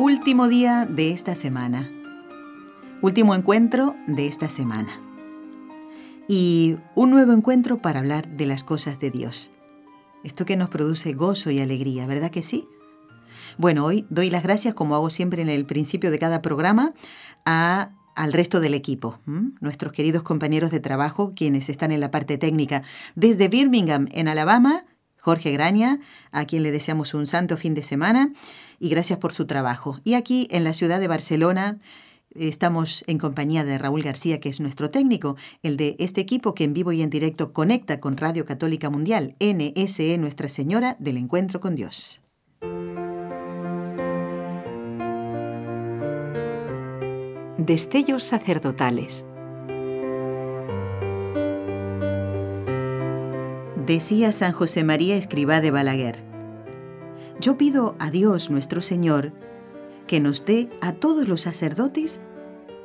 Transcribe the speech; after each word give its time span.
Último 0.00 0.46
día 0.46 0.86
de 0.88 1.10
esta 1.10 1.34
semana. 1.34 1.90
Último 3.02 3.34
encuentro 3.34 3.96
de 4.06 4.28
esta 4.28 4.48
semana. 4.48 4.92
Y 6.28 6.76
un 6.94 7.10
nuevo 7.10 7.32
encuentro 7.32 7.82
para 7.82 7.98
hablar 7.98 8.28
de 8.28 8.46
las 8.46 8.62
cosas 8.62 9.00
de 9.00 9.10
Dios. 9.10 9.50
Esto 10.22 10.44
que 10.44 10.56
nos 10.56 10.68
produce 10.68 11.14
gozo 11.14 11.50
y 11.50 11.58
alegría, 11.58 12.06
¿verdad 12.06 12.30
que 12.30 12.42
sí? 12.42 12.68
Bueno, 13.56 13.84
hoy 13.86 14.06
doy 14.08 14.30
las 14.30 14.44
gracias, 14.44 14.72
como 14.72 14.94
hago 14.94 15.10
siempre 15.10 15.42
en 15.42 15.48
el 15.48 15.66
principio 15.66 16.12
de 16.12 16.20
cada 16.20 16.42
programa, 16.42 16.94
a 17.44 17.90
al 18.14 18.32
resto 18.32 18.60
del 18.60 18.74
equipo, 18.74 19.18
nuestros 19.60 19.92
queridos 19.92 20.22
compañeros 20.22 20.70
de 20.70 20.78
trabajo, 20.78 21.34
quienes 21.34 21.68
están 21.68 21.90
en 21.90 22.00
la 22.00 22.12
parte 22.12 22.38
técnica. 22.38 22.84
Desde 23.16 23.48
Birmingham, 23.48 24.06
en 24.12 24.28
Alabama, 24.28 24.84
Jorge 25.28 25.52
Graña, 25.52 26.00
a 26.32 26.46
quien 26.46 26.62
le 26.62 26.70
deseamos 26.70 27.12
un 27.12 27.26
santo 27.26 27.58
fin 27.58 27.74
de 27.74 27.82
semana 27.82 28.32
y 28.80 28.88
gracias 28.88 29.18
por 29.18 29.34
su 29.34 29.44
trabajo. 29.44 30.00
Y 30.02 30.14
aquí 30.14 30.48
en 30.50 30.64
la 30.64 30.72
ciudad 30.72 31.00
de 31.00 31.06
Barcelona 31.06 31.76
estamos 32.34 33.04
en 33.06 33.18
compañía 33.18 33.62
de 33.62 33.76
Raúl 33.76 34.02
García, 34.02 34.40
que 34.40 34.48
es 34.48 34.58
nuestro 34.58 34.90
técnico, 34.90 35.36
el 35.62 35.76
de 35.76 35.96
este 35.98 36.22
equipo 36.22 36.54
que 36.54 36.64
en 36.64 36.72
vivo 36.72 36.92
y 36.92 37.02
en 37.02 37.10
directo 37.10 37.52
conecta 37.52 38.00
con 38.00 38.16
Radio 38.16 38.46
Católica 38.46 38.88
Mundial, 38.88 39.34
NSE 39.38 40.16
Nuestra 40.16 40.48
Señora 40.48 40.96
del 40.98 41.18
Encuentro 41.18 41.60
con 41.60 41.74
Dios. 41.74 42.22
Destellos 47.58 48.24
sacerdotales. 48.24 49.26
Decía 53.88 54.32
San 54.32 54.52
José 54.52 54.84
María 54.84 55.16
Escribá 55.16 55.62
de 55.62 55.70
Balaguer, 55.70 56.22
Yo 57.40 57.56
pido 57.56 57.96
a 57.98 58.10
Dios 58.10 58.50
nuestro 58.50 58.82
Señor 58.82 59.32
que 60.06 60.20
nos 60.20 60.44
dé 60.44 60.68
a 60.82 60.92
todos 60.92 61.26
los 61.26 61.40
sacerdotes 61.40 62.20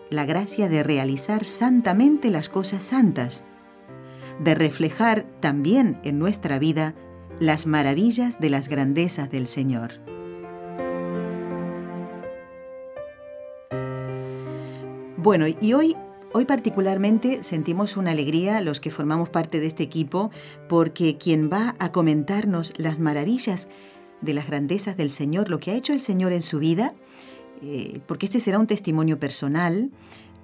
la 0.09 0.23
gracia 0.23 0.69
de 0.69 0.81
realizar 0.81 1.43
santamente 1.43 2.29
las 2.29 2.47
cosas 2.47 2.85
santas, 2.85 3.43
de 4.41 4.55
reflejar 4.55 5.25
también 5.41 5.99
en 6.05 6.19
nuestra 6.19 6.57
vida 6.57 6.95
las 7.37 7.65
maravillas 7.67 8.39
de 8.39 8.49
las 8.49 8.69
grandezas 8.69 9.29
del 9.29 9.49
Señor. 9.49 9.99
Bueno, 15.17 15.47
y 15.59 15.73
hoy, 15.73 15.97
hoy 16.33 16.45
particularmente 16.45 17.43
sentimos 17.43 17.95
una 17.95 18.11
alegría 18.11 18.61
los 18.61 18.79
que 18.79 18.91
formamos 18.91 19.29
parte 19.29 19.59
de 19.59 19.67
este 19.67 19.83
equipo 19.83 20.31
porque 20.67 21.17
quien 21.17 21.49
va 21.51 21.75
a 21.79 21.91
comentarnos 21.91 22.73
las 22.77 22.99
maravillas 22.99 23.69
de 24.21 24.33
las 24.33 24.47
grandezas 24.47 24.97
del 24.97 25.11
Señor, 25.11 25.49
lo 25.49 25.59
que 25.59 25.71
ha 25.71 25.75
hecho 25.75 25.93
el 25.93 26.01
Señor 26.01 26.33
en 26.33 26.41
su 26.41 26.59
vida, 26.59 26.93
eh, 27.61 27.99
porque 28.07 28.25
este 28.25 28.39
será 28.39 28.59
un 28.59 28.67
testimonio 28.67 29.19
personal, 29.19 29.91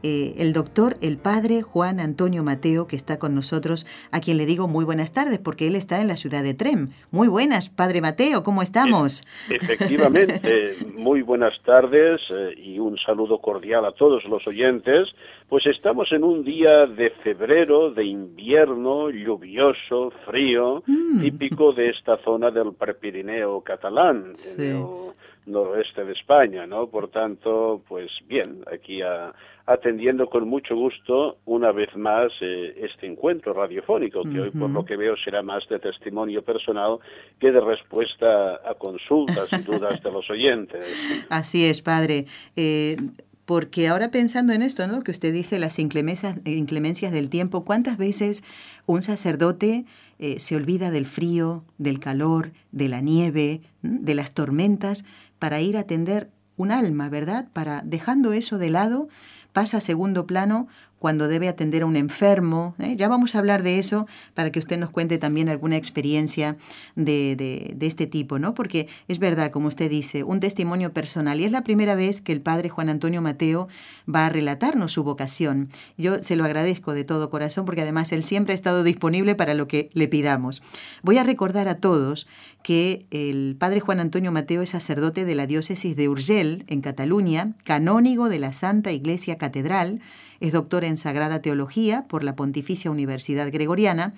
eh, 0.04 0.36
el 0.38 0.54
doctor, 0.54 0.96
el 1.02 1.18
padre 1.18 1.62
Juan 1.62 2.00
Antonio 2.00 2.44
Mateo, 2.44 2.88
que 2.88 2.96
está 2.96 3.20
con 3.20 3.36
nosotros, 3.36 3.86
a 4.12 4.20
quien 4.20 4.38
le 4.38 4.46
digo 4.46 4.68
muy 4.68 4.86
buenas 4.86 5.14
tardes, 5.14 5.40
porque 5.40 5.68
él 5.68 5.76
está 5.76 6.02
en 6.02 6.08
la 6.08 6.18
ciudad 6.18 6.44
de 6.44 6.54
Trem. 6.54 6.90
Muy 7.12 7.28
buenas, 7.28 7.70
padre 7.70 8.02
Mateo, 8.02 8.44
¿cómo 8.44 8.62
estamos? 8.62 9.24
Efectivamente, 9.50 10.76
muy 10.96 11.22
buenas 11.22 11.54
tardes 11.66 12.22
eh, 12.30 12.54
y 12.58 12.80
un 12.80 12.98
saludo 12.98 13.40
cordial 13.40 13.86
a 13.86 13.92
todos 13.92 14.24
los 14.26 14.46
oyentes. 14.48 15.10
Pues 15.48 15.66
estamos 15.66 16.12
en 16.12 16.24
un 16.24 16.44
día 16.44 16.86
de 16.86 17.10
febrero, 17.24 17.92
de 17.92 18.06
invierno, 18.06 19.10
lluvioso, 19.10 20.12
frío, 20.26 20.84
mm. 20.86 21.22
típico 21.22 21.74
de 21.74 21.90
esta 21.90 22.18
zona 22.24 22.52
del 22.52 22.74
Prepirineo 22.74 23.62
catalán. 23.62 24.36
Sí 24.36 24.74
noroeste 25.50 26.04
de 26.06 26.14
España, 26.14 26.66
¿no? 26.66 26.88
Por 26.88 27.10
tanto, 27.10 27.82
pues 27.88 28.10
bien, 28.28 28.64
aquí 28.72 29.02
atendiendo 29.66 30.28
con 30.28 30.48
mucho 30.48 30.76
gusto 30.76 31.38
una 31.46 31.72
vez 31.72 31.96
más 31.96 32.32
eh, 32.42 32.76
este 32.90 33.06
encuentro 33.06 33.54
radiofónico, 33.54 34.24
que 34.24 34.40
hoy 34.40 34.52
por 34.52 34.70
lo 34.70 34.84
que 34.84 34.98
veo 34.98 35.16
será 35.18 35.44
más 35.44 35.68
de 35.70 35.80
testimonio 35.80 36.42
personal 36.42 36.98
que 37.40 37.52
de 37.52 37.62
respuesta 37.62 38.56
a 38.68 38.74
consultas 38.76 39.52
y 39.54 39.64
dudas 39.64 40.02
de 40.02 40.12
los 40.12 40.30
oyentes. 40.30 41.28
Así 41.30 41.66
es, 41.66 41.82
padre. 41.82 42.26
Eh, 42.56 42.96
porque 43.46 43.88
ahora 43.88 44.12
pensando 44.12 44.54
en 44.54 44.62
esto, 44.62 44.86
¿no? 44.86 45.02
Que 45.02 45.10
usted 45.10 45.34
dice 45.34 45.58
las 45.58 45.80
inclemencias, 45.80 46.38
inclemencias 46.46 47.12
del 47.12 47.32
tiempo, 47.32 47.66
¿cuántas 47.66 47.98
veces 47.98 48.44
un 48.86 49.02
sacerdote 49.02 49.86
eh, 50.20 50.40
se 50.40 50.56
olvida 50.56 50.92
del 50.92 51.06
frío, 51.06 51.64
del 51.78 52.00
calor, 52.00 52.52
de 52.72 52.90
la 52.90 53.02
nieve, 53.02 53.62
de 53.82 54.14
las 54.16 54.34
tormentas, 54.34 55.06
para 55.40 55.62
ir 55.62 55.78
a 55.78 55.82
atender 55.82 56.30
un 56.58 56.72
alma, 56.72 57.10
¿verdad? 57.10 57.48
Para 57.54 57.82
dejando 57.82 58.34
eso 58.34 58.58
de 58.58 58.70
lado, 58.70 59.08
pasa 59.54 59.78
a 59.78 59.82
segundo 59.82 60.28
plano 60.28 60.68
cuando 61.00 61.28
debe 61.28 61.48
atender 61.48 61.84
a 61.84 61.86
un 61.86 61.96
enfermo. 61.96 62.76
¿eh? 62.78 62.96
Ya 62.96 63.08
vamos 63.08 63.34
a 63.34 63.40
hablar 63.40 63.64
de 63.64 63.80
eso 63.80 64.06
para 64.34 64.52
que 64.52 64.60
usted 64.60 64.78
nos 64.78 64.92
cuente 64.92 65.18
también 65.18 65.50
alguna 65.50 65.78
experiencia 65.78 66.58
de, 66.96 67.36
de, 67.36 67.88
este 67.88 68.06
tipo, 68.06 68.38
¿no? 68.38 68.54
Porque 68.54 68.88
es 69.08 69.18
verdad, 69.18 69.50
como 69.50 69.68
usted 69.68 69.90
dice, 69.90 70.24
un 70.24 70.40
testimonio 70.40 70.94
personal. 70.94 71.40
Y 71.40 71.46
es 71.46 71.52
la 71.52 71.64
primera 71.64 71.96
vez 71.96 72.22
que 72.22 72.34
el 72.34 72.42
padre 72.42 72.70
Juan 72.70 72.90
Antonio 72.90 73.22
Mateo 73.22 73.68
va 74.14 74.28
a 74.28 74.30
relatarnos 74.30 74.92
su 74.92 75.04
vocación. 75.04 75.70
Yo 75.98 76.22
se 76.22 76.36
lo 76.36 76.46
agradezco 76.46 76.94
de 76.94 77.04
todo 77.04 77.30
corazón 77.30 77.66
porque 77.66 77.82
además 77.82 78.12
él 78.12 78.24
siempre 78.24 78.54
ha 78.54 78.56
estado 78.56 78.84
disponible 78.84 79.36
para 79.36 79.54
lo 79.54 79.68
que 79.68 79.90
le 79.94 80.08
pidamos. 80.08 80.62
Voy 81.02 81.18
a 81.18 81.24
recordar 81.24 81.68
a 81.68 81.76
todos 81.76 82.28
que 82.62 83.06
el 83.10 83.56
padre 83.58 83.80
Juan 83.80 84.00
Antonio 84.00 84.32
Mateo 84.32 84.62
es 84.62 84.72
sacerdote 84.72 85.26
de 85.26 85.36
la 85.36 85.48
diócesis 85.48 85.96
de 85.96 86.10
Urgel, 86.10 86.66
en 86.68 86.82
Cataluña, 86.82 87.54
canónigo 87.64 88.30
de 88.30 88.40
la 88.40 88.54
Santa 88.54 88.92
Iglesia 88.92 89.38
Catedral, 89.38 90.02
es 90.40 90.54
doctor 90.54 90.86
en 90.86 90.89
Sagrada 90.98 91.42
Teología 91.42 92.06
por 92.08 92.24
la 92.24 92.36
Pontificia 92.36 92.92
Universidad 92.92 93.52
Gregoriana, 93.52 94.14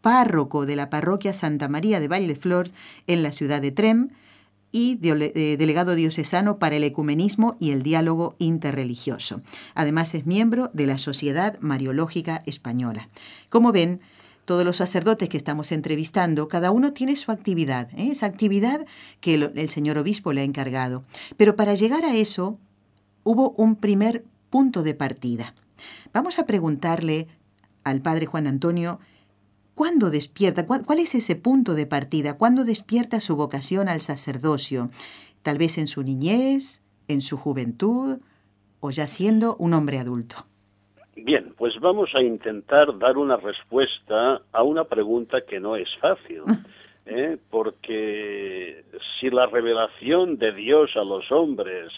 párroco 0.00 0.66
de 0.66 0.76
la 0.76 0.90
parroquia 0.90 1.32
Santa 1.32 1.68
María 1.68 1.98
de 1.98 2.08
Valleflores 2.08 2.74
en 3.06 3.22
la 3.22 3.32
ciudad 3.32 3.62
de 3.62 3.72
Trem 3.72 4.10
y 4.70 4.98
eh, 5.02 5.56
delegado 5.56 5.94
diocesano 5.94 6.58
para 6.58 6.74
el 6.74 6.84
ecumenismo 6.84 7.56
y 7.60 7.70
el 7.70 7.82
diálogo 7.82 8.34
interreligioso. 8.38 9.40
Además 9.74 10.14
es 10.14 10.26
miembro 10.26 10.68
de 10.74 10.86
la 10.86 10.98
Sociedad 10.98 11.56
Mariológica 11.60 12.42
Española. 12.44 13.08
Como 13.48 13.70
ven, 13.70 14.00
todos 14.44 14.64
los 14.64 14.76
sacerdotes 14.76 15.28
que 15.28 15.36
estamos 15.36 15.72
entrevistando, 15.72 16.48
cada 16.48 16.70
uno 16.70 16.92
tiene 16.92 17.14
su 17.16 17.30
actividad, 17.30 17.88
¿eh? 17.96 18.08
esa 18.10 18.26
actividad 18.26 18.84
que 19.20 19.34
el 19.34 19.68
señor 19.68 19.96
obispo 19.96 20.32
le 20.32 20.40
ha 20.40 20.44
encargado. 20.44 21.04
Pero 21.36 21.56
para 21.56 21.74
llegar 21.74 22.04
a 22.04 22.16
eso 22.16 22.58
hubo 23.22 23.50
un 23.50 23.76
primer 23.76 24.24
punto 24.50 24.82
de 24.82 24.94
partida. 24.94 25.54
Vamos 26.12 26.38
a 26.38 26.46
preguntarle 26.46 27.28
al 27.84 28.00
padre 28.00 28.26
Juan 28.26 28.46
Antonio, 28.46 29.00
¿cuándo 29.74 30.10
despierta? 30.10 30.66
¿Cuál, 30.66 30.98
es 30.98 31.14
ese 31.14 31.36
punto 31.36 31.74
de 31.74 31.86
partida? 31.86 32.38
¿Cuándo 32.38 32.64
despierta 32.64 33.20
su 33.20 33.36
vocación 33.36 33.88
al 33.88 34.00
sacerdocio? 34.00 34.90
Tal 35.42 35.58
vez 35.58 35.78
en 35.78 35.86
su 35.86 36.02
niñez, 36.02 36.82
en 37.08 37.20
su 37.20 37.36
juventud 37.36 38.20
o 38.80 38.90
ya 38.90 39.06
siendo 39.06 39.56
un 39.56 39.74
hombre 39.74 39.98
adulto. 39.98 40.36
Bien, 41.16 41.54
pues 41.56 41.78
vamos 41.80 42.10
a 42.14 42.22
intentar 42.22 42.98
dar 42.98 43.16
una 43.16 43.36
respuesta 43.36 44.42
a 44.52 44.62
una 44.62 44.84
pregunta 44.84 45.42
que 45.48 45.60
no 45.60 45.76
es 45.76 45.88
fácil. 46.00 46.42
¿eh? 47.06 47.38
Porque 47.50 48.84
si 49.18 49.30
la 49.30 49.46
revelación 49.46 50.38
de 50.38 50.52
Dios 50.52 50.90
a 50.96 51.04
los 51.04 51.30
hombres 51.30 51.92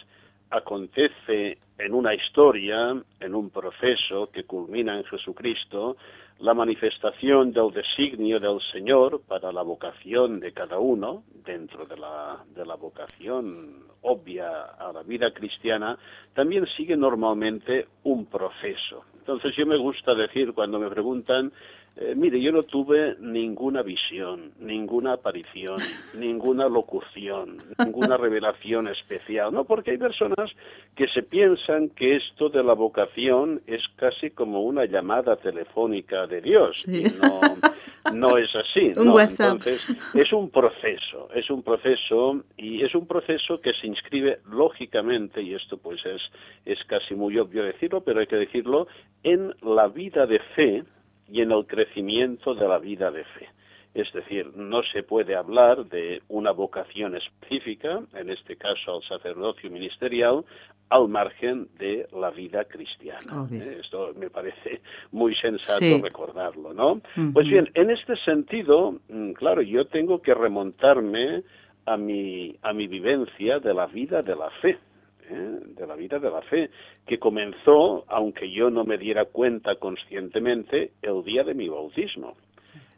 acontece 0.50 1.58
en 1.78 1.94
una 1.94 2.14
historia, 2.14 2.94
en 3.20 3.34
un 3.34 3.50
proceso 3.50 4.30
que 4.32 4.44
culmina 4.44 4.96
en 4.96 5.04
Jesucristo, 5.04 5.96
la 6.38 6.52
manifestación 6.52 7.52
del 7.52 7.70
designio 7.72 8.38
del 8.38 8.60
Señor 8.72 9.22
para 9.26 9.52
la 9.52 9.62
vocación 9.62 10.38
de 10.38 10.52
cada 10.52 10.78
uno, 10.78 11.22
dentro 11.44 11.86
de 11.86 11.96
la, 11.96 12.44
de 12.54 12.66
la 12.66 12.74
vocación 12.76 13.86
obvia 14.02 14.64
a 14.78 14.92
la 14.92 15.02
vida 15.02 15.32
cristiana, 15.32 15.98
también 16.34 16.66
sigue 16.76 16.96
normalmente 16.96 17.86
un 18.04 18.26
proceso. 18.26 19.04
Entonces 19.18 19.56
yo 19.56 19.66
me 19.66 19.78
gusta 19.78 20.14
decir 20.14 20.52
cuando 20.52 20.78
me 20.78 20.90
preguntan 20.90 21.52
Eh, 21.98 22.14
mire, 22.14 22.38
yo 22.42 22.52
no 22.52 22.62
tuve 22.62 23.16
ninguna 23.20 23.80
visión, 23.82 24.52
ninguna 24.60 25.14
aparición, 25.14 25.78
ninguna 26.18 26.68
locución, 26.68 27.56
ninguna 27.78 28.18
revelación 28.18 28.88
especial, 28.88 29.50
¿no? 29.52 29.64
Porque 29.64 29.92
hay 29.92 29.98
personas 29.98 30.50
que 30.94 31.08
se 31.08 31.22
piensan 31.22 31.88
que 31.88 32.16
esto 32.16 32.50
de 32.50 32.62
la 32.62 32.74
vocación 32.74 33.62
es 33.66 33.80
casi 33.96 34.30
como 34.30 34.62
una 34.62 34.84
llamada 34.84 35.36
telefónica 35.36 36.26
de 36.26 36.42
Dios. 36.42 36.86
Y 36.86 37.04
no, 37.18 37.40
no 38.12 38.36
es 38.36 38.50
así. 38.54 38.88
¿no? 38.96 39.18
Entonces, 39.18 39.88
es 40.14 40.32
un 40.34 40.50
proceso, 40.50 41.30
es 41.34 41.48
un 41.48 41.62
proceso 41.62 42.44
y 42.58 42.84
es 42.84 42.94
un 42.94 43.06
proceso 43.06 43.58
que 43.62 43.72
se 43.72 43.86
inscribe 43.86 44.40
lógicamente, 44.50 45.40
y 45.40 45.54
esto 45.54 45.78
pues 45.78 46.04
es, 46.04 46.20
es 46.66 46.78
casi 46.86 47.14
muy 47.14 47.38
obvio 47.38 47.64
decirlo, 47.64 48.02
pero 48.02 48.20
hay 48.20 48.26
que 48.26 48.36
decirlo, 48.36 48.86
en 49.22 49.54
la 49.62 49.88
vida 49.88 50.26
de 50.26 50.40
fe 50.54 50.84
y 51.30 51.42
en 51.42 51.52
el 51.52 51.66
crecimiento 51.66 52.54
de 52.54 52.68
la 52.68 52.78
vida 52.78 53.10
de 53.10 53.24
fe. 53.24 53.48
Es 53.94 54.12
decir, 54.12 54.54
no 54.54 54.82
se 54.92 55.02
puede 55.02 55.34
hablar 55.34 55.86
de 55.86 56.20
una 56.28 56.50
vocación 56.50 57.16
específica, 57.16 58.02
en 58.12 58.28
este 58.28 58.56
caso 58.56 58.96
al 58.96 59.02
sacerdocio 59.04 59.70
ministerial, 59.70 60.44
al 60.90 61.08
margen 61.08 61.68
de 61.78 62.06
la 62.12 62.30
vida 62.30 62.64
cristiana. 62.66 63.48
¿eh? 63.50 63.78
Esto 63.82 64.12
me 64.14 64.28
parece 64.28 64.82
muy 65.12 65.34
sensato 65.36 65.98
recordarlo, 66.02 66.74
¿no? 66.74 67.00
Pues 67.32 67.48
bien, 67.48 67.70
en 67.72 67.90
este 67.90 68.16
sentido, 68.18 68.96
mm, 69.08 69.32
claro, 69.32 69.62
yo 69.62 69.86
tengo 69.86 70.20
que 70.20 70.34
remontarme 70.34 71.42
a 71.86 71.96
mi, 71.96 72.54
a 72.62 72.74
mi 72.74 72.88
vivencia 72.88 73.60
de 73.60 73.72
la 73.72 73.86
vida 73.86 74.22
de 74.22 74.36
la 74.36 74.50
fe. 74.60 74.78
¿Eh? 75.30 75.58
de 75.66 75.86
la 75.86 75.94
vida 75.94 76.18
de 76.18 76.30
la 76.30 76.42
fe, 76.42 76.70
que 77.06 77.18
comenzó, 77.18 78.04
aunque 78.08 78.50
yo 78.50 78.70
no 78.70 78.84
me 78.84 78.98
diera 78.98 79.24
cuenta 79.26 79.76
conscientemente, 79.76 80.92
el 81.02 81.22
día 81.24 81.44
de 81.44 81.54
mi 81.54 81.68
bautismo 81.68 82.34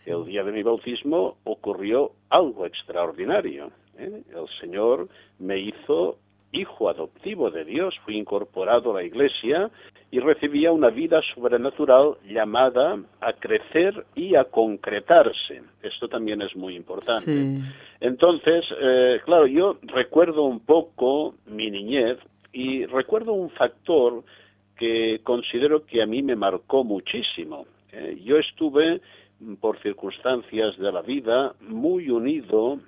el 0.09 0.25
día 0.25 0.43
de 0.43 0.53
mi 0.53 0.63
bautismo 0.63 1.37
ocurrió 1.45 2.13
algo 2.31 2.67
extraordinario. 2.67 3.71
¿eh? 3.99 4.23
El 4.31 4.49
Señor 4.61 5.09
me 5.39 5.59
hizo 5.59 6.19
hijo 6.53 6.89
adoptivo 6.89 7.51
de 7.51 7.65
Dios, 7.65 7.95
fui 8.05 8.17
incorporado 8.17 8.93
a 8.93 9.01
la 9.01 9.03
Iglesia 9.05 9.71
y 10.11 10.21
recibía 10.21 10.73
una 10.73 10.89
vida 10.89 11.21
sobrenatural 11.35 12.17
llamada 12.27 12.99
a 13.21 13.33
crecer 13.35 14.07
y 14.15 14.35
a 14.35 14.45
concretarse. 14.45 15.63
Esto 15.83 16.09
también 16.09 16.41
es 16.41 16.57
muy 16.57 16.75
importante. 16.77 17.61
Entonces, 18.01 18.65
eh, 18.81 19.21
claro, 19.25 19.47
yo 19.47 19.79
recuerdo 19.83 20.45
un 20.45 20.61
poco 20.61 21.35
mi 21.47 21.71
niñez 21.71 22.19
y 22.53 22.87
recuerdo 22.87 23.33
un 23.33 23.51
factor 23.51 24.25
que 24.77 25.21
considero 25.23 25.85
que 25.85 26.03
a 26.03 26.07
mí 26.07 26.23
me 26.23 26.37
marcó 26.37 26.85
muchísimo. 26.85 27.67
¿eh? 27.93 28.19
yo 28.25 28.39
estuve 28.39 29.01
por 29.61 29.81
circunstancias 29.83 30.77
de 30.79 30.93
la 30.93 31.03
vida, 31.03 31.55
muy 31.61 32.11
unido 32.11 32.79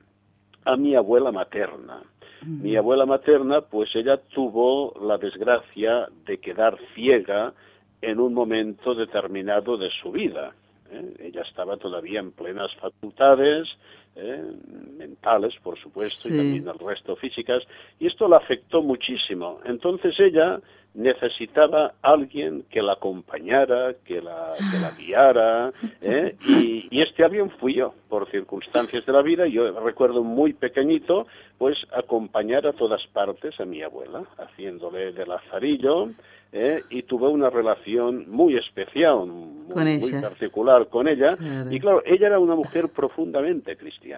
a 0.64 0.76
mi 0.76 0.94
abuela 0.94 1.30
materna. 1.30 2.02
Mi 2.46 2.76
abuela 2.76 3.04
materna, 3.04 3.60
pues 3.60 3.94
ella 3.94 4.16
tuvo 4.16 4.94
la 5.06 5.18
desgracia 5.18 6.08
de 6.24 6.38
quedar 6.38 6.78
ciega 6.94 7.52
en 8.00 8.18
un 8.18 8.32
momento 8.32 8.94
determinado 8.94 9.76
de 9.76 9.90
su 10.02 10.10
vida. 10.10 10.54
¿eh? 10.90 11.14
Ella 11.18 11.42
estaba 11.42 11.76
todavía 11.76 12.20
en 12.20 12.32
plenas 12.32 12.74
facultades, 12.76 13.68
¿eh? 14.20 14.42
mentales, 14.96 15.54
por 15.62 15.78
supuesto, 15.78 16.28
y 16.28 16.36
también 16.36 16.68
el 16.68 16.78
resto 16.78 17.16
físicas, 17.16 17.62
y 17.98 18.06
esto 18.06 18.28
la 18.28 18.36
afectó 18.36 18.82
muchísimo. 18.82 19.60
Entonces 19.64 20.14
ella 20.18 20.60
necesitaba 20.94 21.94
alguien 22.02 22.64
que 22.70 22.82
la 22.82 22.94
acompañara, 22.94 23.94
que 24.04 24.20
la, 24.20 24.54
que 24.58 24.78
la 24.78 24.90
guiara, 24.98 25.72
¿eh? 26.02 26.34
y, 26.46 26.88
y, 26.90 27.02
este 27.02 27.24
alguien 27.24 27.50
fui 27.50 27.74
yo, 27.74 27.94
por 28.08 28.28
circunstancias 28.30 29.06
de 29.06 29.12
la 29.12 29.22
vida. 29.22 29.46
Yo 29.46 29.78
recuerdo 29.80 30.24
muy 30.24 30.52
pequeñito, 30.52 31.26
pues 31.58 31.78
acompañar 31.92 32.66
a 32.66 32.72
todas 32.72 33.06
partes 33.12 33.58
a 33.60 33.64
mi 33.64 33.82
abuela, 33.82 34.24
haciéndole 34.38 35.12
de 35.12 35.26
lazarillo, 35.26 36.10
¿eh? 36.52 36.80
y 36.90 37.02
tuve 37.02 37.28
una 37.28 37.50
relación 37.50 38.28
muy 38.30 38.56
especial, 38.56 39.26
muy, 39.26 40.10
particular 40.20 40.88
con 40.88 41.08
ella. 41.08 41.36
Y 41.70 41.78
claro, 41.78 42.02
ella 42.04 42.28
era 42.28 42.38
una 42.38 42.54
mujer 42.54 42.88
profundamente 42.88 43.76
cristiana, 43.76 44.09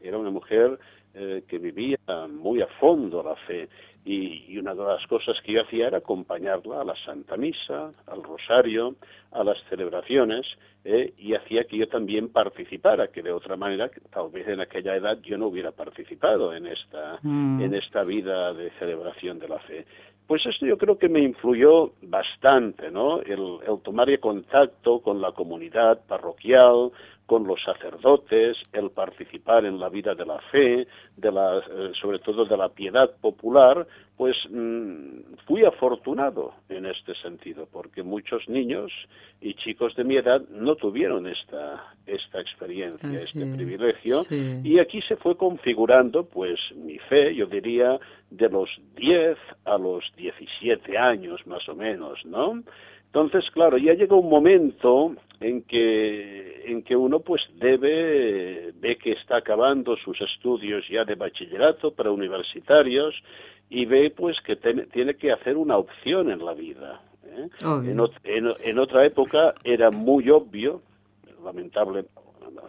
era 0.00 0.18
una 0.18 0.30
mujer 0.30 0.78
eh, 1.14 1.44
que 1.46 1.58
vivía 1.58 1.98
muy 2.28 2.62
a 2.62 2.66
fondo 2.80 3.22
la 3.22 3.36
fe 3.46 3.68
y, 4.04 4.58
una 4.58 4.74
de 4.74 4.82
las 4.82 5.06
cosas 5.06 5.36
que 5.44 5.52
yo 5.52 5.62
hacía 5.62 5.86
era 5.86 5.98
acompañarla 5.98 6.80
a 6.80 6.84
la 6.84 6.94
Santa 7.04 7.36
Misa, 7.36 7.92
al 8.06 8.22
Rosario, 8.22 8.96
a 9.30 9.44
las 9.44 9.56
celebraciones, 9.68 10.46
eh, 10.84 11.12
y 11.18 11.34
hacía 11.34 11.64
que 11.64 11.78
yo 11.78 11.88
también 11.88 12.28
participara, 12.28 13.08
que 13.08 13.22
de 13.22 13.32
otra 13.32 13.56
manera, 13.56 13.90
tal 14.10 14.30
vez 14.30 14.48
en 14.48 14.60
aquella 14.60 14.96
edad 14.96 15.18
yo 15.22 15.38
no 15.38 15.46
hubiera 15.46 15.70
participado 15.70 16.52
en 16.54 16.66
esta, 16.66 17.18
mm. 17.22 17.62
en 17.62 17.74
esta 17.74 18.02
vida 18.02 18.52
de 18.52 18.70
celebración 18.78 19.38
de 19.38 19.48
la 19.48 19.58
fe. 19.60 19.84
Pues 20.26 20.44
esto 20.46 20.66
yo 20.66 20.78
creo 20.78 20.98
que 20.98 21.08
me 21.08 21.20
influyó 21.20 21.92
bastante, 22.02 22.90
¿no? 22.90 23.20
El, 23.20 23.58
el 23.66 23.80
tomar 23.82 24.08
contacto 24.18 25.00
con 25.00 25.20
la 25.20 25.32
comunidad 25.32 26.00
parroquial, 26.06 26.90
con 27.32 27.46
los 27.46 27.62
sacerdotes, 27.62 28.58
el 28.74 28.90
participar 28.90 29.64
en 29.64 29.80
la 29.80 29.88
vida 29.88 30.14
de 30.14 30.26
la 30.26 30.38
fe, 30.50 30.86
de 31.16 31.32
la, 31.32 31.60
eh, 31.60 31.92
sobre 31.98 32.18
todo 32.18 32.44
de 32.44 32.58
la 32.58 32.68
piedad 32.68 33.10
popular, 33.22 33.86
pues 34.18 34.36
mm, 34.50 35.36
fui 35.46 35.64
afortunado 35.64 36.52
en 36.68 36.84
este 36.84 37.14
sentido, 37.22 37.66
porque 37.72 38.02
muchos 38.02 38.46
niños 38.50 38.92
y 39.40 39.54
chicos 39.54 39.96
de 39.96 40.04
mi 40.04 40.16
edad 40.18 40.42
no 40.50 40.76
tuvieron 40.76 41.26
esta, 41.26 41.94
esta 42.04 42.38
experiencia, 42.38 43.10
este 43.14 43.46
privilegio, 43.46 44.20
y 44.62 44.78
aquí 44.78 45.00
se 45.08 45.16
fue 45.16 45.34
configurando 45.34 46.26
pues 46.26 46.60
mi 46.76 46.98
fe, 46.98 47.34
yo 47.34 47.46
diría, 47.46 47.98
de 48.30 48.50
los 48.50 48.68
10 48.96 49.38
a 49.64 49.78
los 49.78 50.04
17 50.18 50.98
años 50.98 51.46
más 51.46 51.66
o 51.66 51.74
menos, 51.74 52.18
¿no? 52.26 52.62
Entonces, 53.06 53.44
claro, 53.52 53.76
ya 53.76 53.92
llega 53.92 54.16
un 54.16 54.30
momento 54.30 55.14
en 55.42 55.62
que, 55.62 56.70
en 56.70 56.82
que 56.82 56.96
uno 56.96 57.20
pues 57.20 57.42
debe, 57.56 58.72
ve 58.74 58.96
que 58.96 59.12
está 59.12 59.38
acabando 59.38 59.96
sus 59.96 60.20
estudios 60.20 60.84
ya 60.88 61.04
de 61.04 61.14
bachillerato 61.14 61.92
para 61.92 62.10
universitarios 62.10 63.14
y 63.68 63.84
ve 63.86 64.12
pues 64.16 64.36
que 64.44 64.56
tiene 64.56 65.14
que 65.14 65.32
hacer 65.32 65.56
una 65.56 65.76
opción 65.76 66.30
en 66.30 66.44
la 66.44 66.54
vida. 66.54 67.02
¿eh? 67.24 67.48
En, 68.24 68.46
en, 68.62 68.78
otra 68.78 69.06
época 69.06 69.54
era 69.64 69.90
muy 69.90 70.30
obvio, 70.30 70.82
lamentable, 71.44 72.04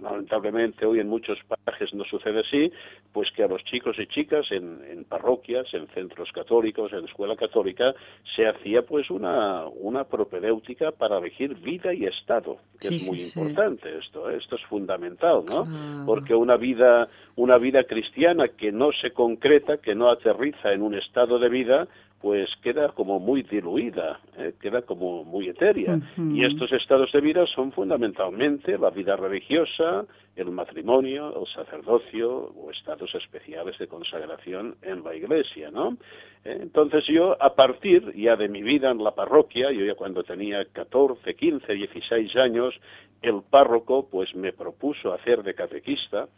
lamentablemente 0.02 0.86
hoy 0.86 1.00
en 1.00 1.08
muchos 1.08 1.38
parajes 1.48 1.94
no 1.94 2.04
sucede 2.06 2.42
así, 2.42 2.72
pues 3.12 3.30
que 3.36 3.44
a 3.44 3.48
los 3.48 3.64
chicos 3.64 3.98
y 4.00 4.08
chicas 4.08 4.46
en, 4.51 4.82
en 4.89 5.03
parroquias, 5.06 5.65
en 5.74 5.88
centros 5.88 6.32
católicos, 6.32 6.92
en 6.94 7.06
escuela 7.06 7.36
católica, 7.36 7.94
se 8.36 8.48
hacía 8.48 8.82
pues 8.84 9.10
una, 9.10 9.65
una 9.68 10.03
propedéutica 10.03 10.92
para 10.92 11.18
elegir 11.18 11.56
vida 11.56 11.94
y 11.94 12.06
estado, 12.06 12.58
que 12.80 12.89
es 12.89 13.08
muy 13.08 13.22
importante 13.22 13.98
esto, 13.98 14.30
¿eh? 14.30 14.38
esto 14.38 14.56
es 14.56 14.63
fundamental, 14.63 15.44
¿no? 15.46 15.65
Porque 16.06 16.36
una 16.36 16.58
vida, 16.58 17.08
una 17.36 17.58
vida 17.58 17.84
cristiana 17.84 18.50
que 18.50 18.72
no 18.72 18.92
se 18.92 19.12
concreta, 19.12 19.77
que 19.77 19.96
no 19.96 20.10
aterriza 20.10 20.74
en 20.74 20.82
un 20.82 20.96
estado 20.96 21.39
de 21.39 21.50
vida, 21.50 21.88
pues 22.24 22.50
queda 22.62 22.88
como 22.94 23.20
muy 23.20 23.44
diluida, 23.44 24.22
eh, 24.38 24.53
queda 24.62 24.84
como 24.84 25.25
muy 25.25 25.50
etérea. 25.50 26.00
Y 26.18 26.46
estos 26.46 26.72
estados 26.72 27.12
de 27.12 27.20
vida 27.20 27.46
son 27.53 27.74
fundamentalmente 27.74 28.77
la 28.77 28.92
vida 28.92 29.18
religiosa, 29.18 30.06
el 30.38 30.50
matrimonio, 30.50 31.38
el 31.38 31.46
sacerdocio 31.53 32.32
o 32.32 32.72
estados 32.72 33.13
especiales 33.13 33.77
de 33.77 33.89
consagración 33.89 34.77
en 34.84 35.03
la 35.03 35.13
iglesia, 35.13 35.70
¿no? 35.70 35.98
Eh, 36.46 36.60
entonces 36.62 37.03
yo, 37.10 37.36
a 37.44 37.56
partir 37.56 38.13
ya 38.15 38.38
de 38.38 38.48
mi 38.48 38.63
vida 38.63 38.89
en 38.89 39.03
la 39.03 39.12
parroquia, 39.12 39.74
yo 39.74 39.84
ya 39.84 39.96
cuando 39.96 40.24
tenía 40.24 40.63
14, 40.63 41.36
15, 41.36 41.74
16 41.74 42.38
años, 42.38 42.74
el 43.22 43.42
párroco 43.50 44.08
pues 44.10 44.34
me 44.34 44.53
propuso 44.53 45.12
hacer 45.12 45.44
de 45.44 45.56
catequista, 45.56 46.30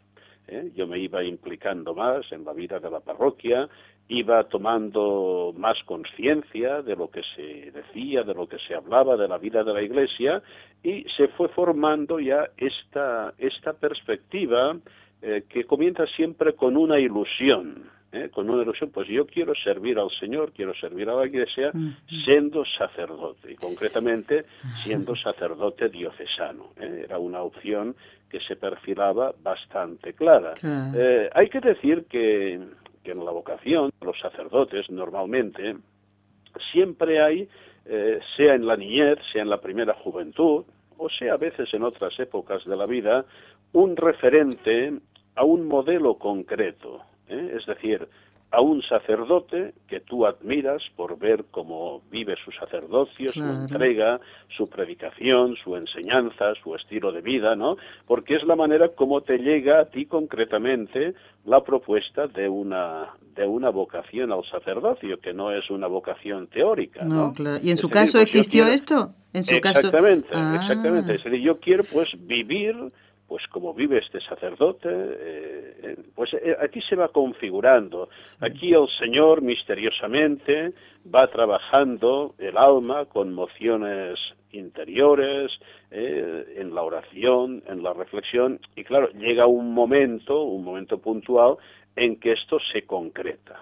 ¿eh? 0.48 0.70
yo 0.74 0.86
me 0.86 0.98
iba 0.98 1.22
implicando 1.22 1.94
más 1.94 2.30
en 2.32 2.44
la 2.44 2.52
vida 2.52 2.78
de 2.78 2.90
la 2.90 3.00
parroquia, 3.00 3.68
iba 4.08 4.44
tomando 4.44 5.52
más 5.56 5.76
conciencia 5.84 6.82
de 6.82 6.94
lo 6.94 7.10
que 7.10 7.22
se 7.34 7.70
decía, 7.72 8.22
de 8.22 8.34
lo 8.34 8.46
que 8.46 8.58
se 8.58 8.74
hablaba 8.74 9.16
de 9.16 9.28
la 9.28 9.38
vida 9.38 9.64
de 9.64 9.72
la 9.72 9.82
Iglesia 9.82 10.42
y 10.82 11.04
se 11.16 11.28
fue 11.28 11.48
formando 11.48 12.20
ya 12.20 12.48
esta, 12.56 13.34
esta 13.38 13.72
perspectiva 13.72 14.76
eh, 15.22 15.44
que 15.48 15.64
comienza 15.64 16.06
siempre 16.06 16.54
con 16.54 16.76
una 16.76 17.00
ilusión, 17.00 17.90
¿eh? 18.12 18.28
con 18.30 18.48
una 18.48 18.62
ilusión, 18.62 18.90
pues 18.90 19.08
yo 19.08 19.26
quiero 19.26 19.54
servir 19.54 19.98
al 19.98 20.10
Señor, 20.20 20.52
quiero 20.52 20.74
servir 20.74 21.08
a 21.08 21.14
la 21.14 21.26
Iglesia 21.26 21.72
siendo 22.24 22.64
sacerdote 22.78 23.52
y 23.52 23.56
concretamente 23.56 24.44
siendo 24.84 25.16
sacerdote 25.16 25.88
diocesano. 25.88 26.70
¿eh? 26.80 27.02
Era 27.04 27.18
una 27.18 27.42
opción 27.42 27.96
que 28.30 28.40
se 28.40 28.56
perfilaba 28.56 29.32
bastante 29.42 30.12
clara. 30.14 30.54
hay 31.32 31.48
que 31.48 31.60
decir 31.60 32.06
que 32.06 32.60
que 33.06 33.12
en 33.12 33.24
la 33.24 33.30
vocación, 33.30 33.92
los 34.00 34.18
sacerdotes 34.18 34.90
normalmente, 34.90 35.76
siempre 36.72 37.22
hay, 37.22 37.48
eh, 37.84 38.18
sea 38.36 38.54
en 38.56 38.66
la 38.66 38.76
niñez, 38.76 39.18
sea 39.32 39.42
en 39.42 39.48
la 39.48 39.60
primera 39.60 39.94
juventud, 39.94 40.64
o 40.98 41.08
sea 41.08 41.34
a 41.34 41.36
veces 41.36 41.72
en 41.72 41.84
otras 41.84 42.18
épocas 42.18 42.64
de 42.64 42.76
la 42.76 42.84
vida, 42.84 43.24
un 43.72 43.96
referente 43.96 44.92
a 45.36 45.44
un 45.44 45.68
modelo 45.68 46.14
concreto. 46.18 47.00
¿eh? 47.28 47.52
Es 47.56 47.64
decir, 47.66 48.08
a 48.50 48.60
un 48.60 48.80
sacerdote 48.82 49.74
que 49.88 50.00
tú 50.00 50.24
admiras 50.24 50.82
por 50.94 51.18
ver 51.18 51.44
cómo 51.50 52.02
vive 52.10 52.36
su 52.44 52.52
sacerdocio, 52.52 53.32
su 53.32 53.42
entrega, 53.42 54.20
su 54.56 54.68
predicación, 54.68 55.56
su 55.62 55.76
enseñanza, 55.76 56.54
su 56.62 56.74
estilo 56.74 57.10
de 57.12 57.22
vida, 57.22 57.56
¿no? 57.56 57.76
Porque 58.06 58.36
es 58.36 58.44
la 58.44 58.54
manera 58.54 58.90
como 58.90 59.20
te 59.22 59.38
llega 59.38 59.80
a 59.80 59.86
ti 59.86 60.06
concretamente 60.06 61.14
la 61.44 61.62
propuesta 61.62 62.28
de 62.28 62.48
una 62.48 63.14
de 63.34 63.46
una 63.46 63.68
vocación 63.68 64.32
al 64.32 64.44
sacerdocio, 64.50 65.20
que 65.20 65.34
no 65.34 65.52
es 65.52 65.68
una 65.68 65.86
vocación 65.88 66.46
teórica, 66.46 67.04
¿no? 67.04 67.34
Claro. 67.34 67.58
¿Y 67.62 67.70
en 67.70 67.76
su 67.76 67.90
caso 67.90 68.18
pues 68.18 68.34
existió 68.34 68.66
esto? 68.66 69.10
En 69.34 69.44
su 69.44 69.54
exactamente, 69.54 70.28
caso. 70.30 70.54
exactamente. 70.54 71.16
Es 71.16 71.24
decir, 71.24 71.40
yo 71.42 71.60
quiero 71.60 71.84
pues 71.92 72.08
vivir 72.26 72.74
pues 73.28 73.46
como 73.48 73.74
vive 73.74 73.98
este 73.98 74.20
sacerdote, 74.20 74.88
eh, 74.90 75.96
pues 76.14 76.32
eh, 76.34 76.56
aquí 76.60 76.80
se 76.82 76.96
va 76.96 77.08
configurando. 77.08 78.08
Aquí 78.40 78.72
el 78.72 78.88
Señor 78.98 79.42
misteriosamente 79.42 80.72
va 81.12 81.26
trabajando 81.28 82.34
el 82.38 82.56
alma 82.56 83.06
con 83.06 83.32
mociones 83.32 84.18
interiores, 84.52 85.50
eh, 85.90 86.54
en 86.56 86.74
la 86.74 86.82
oración, 86.82 87.62
en 87.66 87.82
la 87.82 87.92
reflexión, 87.92 88.60
y 88.74 88.84
claro, 88.84 89.08
llega 89.10 89.46
un 89.46 89.72
momento, 89.72 90.42
un 90.42 90.64
momento 90.64 90.98
puntual, 90.98 91.56
en 91.94 92.18
que 92.18 92.32
esto 92.32 92.58
se 92.72 92.82
concreta. 92.82 93.60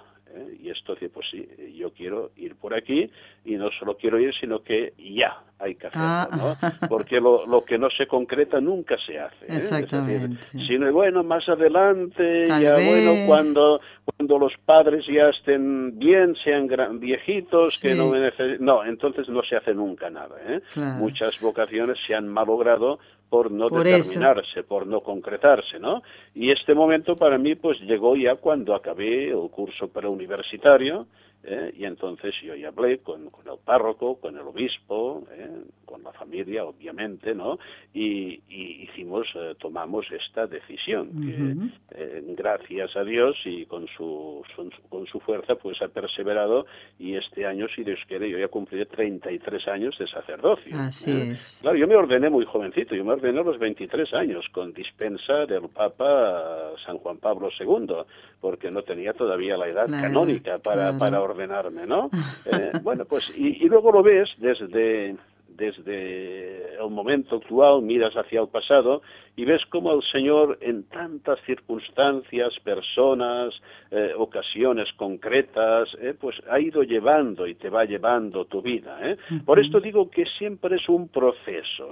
Y 0.62 0.70
esto 0.70 0.94
dice, 0.94 1.08
pues 1.10 1.26
sí, 1.30 1.48
yo 1.76 1.92
quiero 1.92 2.30
ir 2.36 2.56
por 2.56 2.74
aquí 2.74 3.10
y 3.44 3.56
no 3.56 3.70
solo 3.78 3.96
quiero 3.96 4.18
ir, 4.18 4.32
sino 4.38 4.62
que 4.62 4.94
ya 4.98 5.42
hay 5.58 5.74
que 5.74 5.86
hacerlo, 5.86 6.06
ah. 6.06 6.28
¿no? 6.36 6.88
Porque 6.88 7.20
lo, 7.20 7.46
lo, 7.46 7.64
que 7.64 7.78
no 7.78 7.88
se 7.90 8.06
concreta 8.06 8.60
nunca 8.60 8.96
se 9.06 9.18
hace. 9.18 9.44
¿eh? 9.46 9.56
Exactamente. 9.56 10.42
sino, 10.66 10.92
bueno, 10.92 11.22
más 11.22 11.48
adelante, 11.48 12.46
ya 12.46 12.74
bueno, 12.74 13.26
cuando, 13.26 13.80
cuando 14.04 14.38
los 14.38 14.52
padres 14.64 15.04
ya 15.06 15.28
estén 15.28 15.98
bien, 15.98 16.34
sean 16.42 16.68
viejitos, 16.98 17.78
que 17.80 17.94
no 17.94 18.12
No, 18.60 18.84
entonces 18.84 19.28
no 19.28 19.42
se 19.42 19.56
hace 19.56 19.74
nunca 19.74 20.10
nada. 20.10 20.36
¿eh? 20.46 20.60
Muchas 20.98 21.40
vocaciones 21.40 21.98
se 22.06 22.14
han 22.14 22.28
malogrado 22.28 22.98
por 23.34 23.50
no 23.50 23.68
determinarse, 23.68 24.62
por 24.62 24.86
no 24.86 25.00
concretarse, 25.00 25.80
¿no? 25.80 26.04
Y 26.36 26.52
este 26.52 26.72
momento 26.72 27.16
para 27.16 27.36
mí 27.36 27.56
pues 27.56 27.80
llegó 27.80 28.14
ya 28.14 28.36
cuando 28.36 28.76
acabé 28.76 29.30
el 29.30 29.50
curso 29.50 29.88
preuniversitario, 29.88 31.08
¿eh? 31.44 31.72
y 31.76 31.84
entonces 31.84 32.34
yo 32.42 32.54
ya 32.54 32.68
hablé 32.68 32.98
con, 32.98 33.30
con, 33.30 33.46
el 33.46 33.58
párroco, 33.64 34.16
con 34.16 34.36
el 34.36 34.42
obispo, 34.42 35.24
¿eh? 35.32 35.64
con 35.84 36.02
la 36.02 36.12
familia, 36.12 36.64
obviamente, 36.64 37.34
¿no? 37.34 37.58
Y, 37.92 38.42
hicimos, 38.48 39.26
eh, 39.34 39.54
tomamos 39.58 40.06
esta 40.10 40.46
decisión, 40.46 41.10
que 41.14 42.34
gracias 42.34 42.96
a 42.96 43.04
Dios 43.04 43.36
y 43.44 43.66
con 43.66 43.86
su, 43.96 44.42
con 44.88 45.06
su 45.06 45.20
fuerza, 45.20 45.54
pues 45.56 45.80
ha 45.82 45.88
perseverado 45.88 46.66
y 46.98 47.16
este 47.16 47.46
año, 47.46 47.66
si 47.74 47.84
Dios 47.84 47.98
quiere, 48.06 48.30
yo 48.30 48.38
ya 48.38 48.48
cumpliré 48.48 48.86
33 48.86 49.68
años 49.68 49.96
de 49.98 50.06
sacerdocio. 50.08 50.76
Así 50.76 51.10
es. 51.10 51.58
Claro, 51.62 51.76
yo 51.76 51.86
me 51.86 51.96
ordené 51.96 52.30
muy 52.30 52.44
jovencito, 52.44 52.94
yo 52.94 53.04
me 53.04 53.12
ordené 53.12 53.40
a 53.40 53.44
los 53.44 53.58
23 53.58 54.12
años 54.14 54.44
con 54.52 54.72
dispensa 54.72 55.46
del 55.46 55.68
Papa 55.68 56.72
San 56.84 56.98
Juan 56.98 57.18
Pablo 57.18 57.48
II, 57.58 57.94
porque 58.40 58.70
no 58.70 58.82
tenía 58.82 59.12
todavía 59.12 59.56
la 59.56 59.68
edad 59.68 59.86
canónica 59.88 60.58
para, 60.58 60.96
para 60.98 61.20
ordenarme, 61.34 61.86
¿no? 61.86 62.10
Eh, 62.46 62.72
bueno, 62.82 63.04
pues 63.04 63.32
y, 63.36 63.68
luego 63.68 63.92
lo 63.92 64.02
ves 64.02 64.30
desde 64.38 65.16
desde 65.48 66.74
el 66.82 66.90
momento 66.90 67.36
actual, 67.36 67.82
miras 67.82 68.14
hacia 68.14 68.40
el 68.40 68.48
pasado 68.48 69.02
y 69.36 69.44
ves 69.44 69.62
cómo 69.68 69.92
el 69.92 70.02
Señor 70.12 70.58
en 70.60 70.84
tantas 70.84 71.40
circunstancias, 71.44 72.52
personas, 72.62 73.52
eh, 73.90 74.12
ocasiones 74.16 74.88
concretas, 74.96 75.88
eh, 76.00 76.14
pues 76.18 76.36
ha 76.48 76.60
ido 76.60 76.82
llevando 76.82 77.46
y 77.46 77.54
te 77.54 77.68
va 77.68 77.84
llevando 77.84 78.44
tu 78.44 78.62
vida. 78.62 78.98
Por 79.44 79.58
esto 79.58 79.80
digo 79.80 80.08
que 80.10 80.24
siempre 80.38 80.76
es 80.76 80.88
un 80.88 81.08
proceso. 81.08 81.90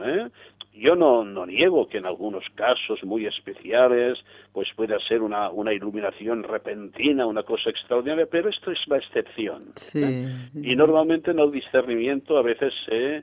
Yo 0.75 0.95
no, 0.95 1.25
no 1.25 1.45
niego 1.45 1.89
que 1.89 1.99
en 1.99 2.07
algunos 2.07 2.45
casos 2.55 3.03
muy 3.05 3.27
especiales 3.27 4.19
pues 4.53 4.69
pueda 4.75 4.99
ser 5.07 5.21
una, 5.23 5.51
una 5.51 5.73
iluminación 5.73 6.43
repentina, 6.43 7.27
una 7.27 7.43
cosa 7.43 7.71
extraordinaria, 7.71 8.27
pero 8.31 8.49
esto 8.49 8.71
es 8.71 8.79
la 8.87 8.99
excepción. 8.99 9.63
¿eh? 9.95 10.49
Y 10.55 10.77
normalmente 10.77 11.31
en 11.31 11.41
el 11.41 11.51
discernimiento 11.51 12.39
a 12.39 12.43
veces 12.43 12.73
se, 12.87 13.23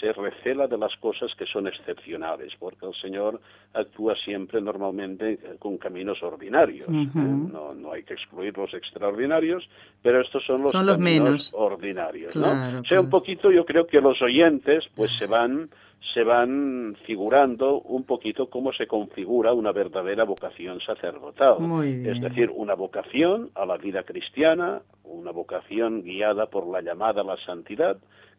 se 0.00 0.12
recela 0.12 0.66
de 0.66 0.78
las 0.78 0.94
cosas 0.96 1.30
que 1.36 1.46
son 1.46 1.66
excepcionales, 1.66 2.52
porque 2.58 2.86
el 2.86 2.94
Señor 2.94 3.40
actúa 3.74 4.14
siempre 4.24 4.60
normalmente 4.60 5.38
con 5.58 5.78
caminos 5.78 6.22
ordinarios. 6.22 6.88
¿eh? 6.88 7.08
no, 7.14 7.74
no 7.74 7.92
hay 7.92 8.02
que 8.02 8.14
excluir 8.14 8.56
los 8.56 8.72
extraordinarios, 8.74 9.68
pero 10.02 10.20
estos 10.20 10.44
son 10.44 10.62
los, 10.62 10.72
caminos 10.72 10.98
menos. 10.98 11.52
ordinarios. 11.54 12.34
¿no? 12.36 12.82
sea, 12.84 13.00
un 13.00 13.10
poquito 13.10 13.50
yo 13.50 13.64
creo 13.64 13.86
que 13.86 14.00
los 14.00 14.20
oyentes 14.22 14.84
pues 14.94 15.10
se 15.18 15.26
van 15.26 15.70
se 16.14 16.22
van 16.22 16.96
figurando 17.06 17.80
un 17.80 18.04
poquito 18.04 18.48
cómo 18.48 18.72
se 18.72 18.86
configura 18.86 19.52
una 19.52 19.72
verdadera 19.72 20.24
vocación 20.24 20.80
sacerdotal. 20.80 21.56
Es 21.84 22.20
decir, 22.20 22.50
una 22.54 22.74
vocación 22.74 23.50
a 23.54 23.66
la 23.66 23.76
vida 23.76 24.04
cristiana, 24.04 24.80
una 25.04 25.32
vocación 25.32 26.02
guiada 26.02 26.46
por 26.46 26.66
la 26.66 26.80
llamada 26.80 27.22
a 27.22 27.24
la 27.24 27.36
santidad, 27.44 27.98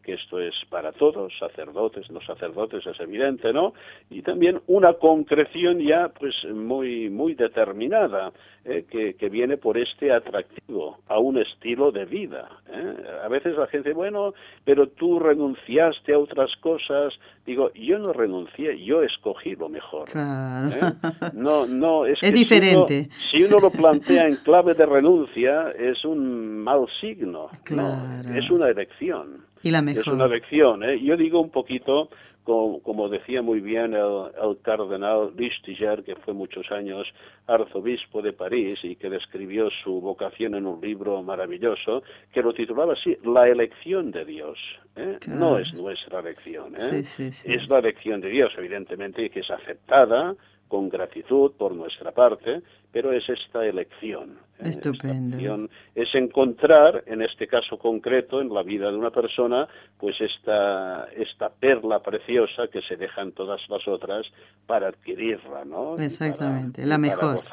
que 0.09 0.15
esto 0.15 0.39
es 0.39 0.53
para 0.69 0.91
todos, 0.91 1.31
sacerdotes, 1.37 2.09
no 2.09 2.19
sacerdotes, 2.21 2.85
es 2.85 2.99
evidente, 2.99 3.53
¿no? 3.53 3.73
Y 4.09 4.21
también 4.21 4.59
una 4.67 4.93
concreción 4.93 5.79
ya 5.79 6.09
pues 6.09 6.33
muy, 6.51 7.09
muy 7.09 7.35
determinada, 7.35 8.31
¿eh? 8.65 8.85
que, 8.89 9.13
que, 9.13 9.29
viene 9.29 9.57
por 9.57 9.77
este 9.77 10.11
atractivo 10.11 10.97
a 11.07 11.19
un 11.19 11.37
estilo 11.37 11.91
de 11.91 12.05
vida. 12.05 12.49
¿eh? 12.71 12.95
A 13.23 13.27
veces 13.27 13.55
la 13.55 13.67
gente, 13.67 13.93
bueno, 13.93 14.33
pero 14.65 14.87
tú 14.87 15.19
renunciaste 15.19 16.13
a 16.13 16.19
otras 16.19 16.49
cosas. 16.61 17.13
Digo, 17.45 17.71
yo 17.73 17.99
no 17.99 18.13
renuncié, 18.13 18.83
yo 18.83 19.03
escogí 19.03 19.55
lo 19.55 19.69
mejor. 19.69 20.09
Claro. 20.09 20.69
¿eh? 20.69 20.93
No, 21.33 21.65
no, 21.65 22.05
es, 22.05 22.17
es 22.21 22.33
diferente. 22.33 23.09
Si 23.31 23.43
uno, 23.43 23.57
lo 23.61 23.69
plantea 23.69 24.27
en 24.27 24.35
clave 24.37 24.73
de 24.73 24.85
renuncia, 24.85 25.71
es 25.71 26.03
un 26.03 26.63
mal 26.63 26.85
signo. 26.99 27.49
Claro. 27.63 28.33
es 28.35 28.49
una 28.49 28.69
elección. 28.69 29.48
Y 29.63 29.71
la 29.71 29.81
mejor. 29.81 30.01
Es 30.01 30.07
una 30.07 30.25
elección. 30.25 30.83
¿eh? 30.83 30.99
Yo 31.01 31.17
digo 31.17 31.41
un 31.41 31.49
poquito 31.49 32.09
como, 32.43 33.09
decía 33.09 33.41
muy 33.41 33.59
bien 33.59 33.93
el, 33.93 34.57
cardenal 34.63 35.33
Listiger, 35.37 36.03
que 36.03 36.15
fue 36.15 36.33
muchos 36.33 36.71
años 36.71 37.07
arzobispo 37.47 38.21
de 38.21 38.33
París 38.33 38.79
y 38.83 38.95
que 38.95 39.09
describió 39.09 39.69
su 39.83 40.01
vocación 40.01 40.55
en 40.55 40.65
un 40.65 40.81
libro 40.81 41.21
maravilloso, 41.21 42.01
que 42.33 42.41
lo 42.41 42.53
titulaba 42.53 42.93
así, 42.93 43.17
La 43.23 43.47
elección 43.47 44.11
de 44.11 44.25
Dios. 44.25 44.57
¿eh? 44.95 45.17
No 45.27 45.59
es 45.59 45.73
nuestra 45.73 46.19
elección, 46.21 46.75
¿eh? 46.75 47.01
es 47.01 47.69
la 47.69 47.79
elección 47.79 48.19
de 48.21 48.29
Dios, 48.29 48.51
evidentemente, 48.57 49.29
que 49.29 49.41
es 49.41 49.51
aceptada 49.51 50.35
con 50.67 50.89
gratitud 50.89 51.51
por 51.57 51.75
nuestra 51.75 52.11
parte, 52.11 52.61
pero 52.91 53.12
es 53.12 53.24
esta 53.29 53.65
elección. 53.65 54.38
¿eh? 54.60 54.69
Estupendo. 54.69 55.69
es 55.96 56.15
encontrar, 56.15 57.03
en 57.05 57.22
este 57.22 57.48
caso 57.48 57.77
concreto, 57.77 58.41
en 58.41 58.53
la 58.53 58.63
vida 58.63 58.91
de 58.91 58.98
una 58.98 59.12
persona, 59.12 59.67
pues 59.98 60.15
esta, 60.19 61.05
esta 61.15 61.50
perla 61.50 62.00
preciosa 62.01 62.67
que 62.72 62.81
se 62.81 62.96
dejan 62.96 63.31
todas 63.31 63.62
las 63.69 63.88
otras 63.88 64.25
para 64.65 64.89
adquirirla, 64.89 65.65
¿no? 65.65 65.96
Exactamente, 65.96 66.86
la 66.86 66.98
mejor. 66.98 67.43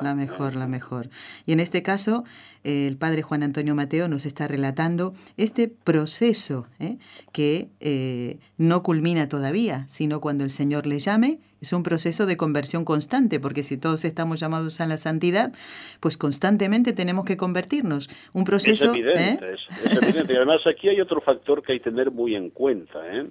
la 0.00 0.14
mejor, 0.14 0.54
la 0.56 0.66
mejor. 0.66 1.06
Y 1.46 1.52
en 1.52 1.60
este 1.60 1.82
caso, 1.82 2.24
el 2.66 2.96
padre 2.96 3.22
Juan 3.22 3.42
Antonio 3.42 3.74
Mateo 3.74 4.08
nos 4.08 4.26
está 4.26 4.48
relatando 4.48 5.14
este 5.36 5.68
proceso 5.68 6.66
¿eh? 6.80 6.98
que 7.32 7.68
eh, 7.80 8.38
no 8.56 8.82
culmina 8.82 9.28
todavía, 9.28 9.84
sino 9.88 10.20
cuando 10.20 10.42
el 10.42 10.50
Señor 10.50 10.86
le 10.86 10.98
llame, 10.98 11.38
es 11.60 11.72
un 11.72 11.82
proceso 11.82 12.26
de 12.26 12.36
conversión 12.36 12.84
constante, 12.84 13.40
porque 13.40 13.62
si 13.62 13.76
todos 13.76 14.04
estamos 14.04 14.40
llamados 14.40 14.80
a 14.80 14.85
la 14.88 14.98
santidad, 14.98 15.52
pues 16.00 16.16
constantemente 16.16 16.92
tenemos 16.92 17.24
que 17.24 17.36
convertirnos. 17.36 18.08
Un 18.32 18.44
proceso... 18.44 18.86
Es 18.86 18.90
evidente, 18.90 19.44
¿eh? 19.44 19.54
es, 19.84 20.02
evidente. 20.02 20.32
Y 20.32 20.36
además 20.36 20.60
aquí 20.66 20.88
hay 20.88 21.00
otro 21.00 21.20
factor 21.20 21.62
que 21.62 21.72
hay 21.72 21.78
que 21.80 21.90
tener 21.90 22.10
muy 22.10 22.34
en 22.34 22.50
cuenta. 22.50 23.00
¿eh? 23.10 23.26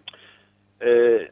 Eh, 0.80 1.32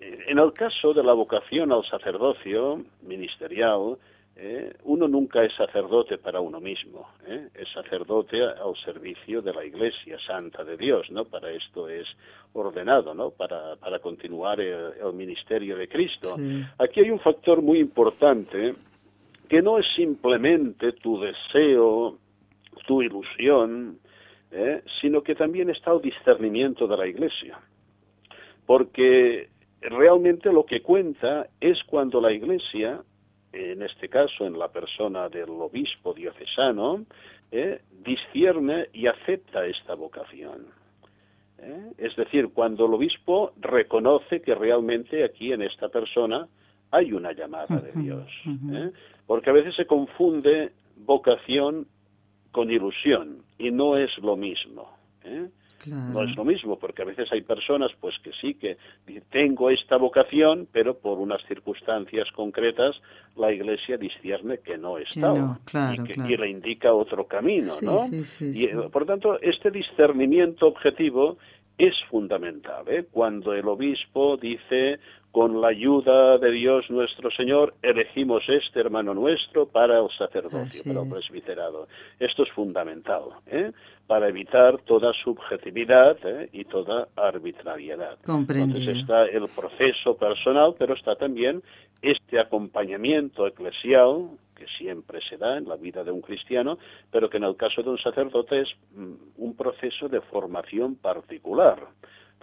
en 0.00 0.38
el 0.38 0.52
caso 0.52 0.92
de 0.92 1.02
la 1.02 1.12
vocación 1.12 1.72
al 1.72 1.84
sacerdocio 1.88 2.84
ministerial, 3.02 3.96
¿eh? 4.36 4.72
uno 4.84 5.08
nunca 5.08 5.44
es 5.44 5.54
sacerdote 5.54 6.18
para 6.18 6.40
uno 6.40 6.60
mismo, 6.60 7.08
¿eh? 7.26 7.48
es 7.54 7.68
sacerdote 7.72 8.42
al 8.42 8.76
servicio 8.84 9.40
de 9.42 9.52
la 9.52 9.64
Iglesia 9.64 10.18
Santa 10.26 10.64
de 10.64 10.76
Dios, 10.76 11.10
¿no? 11.10 11.24
Para 11.24 11.50
esto 11.50 11.88
es 11.88 12.06
ordenado, 12.52 13.14
¿no? 13.14 13.30
Para, 13.30 13.76
para 13.76 13.98
continuar 13.98 14.60
el, 14.60 15.12
ministerio 15.14 15.76
de 15.76 15.88
Cristo. 15.88 16.36
Aquí 16.78 17.00
hay 17.00 17.10
un 17.10 17.20
factor 17.20 17.62
muy 17.62 17.78
importante 17.78 18.74
que 19.48 19.62
no 19.62 19.78
es 19.78 19.86
simplemente 19.96 20.92
tu 20.92 21.20
deseo, 21.20 22.18
tu 22.86 23.02
ilusión, 23.02 23.98
¿eh? 24.50 24.82
sino 25.00 25.22
que 25.22 25.34
también 25.34 25.70
está 25.70 25.92
el 25.92 26.00
discernimiento 26.00 26.86
de 26.86 26.96
la 26.96 27.06
Iglesia. 27.06 27.58
Porque 28.66 29.48
realmente 29.80 30.52
lo 30.52 30.64
que 30.64 30.80
cuenta 30.80 31.48
es 31.60 31.82
cuando 31.84 32.20
la 32.20 32.32
Iglesia, 32.32 33.02
en 33.52 33.82
este 33.82 34.08
caso 34.08 34.46
en 34.46 34.58
la 34.58 34.68
persona 34.68 35.28
del 35.28 35.50
obispo 35.50 36.14
diocesano, 36.14 37.04
eh, 37.52 37.82
discierne 38.04 38.88
y 38.92 39.06
acepta 39.06 39.66
esta 39.66 39.94
vocación. 39.94 40.66
¿eh? 41.58 41.92
Es 41.98 42.16
decir, 42.16 42.48
cuando 42.52 42.86
el 42.86 42.94
obispo 42.94 43.52
reconoce 43.60 44.40
que 44.40 44.54
realmente 44.54 45.24
aquí 45.24 45.52
en 45.52 45.62
esta 45.62 45.88
persona 45.88 46.48
hay 46.90 47.12
una 47.12 47.32
llamada 47.32 47.76
de 47.76 47.92
Dios. 48.00 48.28
¿eh? 48.72 48.90
Porque 49.26 49.50
a 49.50 49.52
veces 49.52 49.74
se 49.76 49.86
confunde 49.86 50.72
vocación 50.96 51.86
con 52.52 52.70
ilusión 52.70 53.42
y 53.58 53.70
no 53.70 53.96
es 53.96 54.10
lo 54.18 54.36
mismo. 54.36 54.88
¿eh? 55.24 55.48
No 55.86 56.22
es 56.22 56.34
lo 56.36 56.44
mismo, 56.44 56.78
porque 56.78 57.02
a 57.02 57.04
veces 57.04 57.30
hay 57.30 57.42
personas 57.42 57.90
pues 58.00 58.14
que 58.22 58.30
sí 58.40 58.54
que 58.54 58.76
tengo 59.30 59.70
esta 59.70 59.96
vocación, 59.96 60.66
pero 60.72 60.96
por 60.96 61.18
unas 61.18 61.42
circunstancias 61.46 62.26
concretas 62.34 62.96
la 63.36 63.52
Iglesia 63.52 63.98
discierne 63.98 64.58
que 64.58 64.78
no 64.78 64.98
está 64.98 65.58
y, 65.92 66.02
que, 66.04 66.38
le 66.38 66.48
indica 66.48 66.92
otro 66.92 67.26
camino, 67.26 67.74
¿no? 67.82 68.06
y 68.40 68.64
eh, 68.64 68.76
por 68.90 69.04
tanto 69.04 69.38
este 69.40 69.70
discernimiento 69.70 70.68
objetivo 70.68 71.36
es 71.78 71.94
fundamental. 72.10 72.84
¿eh? 72.88 73.06
Cuando 73.10 73.52
el 73.52 73.66
obispo 73.66 74.36
dice 74.36 74.98
con 75.32 75.60
la 75.60 75.68
ayuda 75.68 76.38
de 76.38 76.52
Dios 76.52 76.88
nuestro 76.90 77.28
Señor, 77.32 77.74
elegimos 77.82 78.44
este 78.48 78.78
hermano 78.78 79.14
nuestro 79.14 79.66
para 79.66 79.98
el 79.98 80.08
sacerdocio, 80.16 80.84
para 80.84 81.04
el 81.04 81.10
presbiterado. 81.10 81.88
Esto 82.20 82.44
es 82.44 82.52
fundamental, 82.52 83.22
¿eh? 83.48 83.72
para 84.06 84.28
evitar 84.28 84.78
toda 84.82 85.12
subjetividad 85.24 86.16
¿eh? 86.22 86.48
y 86.52 86.64
toda 86.64 87.08
arbitrariedad. 87.16 88.16
Entonces 88.28 88.98
está 88.98 89.24
el 89.24 89.46
proceso 89.48 90.16
personal, 90.16 90.76
pero 90.78 90.94
está 90.94 91.16
también 91.16 91.64
este 92.00 92.38
acompañamiento 92.38 93.44
eclesial 93.48 94.28
que 94.54 94.66
siempre 94.78 95.20
se 95.28 95.36
da 95.36 95.56
en 95.58 95.68
la 95.68 95.76
vida 95.76 96.04
de 96.04 96.10
un 96.10 96.20
cristiano, 96.20 96.78
pero 97.10 97.28
que 97.28 97.36
en 97.38 97.44
el 97.44 97.56
caso 97.56 97.82
de 97.82 97.90
un 97.90 97.98
sacerdote 97.98 98.60
es 98.60 98.68
mm, 98.94 99.14
un 99.38 99.56
proceso 99.56 100.08
de 100.08 100.20
formación 100.20 100.96
particular 100.96 101.88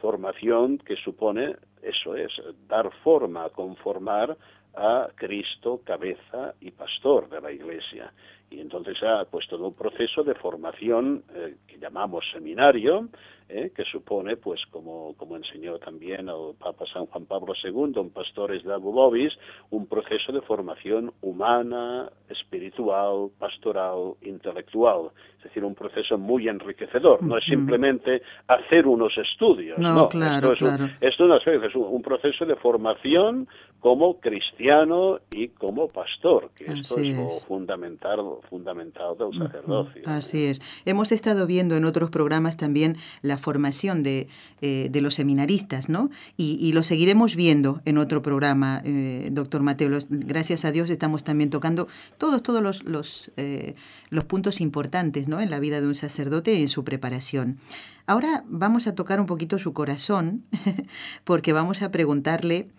formación 0.02 0.80
que 0.80 0.96
supone, 0.96 1.56
eso 1.82 2.16
es, 2.16 2.32
dar 2.68 2.92
forma, 3.04 3.50
conformar 3.50 4.36
a 4.76 5.08
Cristo, 5.16 5.82
cabeza 5.86 6.56
y 6.60 6.72
pastor 6.72 7.30
de 7.30 7.40
la 7.40 7.52
Iglesia. 7.52 8.12
Y 8.52 8.60
entonces 8.60 8.98
ha 9.02 9.24
puesto 9.26 9.58
todo 9.58 9.70
un 9.70 9.74
proceso 9.74 10.24
de 10.24 10.36
formación 10.36 11.24
eh, 11.34 11.56
que 11.66 11.78
llamamos 11.80 12.26
seminario, 12.34 13.08
¿eh? 13.52 13.72
que 13.76 13.84
supone, 13.84 14.38
pues 14.38 14.62
como, 14.72 15.16
como 15.18 15.36
enseñó 15.36 15.78
también 15.78 16.30
el 16.30 16.56
Papa 16.58 16.86
San 16.92 17.06
Juan 17.06 17.26
Pablo 17.26 17.54
II 17.64 17.94
en 17.96 18.10
Pastores 18.10 18.64
de 18.64 18.74
Abubobis, 18.74 19.34
un 19.70 19.88
proceso 19.88 20.32
de 20.32 20.42
formación 20.42 21.14
humana, 21.22 22.10
espiritual, 22.30 23.30
pastoral, 23.38 24.14
intelectual. 24.22 25.12
Es 25.38 25.46
decir, 25.46 25.64
un 25.64 25.74
proceso 25.74 26.18
muy 26.18 26.48
enriquecedor. 26.48 27.24
No 27.26 27.38
es 27.38 27.46
simplemente 27.46 28.22
hacer 28.48 28.86
unos 28.86 29.18
estudios. 29.18 29.78
No, 29.80 30.08
claro, 30.08 30.54
esto 30.54 30.66
es, 30.66 30.70
claro. 30.70 30.84
Un, 30.84 30.92
esto 31.02 31.36
es 31.66 31.76
un, 31.76 32.02
proceso 32.02 32.46
de 32.46 32.56
formación 32.58 33.48
como 33.80 34.20
cristiano 34.20 35.20
y 35.32 35.48
como 35.50 35.88
pastor, 35.88 36.52
que 36.56 36.66
esto 36.66 37.00
es, 37.00 37.18
lo 37.18 37.30
fundamental, 37.48 38.20
fundamental 38.50 39.18
del 39.18 39.38
sacerdocio. 39.38 40.02
Así 40.06 40.46
es. 40.46 40.62
Hemos 40.86 41.12
estado 41.12 41.48
viendo 41.48 41.76
en 41.76 41.86
otros 41.86 42.10
programas 42.10 42.58
también 42.58 42.98
la 43.22 43.38
formación 43.38 44.04
de, 44.04 44.28
eh, 44.62 44.90
de 44.92 45.02
los 45.02 45.16
seminaristas, 45.16 45.90
¿no? 45.90 46.10
Y, 46.38 46.72
lo 46.74 46.84
seguiremos 46.84 47.36
viendo 47.36 47.82
en 47.86 47.98
otro 47.98 48.22
programa, 48.22 48.82
eh, 48.86 49.30
doctor 49.32 49.62
Mateo. 49.62 49.90
gracias 50.10 50.64
a 50.64 50.72
Dios 50.72 50.90
estamos 50.90 51.24
también 51.24 51.50
tocando 51.50 51.88
todos, 52.18 52.42
todos 52.44 52.62
los, 52.62 52.84
los, 52.84 53.32
eh, 53.38 53.76
los, 54.10 54.24
puntos 54.24 54.62
importantes, 54.62 55.28
¿no? 55.28 55.42
En 55.42 55.50
la 55.50 55.60
vida 55.60 55.82
de 55.82 55.88
un 55.88 55.96
sacerdote 55.96 56.54
y 56.54 56.62
en 56.62 56.70
su 56.70 56.84
preparación. 56.84 57.60
Ahora 58.08 58.44
vamos 58.48 58.88
a 58.88 58.96
tocar 58.96 59.20
un 59.20 59.26
poquito 59.26 59.60
su 59.60 59.74
corazón, 59.74 60.44
porque 61.24 61.54
vamos 61.54 61.82
a 61.82 61.92
preguntarle 61.92 62.70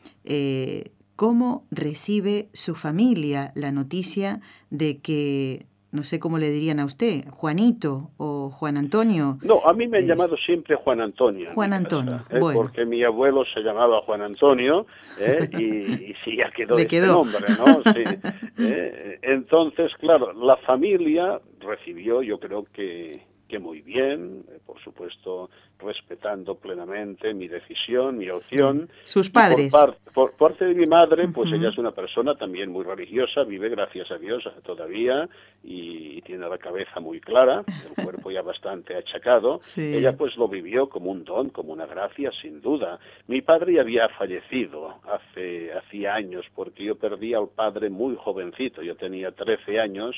cómo 1.17 1.67
recibe 1.71 2.49
su 2.53 2.75
familia 2.75 3.53
la 3.55 3.73
noticia 3.73 4.41
de 4.71 5.01
que 5.01 5.67
no 5.93 6.05
sé 6.05 6.19
cómo 6.19 6.39
le 6.39 6.49
dirían 6.49 6.81
a 6.81 6.87
usted, 6.87 7.23
Juanito 7.31 8.11
o 8.17 8.49
Juan 8.49 8.79
Antonio. 8.79 9.37
No, 9.43 9.61
a 9.67 9.75
mí 9.75 9.87
me 9.87 9.99
han 9.99 10.05
eh, 10.05 10.07
llamado 10.07 10.37
siempre 10.39 10.75
Juan 10.77 11.03
Antonio. 11.03 11.51
Juan 11.53 11.75
Antonio, 11.75 12.23
¿eh? 12.31 12.39
bueno. 12.41 12.61
Porque 12.63 12.87
mi 12.87 13.05
abuelo 13.05 13.45
se 13.53 13.61
llamaba 13.61 14.01
Juan 14.07 14.23
Antonio 14.23 14.87
¿eh? 15.21 15.51
y, 15.53 16.15
sí, 16.25 16.39
ya 16.39 16.51
quedó 16.51 16.77
ese 16.77 17.01
nombre, 17.07 17.47
¿no? 17.59 17.83
Sí, 17.93 18.05
Entonces, 19.23 19.93
claro, 20.01 20.33
la 20.33 20.57
familia 20.57 21.39
recibió, 21.61 22.23
yo 22.23 22.41
creo 22.41 22.65
que, 22.73 23.21
que 23.53 23.59
muy 23.59 23.83
bien, 23.83 24.47
por 24.65 24.81
supuesto, 24.81 25.51
respetando 25.79 26.55
plenamente 26.55 27.35
mi 27.35 27.49
decisión, 27.49 28.17
mi 28.17 28.31
opción. 28.31 28.89
Sus 29.05 29.29
padres. 29.29 29.75
Por, 30.15 30.33
parte 30.37 30.65
de 30.65 30.75
mi 30.75 30.87
madre, 30.87 31.29
pues 31.29 31.53
ella 31.53 31.69
es 31.69 31.77
una 31.77 31.91
persona 31.91 32.35
también 32.35 32.71
muy 32.71 32.83
religiosa, 32.83 33.45
vive 33.45 33.69
gracias 33.69 34.11
a 34.11 34.17
Dios 34.17 34.43
todavía 34.65 35.29
y, 35.63 36.23
tiene 36.23 36.49
la 36.49 36.57
cabeza 36.57 36.99
muy 37.01 37.21
clara, 37.21 37.63
el 37.85 38.05
cuerpo 38.05 38.31
ya 38.31 38.41
bastante 38.41 38.95
achacado. 38.97 39.61
Ella 39.77 40.17
pues 40.17 40.35
lo 40.37 40.49
vivió 40.49 40.89
como 40.89 41.11
un 41.11 41.25
don, 41.25 41.51
como 41.51 41.75
una 41.75 41.85
gracia, 41.85 42.31
sin 42.41 42.63
duda. 42.63 43.01
Mi 43.27 43.43
padre 43.43 43.75
ya 43.75 43.83
había 43.83 44.09
fallecido 44.11 45.01
hace 45.05 45.73
hacía 45.75 46.15
años 46.15 46.47
porque 46.55 46.85
yo 46.85 46.95
perdí 46.95 47.35
al 47.35 47.49
padre 47.49 47.91
muy 47.91 48.17
jovencito, 48.17 48.81
yo 48.83 48.97
tenía 48.97 49.33
13 49.33 49.79
años 49.79 50.15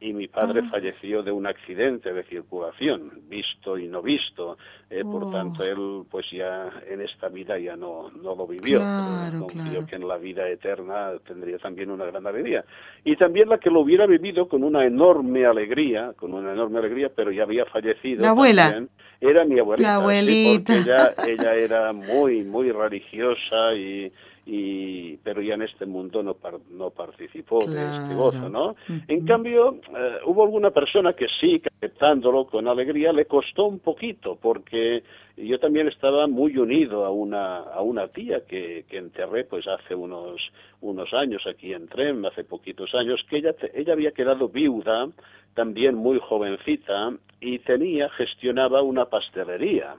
y 0.00 0.12
mi 0.12 0.28
padre 0.28 0.60
ah. 0.64 0.68
falleció 0.70 1.22
de 1.22 1.32
un 1.32 1.46
accidente 1.46 2.12
de 2.12 2.24
circulación, 2.24 3.22
visto 3.28 3.78
y 3.78 3.88
no 3.88 4.02
visto. 4.02 4.58
Eh, 4.90 5.02
por 5.02 5.24
oh. 5.24 5.30
tanto, 5.30 5.64
él 5.64 6.02
pues 6.10 6.26
ya 6.30 6.70
en 6.88 7.00
esta 7.00 7.28
vida 7.28 7.58
ya 7.58 7.76
no, 7.76 8.10
no 8.10 8.34
lo 8.34 8.46
vivió. 8.46 8.80
Claro, 8.80 9.46
confío 9.46 9.86
que 9.86 9.96
en 9.96 10.06
la 10.06 10.18
vida 10.18 10.48
eterna 10.48 11.12
tendría 11.26 11.58
también 11.58 11.90
una 11.90 12.04
gran 12.04 12.26
alegría. 12.26 12.64
Y 13.04 13.16
también 13.16 13.48
la 13.48 13.58
que 13.58 13.70
lo 13.70 13.80
hubiera 13.80 14.06
vivido 14.06 14.46
con 14.48 14.62
una 14.62 14.84
enorme 14.84 15.46
alegría, 15.46 16.12
con 16.16 16.34
una 16.34 16.52
enorme 16.52 16.78
alegría, 16.80 17.10
pero 17.14 17.30
ya 17.32 17.44
había 17.44 17.64
fallecido. 17.64 18.22
La 18.22 18.30
abuela. 18.30 18.86
era 19.20 19.44
mi 19.44 19.58
abuelita. 19.58 19.88
La 19.88 19.94
abuelita. 19.96 20.74
porque 20.74 20.90
ella, 20.90 21.14
ella 21.26 21.54
era 21.54 21.92
muy, 21.92 22.42
muy 22.44 22.70
religiosa 22.70 23.74
y 23.74 24.12
y 24.46 25.16
pero 25.18 25.40
ya 25.40 25.54
en 25.54 25.62
este 25.62 25.86
mundo 25.86 26.22
no 26.22 26.36
no 26.70 26.90
participó 26.90 27.64
de 27.66 27.82
este 27.82 28.14
gozo, 28.14 28.48
¿no? 28.48 28.76
En 29.08 29.24
cambio, 29.24 29.76
eh, 29.96 30.18
hubo 30.26 30.44
alguna 30.44 30.70
persona 30.70 31.14
que 31.14 31.26
sí, 31.40 31.60
aceptándolo 31.76 32.46
con 32.46 32.68
alegría, 32.68 33.12
le 33.12 33.24
costó 33.24 33.64
un 33.64 33.78
poquito, 33.78 34.36
porque 34.40 35.02
yo 35.36 35.58
también 35.58 35.88
estaba 35.88 36.26
muy 36.26 36.56
unido 36.58 37.04
a 37.04 37.10
una, 37.10 37.58
a 37.58 37.80
una 37.80 38.08
tía 38.08 38.44
que, 38.46 38.84
que 38.88 38.98
enterré 38.98 39.44
pues 39.44 39.66
hace 39.66 39.94
unos, 39.94 40.40
unos 40.80 41.12
años 41.14 41.42
aquí 41.46 41.72
en 41.72 41.88
Tren, 41.88 42.24
hace 42.26 42.44
poquitos 42.44 42.94
años, 42.94 43.24
que 43.28 43.38
ella, 43.38 43.54
ella 43.72 43.94
había 43.94 44.12
quedado 44.12 44.48
viuda, 44.48 45.08
también 45.54 45.94
muy 45.94 46.18
jovencita, 46.20 47.12
y 47.40 47.58
tenía, 47.60 48.08
gestionaba 48.10 48.82
una 48.82 49.06
pastelería. 49.06 49.96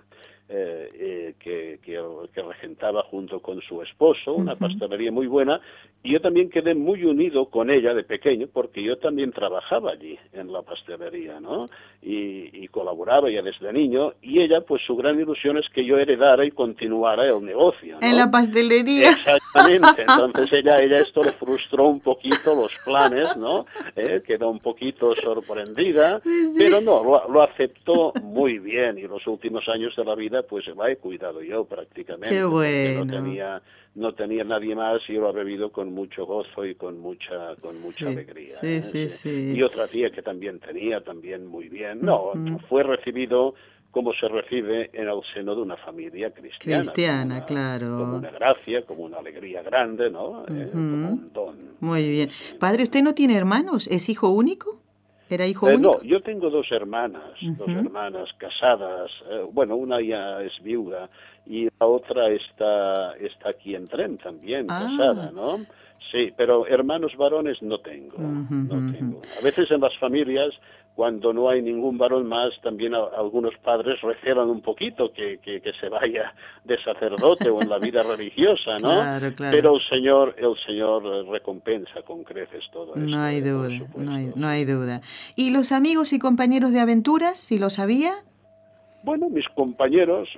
Eh, 0.48 0.90
eh, 0.94 1.34
que, 1.40 1.80
que, 1.84 2.42
regentaba 2.44 3.02
junto 3.10 3.40
con 3.40 3.60
su 3.62 3.82
esposo, 3.82 4.36
una 4.36 4.56
pastelería 4.56 5.12
muy 5.12 5.26
buena, 5.26 5.60
y 6.04 6.14
yo 6.14 6.22
también 6.22 6.52
quedé 6.52 6.76
muy 6.76 7.04
unido 7.04 7.48
con 7.48 7.72
ella 7.72 7.96
de 7.96 8.04
pequeño, 8.04 8.48
porque 8.54 8.84
yo 8.84 8.98
también 9.00 9.32
trabajaba 9.32 9.94
allí 9.94 10.20
en 10.34 10.54
la 10.54 10.62
pastelería, 10.62 11.40
¿no? 11.40 11.66
Y, 12.04 12.68
colaboraba 12.68 13.32
ya 13.32 13.42
desde 13.42 13.72
niño, 13.72 14.14
y 14.22 14.42
ella, 14.42 14.60
pues 14.62 14.82
su 14.86 14.98
gran 14.98 15.18
ilusión 15.18 15.58
es 15.58 15.66
que 15.74 15.86
yo 15.86 15.98
heredara 15.98 16.46
y 16.46 16.52
continuara 16.52 17.26
el 17.26 17.44
negocio. 17.44 17.98
En 18.02 18.18
la 18.18 18.30
pastelería. 18.30 19.12
Exactamente, 19.12 20.02
entonces 20.08 20.52
ella, 20.52 20.78
ella 20.80 21.00
esto 21.00 21.24
le 21.24 21.32
frustró 21.32 21.88
un 21.88 22.02
poquito 22.02 22.54
los 22.54 22.76
planes, 22.84 23.38
¿no? 23.38 23.66
Eh, 23.96 24.22
quedó 24.28 24.50
un 24.50 24.60
poquito 24.60 25.16
sorprendida, 25.16 26.22
pero 26.58 26.82
no, 26.82 27.04
lo, 27.04 27.32
lo 27.32 27.42
aceptó 27.42 28.12
muy 28.22 28.60
bien, 28.60 28.98
y 28.98 29.04
los 29.04 29.26
últimos 29.26 29.68
años 29.70 29.96
de 29.96 30.04
la 30.04 30.16
vida 30.16 30.35
pues 30.44 30.66
la 30.76 30.92
he 30.92 30.98
cuidado 30.98 31.42
yo 31.42 31.66
prácticamente. 31.66 32.30
Qué 32.30 32.44
bueno. 32.44 33.06
No 33.06 33.14
tenía, 33.14 33.62
no 33.96 34.14
tenía 34.14 34.44
nadie 34.44 34.76
más 34.76 35.02
y 35.08 35.14
lo 35.14 35.28
ha 35.28 35.32
bebido 35.32 35.72
con 35.72 35.94
mucho 35.94 36.26
gozo 36.26 36.66
y 36.66 36.76
con 36.76 37.00
mucha, 37.00 37.56
con 37.62 37.80
mucha 37.82 38.08
alegría. 38.08 38.56
Sí, 38.56 38.68
¿eh? 38.68 38.82
sí, 38.82 39.10
sí, 39.10 39.54
Y 39.56 39.64
otra 39.64 39.88
tía 39.88 40.10
que 40.10 40.22
también 40.22 40.60
tenía, 40.60 41.02
también 41.02 41.48
muy 41.48 41.70
bien. 41.70 42.02
No, 42.02 42.34
fue 42.70 42.84
recibido 42.84 43.56
como 43.96 44.12
se 44.14 44.28
recibe 44.28 44.90
en 44.92 45.08
el 45.08 45.22
seno 45.34 45.56
de 45.56 45.62
una 45.62 45.78
familia 45.78 46.30
cristiana. 46.32 46.84
Cristiana, 46.84 47.46
claro. 47.46 47.98
Como 47.98 48.18
una 48.18 48.30
gracia, 48.30 48.86
como 48.86 49.04
una 49.04 49.20
alegría 49.20 49.64
grande, 49.64 50.10
¿no? 50.12 50.44
Eh, 50.50 50.68
como 50.70 51.14
un 51.14 51.32
don. 51.32 51.56
Muy 51.80 52.10
bien. 52.10 52.30
Padre, 52.60 52.84
¿usted 52.84 53.02
no 53.02 53.14
tiene 53.14 53.38
hermanos? 53.38 53.88
¿Es 53.88 54.10
hijo 54.10 54.28
único? 54.28 54.85
¿Era 55.30 55.48
hijo 55.48 55.68
Eh, 55.70 55.76
único? 55.76 55.98
no, 55.98 56.04
yo 56.04 56.22
tengo 56.22 56.50
dos 56.50 56.68
hermanas, 56.72 57.24
dos 57.58 57.70
hermanas 57.70 58.30
casadas. 58.38 59.10
eh, 59.30 59.44
bueno, 59.52 59.76
una 59.76 60.00
ya 60.02 60.42
es 60.42 60.54
viuda 60.62 61.10
y 61.48 61.66
la 61.80 61.86
otra 61.88 62.30
está, 62.30 63.14
está 63.18 63.50
aquí 63.50 63.76
en 63.76 63.88
Tren 63.88 64.18
también, 64.18 64.68
Ah. 64.70 64.88
casada, 64.88 65.32
¿no? 65.32 65.66
Sí, 66.12 66.32
pero 66.38 66.68
hermanos 66.68 67.16
varones 67.18 67.62
no 67.64 67.80
tengo, 67.80 68.18
no 68.20 68.92
tengo. 68.92 69.22
A 69.40 69.44
veces 69.44 69.70
en 69.72 69.82
las 69.82 69.98
familias, 69.98 70.54
cuando 70.96 71.34
no 71.34 71.50
hay 71.50 71.62
ningún 71.62 71.98
varón 71.98 72.26
más, 72.28 72.54
también 72.64 72.96
a- 72.96 73.04
algunos 73.18 73.54
padres 73.64 74.00
recelan 74.02 74.50
un 74.50 74.62
poquito 74.62 75.12
que, 75.12 75.40
que, 75.44 75.60
que 75.62 75.74
se 75.74 75.90
vaya 75.90 76.34
de 76.64 76.82
sacerdote 76.84 77.50
o 77.50 77.62
en 77.62 77.70
la 77.70 77.78
vida 77.80 78.02
religiosa, 78.18 78.78
¿no? 78.82 78.90
Claro, 79.02 79.34
claro. 79.36 79.58
Pero 79.58 79.76
el 79.76 79.82
Señor, 79.90 80.36
el 80.38 80.56
Señor 80.66 81.04
eh, 81.06 81.30
recompensa 81.30 82.02
con 82.04 82.24
creces 82.24 82.64
todo 82.72 82.96
esto. 82.96 83.00
No 83.00 83.22
hay 83.22 83.42
duda, 83.42 83.70
no 83.98 84.12
hay, 84.14 84.32
no 84.36 84.48
hay 84.48 84.64
duda. 84.66 85.02
¿Y 85.36 85.50
los 85.52 85.72
amigos 85.74 86.14
y 86.14 86.20
compañeros 86.20 86.72
de 86.72 86.80
aventuras, 86.80 87.38
si 87.40 87.60
lo 87.60 87.70
sabía? 87.70 88.14
Bueno, 89.04 89.30
mis 89.30 89.48
compañeros, 89.50 90.30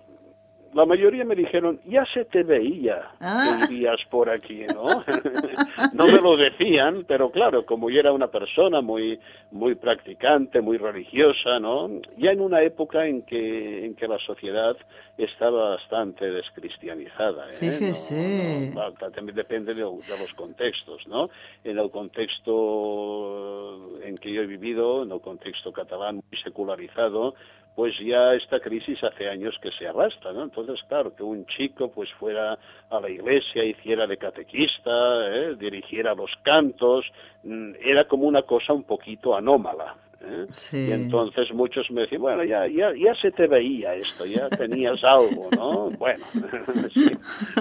la 0.78 0.86
mayoría 0.86 1.26
me 1.26 1.36
dijeron, 1.36 1.80
ya 1.86 2.06
se 2.14 2.24
te 2.26 2.44
veía 2.44 3.12
Ah. 3.20 3.66
que 3.68 3.74
irías 3.74 4.00
por 4.10 4.30
aquí, 4.30 4.64
¿no? 4.74 4.86
no 5.94 6.06
me 6.08 6.22
lo 6.22 6.38
decían, 6.38 7.04
pero 7.08 7.32
claro, 7.32 7.66
como 7.66 7.90
yo 7.90 8.00
era 8.00 8.12
una 8.14 8.28
persona 8.28 8.82
muy, 8.82 9.20
muy 9.52 9.76
practicante, 9.76 10.62
muy 10.62 10.78
religiosa, 10.78 11.60
¿no? 11.60 11.90
Ya 12.18 12.32
en 12.32 12.42
una 12.42 12.62
época 12.62 13.06
en 13.08 13.24
que, 13.24 13.86
en 13.86 13.96
que 13.96 14.08
la 14.08 14.20
sociedad 14.20 14.78
estaba 15.18 15.72
bastante 15.72 16.30
descristianizada, 16.30 17.52
¿eh? 17.54 17.56
Fíjese. 17.56 18.72
No, 18.76 18.92
también 18.94 19.36
depende 19.36 19.74
de, 19.74 19.82
de 19.82 20.18
los 20.20 20.34
contextos, 20.36 21.08
¿no? 21.08 21.30
En 21.64 21.80
el 21.80 21.90
contexto 21.90 24.00
en 24.04 24.18
que 24.18 24.32
yo 24.32 24.42
he 24.42 24.46
vivido, 24.46 25.04
en 25.04 25.12
el 25.12 25.22
contexto 25.22 25.72
catalán 25.72 26.16
muy 26.18 26.40
secularizado, 26.44 27.34
pues 27.78 27.94
ya 28.00 28.34
esta 28.34 28.60
crisis 28.60 28.98
hace 29.04 29.30
años 29.30 29.56
que 29.62 29.70
se 29.70 29.88
arrastra, 29.88 30.34
¿no? 30.34 30.42
Entonces, 30.46 30.80
claro, 30.88 31.16
que 31.16 31.22
un 31.22 31.46
chico 31.46 31.92
pues 31.92 32.10
fuera 32.14 32.58
a 32.90 33.00
la 33.00 33.08
iglesia, 33.08 33.64
hiciera 33.64 34.08
de 34.08 34.18
catequista, 34.18 34.90
¿eh? 35.30 35.56
dirigiera 35.60 36.16
los 36.16 36.32
cantos, 36.42 37.06
mm, 37.44 37.74
era 37.80 38.06
como 38.08 38.24
una 38.24 38.42
cosa 38.42 38.74
un 38.74 38.84
poquito 38.84 39.36
anómala. 39.36 39.96
¿Eh? 40.22 40.46
Sí. 40.50 40.88
Y 40.90 40.92
entonces 40.92 41.54
muchos 41.54 41.90
me 41.92 42.02
decían, 42.02 42.22
bueno, 42.22 42.44
ya, 42.44 42.68
ya, 42.68 42.92
ya 42.96 43.14
se 43.22 43.32
te 43.32 43.48
veía 43.48 43.94
esto, 43.96 44.26
ya 44.26 44.50
tenías 44.50 45.04
algo, 45.04 45.50
¿no? 45.56 45.88
Bueno, 45.98 46.24
sí, 46.94 47.12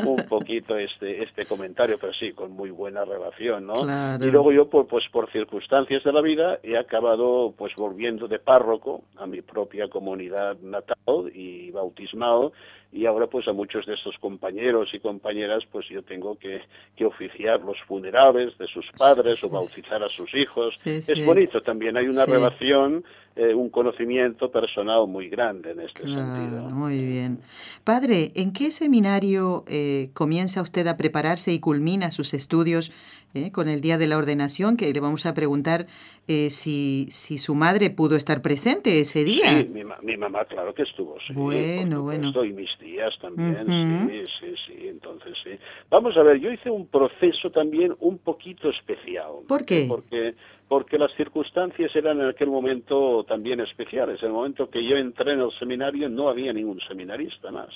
un 0.05 0.25
poquito 0.29 0.77
este, 0.77 1.23
este 1.23 1.45
comentario, 1.47 1.97
pero 1.99 2.13
sí, 2.13 2.33
con 2.33 2.53
muy 2.53 2.71
buena 2.71 3.05
relación, 3.05 3.67
¿no? 3.67 3.83
Claro. 3.83 4.25
Y 4.25 4.31
luego 4.31 4.53
yo, 4.53 4.69
por, 4.69 4.87
pues 4.87 5.05
por 5.11 5.31
circunstancias 5.31 6.05
de 6.05 6.13
la 6.13 6.21
vida, 6.21 6.59
he 6.63 6.77
acabado 6.77 7.55
pues 7.57 7.75
volviendo 7.77 8.29
de 8.29 8.39
párroco 8.39 9.05
a 9.17 9.27
mi 9.27 9.43
propia 9.43 9.89
comunidad 9.89 10.59
natal 10.61 11.31
y 11.33 11.71
bautismal, 11.71 12.53
y 12.93 13.05
ahora 13.07 13.27
pues 13.27 13.47
a 13.49 13.53
muchos 13.53 13.85
de 13.87 13.95
estos 13.95 14.17
compañeros 14.19 14.89
y 14.95 15.01
compañeras 15.01 15.65
pues 15.71 15.87
yo 15.89 16.03
tengo 16.03 16.39
que, 16.39 16.63
que 16.97 17.05
oficiar 17.05 17.61
los 17.61 17.77
funerales 17.87 18.57
de 18.59 18.67
sus 18.69 18.87
padres 18.97 19.43
o 19.45 19.49
bautizar 19.49 20.03
a 20.03 20.09
sus 20.09 20.33
hijos. 20.35 20.75
Sí, 20.79 21.03
sí. 21.03 21.13
Es 21.13 21.25
bonito 21.27 21.61
también, 21.63 21.97
hay 21.97 22.07
una 22.07 22.25
Sí. 22.25 22.31
relación, 22.31 23.05
eh, 23.37 23.55
un 23.55 23.69
conocimiento 23.71 24.51
personal 24.51 25.07
muy 25.07 25.29
grande 25.29 25.73
en 25.73 25.81
este 25.81 26.03
Claro, 26.03 26.35
sentido. 26.37 26.71
muy 26.71 27.05
bien. 27.05 27.39
Padre, 27.85 28.29
¿en 28.35 28.53
qué 28.53 28.71
seminario 28.71 29.65
eh, 29.69 30.09
comienza 30.15 30.63
usted 30.63 30.87
a 30.87 30.97
prepararse 30.97 31.53
y 31.53 31.61
culmina 31.61 32.11
sus 32.11 32.35
estudios 32.35 32.91
eh, 33.35 33.53
con 33.53 33.69
el 33.69 33.81
día 33.81 33.99
de 33.99 34.07
la 34.07 34.17
ordenación? 34.17 34.77
Que 34.77 34.93
le 34.93 35.01
vamos 35.01 35.27
a 35.27 35.35
preguntar 35.35 35.87
eh, 36.29 36.51
si, 36.51 37.07
si 37.11 37.39
su 37.39 37.55
madre 37.55 37.91
pudo 37.91 38.17
estar 38.17 38.41
presente 38.43 39.01
ese 39.01 39.23
día. 39.25 39.59
Sí, 39.61 39.69
mi, 39.69 39.83
mi 40.03 40.17
mamá, 40.17 40.45
claro 40.47 40.73
que 40.75 40.83
estuvo, 40.83 41.17
sí. 41.27 41.33
Bueno, 41.35 42.03
bueno. 42.03 42.33
Y 42.45 42.53
mis 42.53 42.71
tías 42.79 43.13
también, 43.21 43.67
sí, 44.09 44.25
sí, 44.41 44.55
sí, 44.67 44.89
entonces 44.89 45.35
sí. 45.45 45.51
Vamos 45.91 46.17
a 46.17 46.23
ver, 46.23 46.39
yo 46.41 46.51
hice 46.51 46.71
un 46.71 46.87
proceso 46.87 47.51
también 47.51 47.95
un 48.01 48.19
poquito 48.19 48.71
especial. 48.71 49.33
¿Por 49.47 49.65
qué? 49.65 49.85
Porque, 49.89 50.35
porque 50.69 50.99
las 50.99 51.13
circunstancias 51.15 51.95
eran 51.95 52.21
en 52.21 52.29
aquel 52.29 52.49
momento 52.49 53.25
también 53.25 53.61
especiales. 53.61 54.21
En 54.23 54.29
el 54.29 54.35
momento 54.35 54.69
que 54.69 54.85
yo 54.85 54.97
entré 54.97 55.33
en 55.33 55.41
el 55.41 55.51
seminario 55.59 56.09
no 56.09 56.29
había 56.29 56.53
ningún 56.53 56.81
seminarista 56.81 57.51
más. 57.51 57.71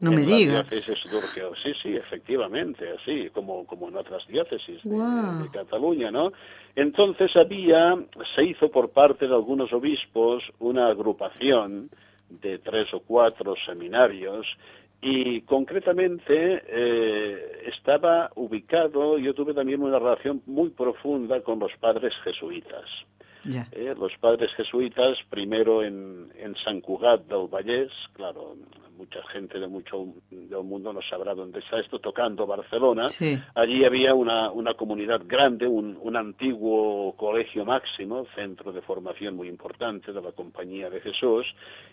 No 0.00 0.10
en 0.10 0.16
me 0.16 0.22
la 0.22 0.36
diga. 0.36 0.62
diócesis 0.62 1.10
de 1.10 1.16
Urgell. 1.16 1.54
Sí, 1.62 1.72
sí, 1.82 1.96
efectivamente, 1.96 2.88
así 3.00 3.30
como, 3.30 3.66
como 3.66 3.88
en 3.88 3.96
otras 3.96 4.26
diócesis 4.28 4.82
de 4.84 5.50
Cataluña, 5.52 6.10
¿no? 6.10 6.32
Entonces 6.76 7.34
había, 7.36 7.96
se 8.34 8.44
hizo 8.44 8.70
por 8.70 8.90
parte 8.90 9.26
de 9.26 9.34
algunos 9.34 9.72
obispos 9.72 10.44
una 10.60 10.88
agrupación 10.88 11.90
de 12.28 12.58
tres 12.58 12.92
o 12.94 13.00
cuatro 13.00 13.54
seminarios 13.66 14.46
y 15.00 15.42
concretamente 15.42 16.62
eh, 16.66 17.62
estaba 17.66 18.30
ubicado, 18.34 19.18
yo 19.18 19.32
tuve 19.34 19.54
también 19.54 19.82
una 19.82 19.98
relación 19.98 20.42
muy 20.46 20.70
profunda 20.70 21.40
con 21.42 21.58
los 21.58 21.72
padres 21.80 22.12
jesuitas. 22.24 22.84
Eh, 23.72 23.94
los 23.98 24.12
padres 24.20 24.50
jesuitas, 24.56 25.16
primero 25.30 25.82
en, 25.82 26.30
en 26.36 26.54
San 26.56 26.80
Cugat 26.80 27.22
del 27.26 27.48
Vallés, 27.48 27.90
claro, 28.12 28.56
mucha 28.98 29.22
gente 29.28 29.58
de 29.58 29.68
mucho 29.68 30.06
del 30.30 30.64
mundo 30.64 30.92
no 30.92 31.00
sabrá 31.02 31.34
dónde 31.34 31.60
está 31.60 31.78
esto, 31.78 32.00
tocando 32.00 32.46
Barcelona. 32.46 33.08
Sí. 33.08 33.38
Allí 33.54 33.84
había 33.84 34.12
una, 34.12 34.50
una 34.50 34.74
comunidad 34.74 35.22
grande, 35.24 35.66
un, 35.66 35.96
un 36.02 36.16
antiguo 36.16 37.14
colegio 37.16 37.64
máximo, 37.64 38.26
centro 38.34 38.72
de 38.72 38.82
formación 38.82 39.36
muy 39.36 39.48
importante 39.48 40.12
de 40.12 40.20
la 40.20 40.32
Compañía 40.32 40.90
de 40.90 41.00
Jesús, 41.00 41.46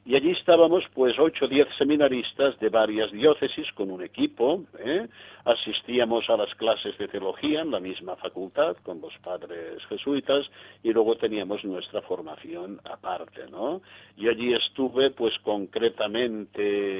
y 0.03 0.15
allí 0.15 0.31
estábamos 0.31 0.83
pues 0.93 1.15
ocho 1.19 1.45
o 1.45 1.47
diez 1.47 1.67
seminaristas 1.77 2.59
de 2.59 2.69
varias 2.69 3.11
diócesis 3.11 3.71
con 3.73 3.91
un 3.91 4.03
equipo, 4.03 4.63
¿eh? 4.79 5.07
asistíamos 5.45 6.27
a 6.29 6.37
las 6.37 6.53
clases 6.55 6.97
de 6.97 7.07
teología 7.07 7.61
en 7.61 7.71
la 7.71 7.79
misma 7.79 8.15
facultad 8.15 8.75
con 8.83 8.99
los 8.99 9.13
padres 9.23 9.83
jesuitas 9.87 10.45
y 10.81 10.91
luego 10.91 11.15
teníamos 11.15 11.63
nuestra 11.63 12.01
formación 12.01 12.81
aparte, 12.83 13.47
¿no? 13.51 13.81
Y 14.17 14.27
allí 14.27 14.53
estuve 14.53 15.11
pues 15.11 15.33
concretamente 15.43 16.94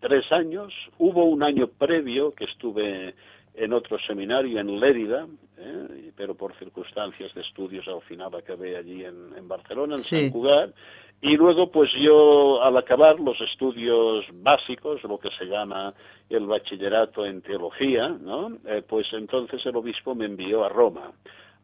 tres 0.00 0.30
años. 0.32 0.72
Hubo 0.98 1.24
un 1.24 1.42
año 1.42 1.66
previo 1.68 2.32
que 2.34 2.44
estuve 2.44 3.14
en 3.54 3.72
otro 3.72 3.98
seminario 4.06 4.60
en 4.60 4.78
Lérida, 4.80 5.26
¿eh? 5.58 6.10
pero 6.16 6.34
por 6.34 6.54
circunstancias 6.58 7.32
de 7.34 7.40
estudios 7.40 7.88
al 7.88 8.02
final 8.02 8.34
acabé 8.34 8.76
allí 8.76 9.04
en, 9.04 9.32
en 9.36 9.48
Barcelona, 9.48 9.94
en 9.94 9.98
Sí. 10.02 10.22
San 10.24 10.30
Cugat. 10.30 10.74
Y 11.22 11.34
luego, 11.36 11.70
pues 11.72 11.90
yo, 11.98 12.62
al 12.62 12.76
acabar 12.76 13.18
los 13.18 13.40
estudios 13.40 14.26
básicos, 14.34 15.02
lo 15.04 15.18
que 15.18 15.30
se 15.38 15.46
llama 15.46 15.94
el 16.28 16.44
bachillerato 16.46 17.24
en 17.24 17.40
teología, 17.40 18.08
¿no? 18.08 18.52
Eh, 18.66 18.82
pues 18.86 19.06
entonces 19.12 19.64
el 19.64 19.76
obispo 19.76 20.14
me 20.14 20.26
envió 20.26 20.62
a 20.62 20.68
Roma, 20.68 21.12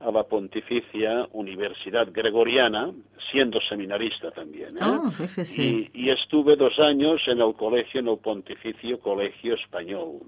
a 0.02 0.10
la 0.10 0.24
Pontificia 0.24 1.26
Universidad 1.32 2.08
Gregoriana, 2.12 2.90
siendo 3.30 3.60
seminarista 3.68 4.30
también. 4.30 4.76
¿eh? 4.76 4.80
Oh, 4.82 5.10
y, 5.62 5.90
y 5.94 6.10
estuve 6.10 6.56
dos 6.56 6.78
años 6.78 7.20
en 7.26 7.40
el 7.40 7.54
colegio, 7.54 8.00
en 8.00 8.08
el 8.08 8.18
Pontificio 8.18 8.98
Colegio 9.00 9.54
Español, 9.54 10.20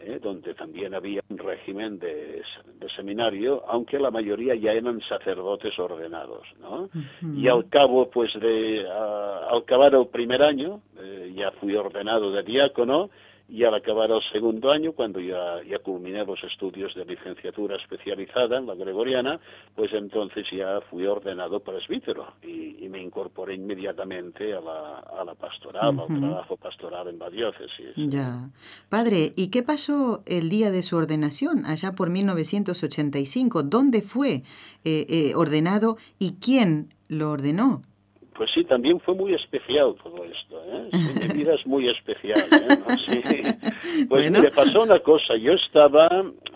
¿eh? 0.00 0.18
donde 0.22 0.54
también 0.54 0.94
había 0.94 1.20
un 1.28 1.38
régimen 1.38 1.98
de, 1.98 2.42
de 2.80 2.88
seminario, 2.96 3.64
aunque 3.68 3.98
la 3.98 4.10
mayoría 4.10 4.54
ya 4.54 4.72
eran 4.72 5.00
sacerdotes 5.08 5.78
ordenados, 5.78 6.46
¿no? 6.60 6.88
Y 7.34 7.48
al 7.48 7.68
cabo, 7.68 8.10
pues, 8.10 8.32
de 8.40 8.86
a- 8.88 9.48
al 9.50 9.58
acabar 9.58 9.94
el 9.94 10.06
primer 10.08 10.42
año, 10.42 10.80
eh, 11.00 11.32
ya 11.34 11.50
fui 11.52 11.74
ordenado 11.74 12.30
de 12.32 12.42
diácono, 12.42 13.10
y 13.48 13.62
al 13.64 13.74
acabar 13.74 14.10
el 14.10 14.20
segundo 14.32 14.70
año, 14.70 14.92
cuando 14.92 15.20
ya, 15.20 15.62
ya 15.68 15.78
culminé 15.78 16.24
los 16.24 16.42
estudios 16.44 16.94
de 16.94 17.04
licenciatura 17.04 17.76
especializada 17.76 18.58
en 18.58 18.66
la 18.66 18.74
gregoriana, 18.74 19.38
pues 19.74 19.92
entonces 19.92 20.46
ya 20.50 20.80
fui 20.90 21.06
ordenado 21.06 21.60
presbítero 21.60 22.34
y, 22.42 22.84
y 22.84 22.88
me 22.88 23.02
incorporé 23.02 23.54
inmediatamente 23.54 24.54
a 24.54 24.60
la, 24.60 24.98
a 25.00 25.24
la 25.24 25.34
pastoral, 25.34 25.98
al 26.00 26.20
trabajo 26.20 26.56
pastoral 26.56 27.08
en 27.08 27.18
la 27.18 27.28
diócesis. 27.28 27.94
Ya. 27.96 28.48
Padre, 28.88 29.32
¿y 29.36 29.50
qué 29.50 29.62
pasó 29.62 30.22
el 30.26 30.48
día 30.48 30.70
de 30.70 30.82
su 30.82 30.96
ordenación, 30.96 31.66
allá 31.66 31.92
por 31.92 32.08
1985? 32.08 33.62
¿Dónde 33.62 34.00
fue 34.00 34.42
eh, 34.84 35.06
eh, 35.08 35.32
ordenado 35.34 35.96
y 36.18 36.36
quién 36.40 36.94
lo 37.08 37.30
ordenó? 37.30 37.82
Pues 38.36 38.50
sí, 38.52 38.64
también 38.64 38.98
fue 39.00 39.14
muy 39.14 39.32
especial 39.34 39.94
todo 40.02 40.24
esto, 40.24 40.60
¿eh? 40.72 40.88
Sí, 40.90 41.28
mi 41.28 41.38
vida 41.38 41.54
es 41.54 41.64
muy 41.66 41.88
especial, 41.88 42.38
¿eh? 42.38 42.68
¿No? 42.68 42.96
Sí. 42.98 43.20
Pues 44.08 44.08
Bueno. 44.08 44.38
mire, 44.40 44.50
pasó 44.50 44.82
una 44.82 44.98
cosa, 45.00 45.36
yo 45.36 45.52
estaba, 45.52 46.08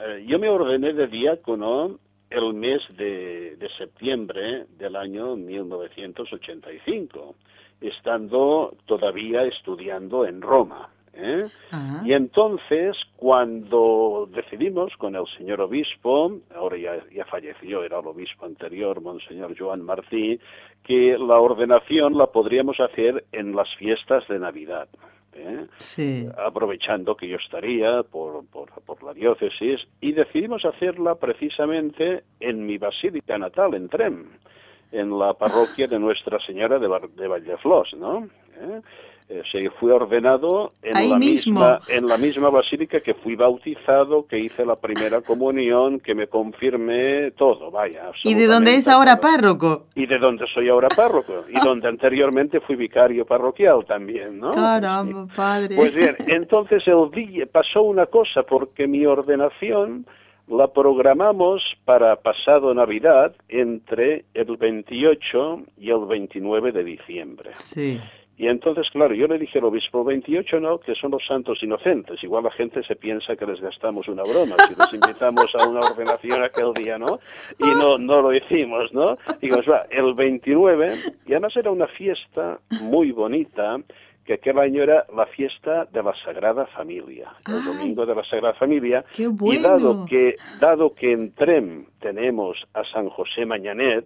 eh, 0.06 0.24
yo 0.26 0.38
me 0.40 0.48
ordené 0.48 0.92
de 0.92 1.06
diácono 1.06 1.98
el 2.30 2.52
mes 2.54 2.80
de, 2.96 3.54
de 3.56 3.68
septiembre 3.78 4.66
del 4.76 4.96
año 4.96 5.36
1985, 5.36 7.34
estando 7.80 8.74
todavía 8.86 9.44
estudiando 9.44 10.26
en 10.26 10.42
Roma. 10.42 10.88
¿Eh? 11.18 11.46
Y 12.04 12.12
entonces, 12.12 12.96
cuando 13.16 14.28
decidimos 14.33 14.96
con 14.96 15.16
el 15.16 15.24
señor 15.37 15.61
obispo, 15.61 16.33
ahora 16.54 16.76
ya, 16.78 16.96
ya 17.14 17.24
falleció, 17.26 17.83
era 17.83 17.98
el 17.98 18.07
obispo 18.07 18.46
anterior, 18.46 19.00
Monseñor 19.00 19.54
Joan 19.59 19.83
Martí, 19.83 20.38
que 20.85 21.18
la 21.18 21.38
ordenación 21.38 22.16
la 22.16 22.26
podríamos 22.28 22.78
hacer 22.81 23.24
en 23.33 23.54
las 23.54 23.68
fiestas 23.76 24.26
de 24.28 24.38
Navidad. 24.38 24.88
¿eh? 25.35 25.66
aprovechando 26.37 27.16
que 27.16 27.28
yo 27.28 27.37
estaría 27.37 28.02
por, 28.02 28.44
por, 28.46 28.70
por, 28.83 29.02
la 29.02 29.12
diócesis, 29.12 29.81
y 30.00 30.12
decidimos 30.12 30.64
hacerla 30.64 31.14
precisamente 31.14 32.24
en 32.40 32.66
mi 32.66 32.78
basílica 32.78 33.38
natal, 33.38 33.74
en 33.74 33.88
Trem, 33.88 34.26
en 34.90 35.18
la 35.18 35.35
parroquia 35.35 35.87
de 35.87 35.98
Nuestra 35.98 36.38
Señora 36.40 36.78
de, 36.78 36.88
de 37.16 37.28
Valleflós, 37.28 37.94
¿no? 37.94 38.28
¿Eh? 38.57 38.81
Eh, 39.30 39.42
se 39.52 39.68
fue 39.78 39.92
ordenado 39.92 40.70
en 40.82 41.10
la, 41.10 41.18
Misma, 41.18 41.80
en 41.88 42.06
la 42.06 42.16
misma 42.16 42.48
basílica 42.48 43.00
que 43.00 43.12
fui 43.12 43.36
bautizado, 43.36 44.26
que 44.26 44.38
hice 44.38 44.64
la 44.64 44.76
primera 44.76 45.20
comunión, 45.20 46.00
que 46.00 46.14
me 46.14 46.28
confirmé 46.28 47.32
todo, 47.32 47.70
vaya. 47.70 48.10
¿Y 48.24 48.32
de 48.32 48.46
dónde 48.46 48.76
es 48.76 48.88
ahora 48.88 49.20
párroco? 49.20 49.88
Y 49.94 50.06
de 50.06 50.18
dónde 50.18 50.46
soy 50.54 50.70
ahora 50.70 50.88
párroco, 50.88 51.44
y 51.46 51.60
donde 51.62 51.88
anteriormente 51.88 52.60
fui 52.60 52.76
vicario 52.76 53.26
parroquial 53.26 53.84
también, 53.86 54.38
¿no? 54.38 54.52
Caramba, 54.52 55.26
padre. 55.36 55.76
Pues 55.76 55.94
bien, 55.94 56.16
entonces 56.26 56.82
el 56.86 57.10
día 57.10 57.44
pasó 57.52 57.82
una 57.82 58.06
cosa, 58.06 58.44
porque 58.44 58.86
mi 58.86 59.04
ordenación 59.04 60.06
la 60.46 60.68
programamos 60.68 61.62
para 61.84 62.16
pasado 62.16 62.72
Navidad 62.72 63.34
entre 63.48 64.24
el 64.32 64.56
28 64.56 65.64
y 65.76 65.90
el 65.90 66.06
29 66.06 66.72
de 66.72 66.84
diciembre. 66.84 67.50
Sí. 67.56 68.00
Y 68.38 68.46
entonces, 68.46 68.87
claro, 68.92 69.14
yo 69.14 69.27
le 69.27 69.37
dije 69.37 69.59
al 69.59 69.64
obispo 69.64 70.05
28, 70.05 70.61
no, 70.61 70.79
que 70.79 70.94
son 70.94 71.11
los 71.11 71.27
santos 71.27 71.61
inocentes. 71.61 72.22
Igual 72.22 72.44
la 72.44 72.53
gente 72.53 72.85
se 72.85 72.94
piensa 72.94 73.35
que 73.35 73.44
les 73.44 73.61
gastamos 73.61 74.07
una 74.07 74.22
broma 74.22 74.55
si 74.68 74.77
les 74.77 74.94
invitamos 74.94 75.46
a 75.59 75.68
una 75.68 75.81
ordenación 75.81 76.44
aquel 76.44 76.72
día, 76.72 76.98
¿no? 76.98 77.18
Y 77.59 77.66
no, 77.77 77.98
no 77.98 78.22
lo 78.22 78.33
hicimos, 78.33 78.92
¿no? 78.92 79.18
Digo, 79.42 79.57
va, 79.68 79.87
el 79.90 80.14
29, 80.14 80.94
y 81.27 81.33
además 81.33 81.57
era 81.57 81.72
una 81.72 81.88
fiesta 81.88 82.61
muy 82.81 83.11
bonita, 83.11 83.77
que 84.24 84.35
aquel 84.35 84.59
año 84.59 84.83
era 84.85 85.05
la 85.16 85.27
fiesta 85.27 85.87
de 85.87 86.03
la 86.03 86.12
Sagrada 86.22 86.66
Familia, 86.66 87.33
el 87.48 87.64
domingo 87.64 88.07
de 88.07 88.14
la 88.14 88.22
Sagrada 88.24 88.55
Familia. 88.55 89.05
Qué 89.16 89.27
bueno. 89.27 89.59
Y 89.59 89.62
dado 89.62 90.07
que, 90.07 90.37
dado 90.61 90.94
que 90.94 91.12
en 91.12 91.33
Trem 91.33 91.87
tenemos 91.98 92.57
a 92.74 92.85
San 92.85 93.09
José 93.09 93.46
Mañanet, 93.46 94.05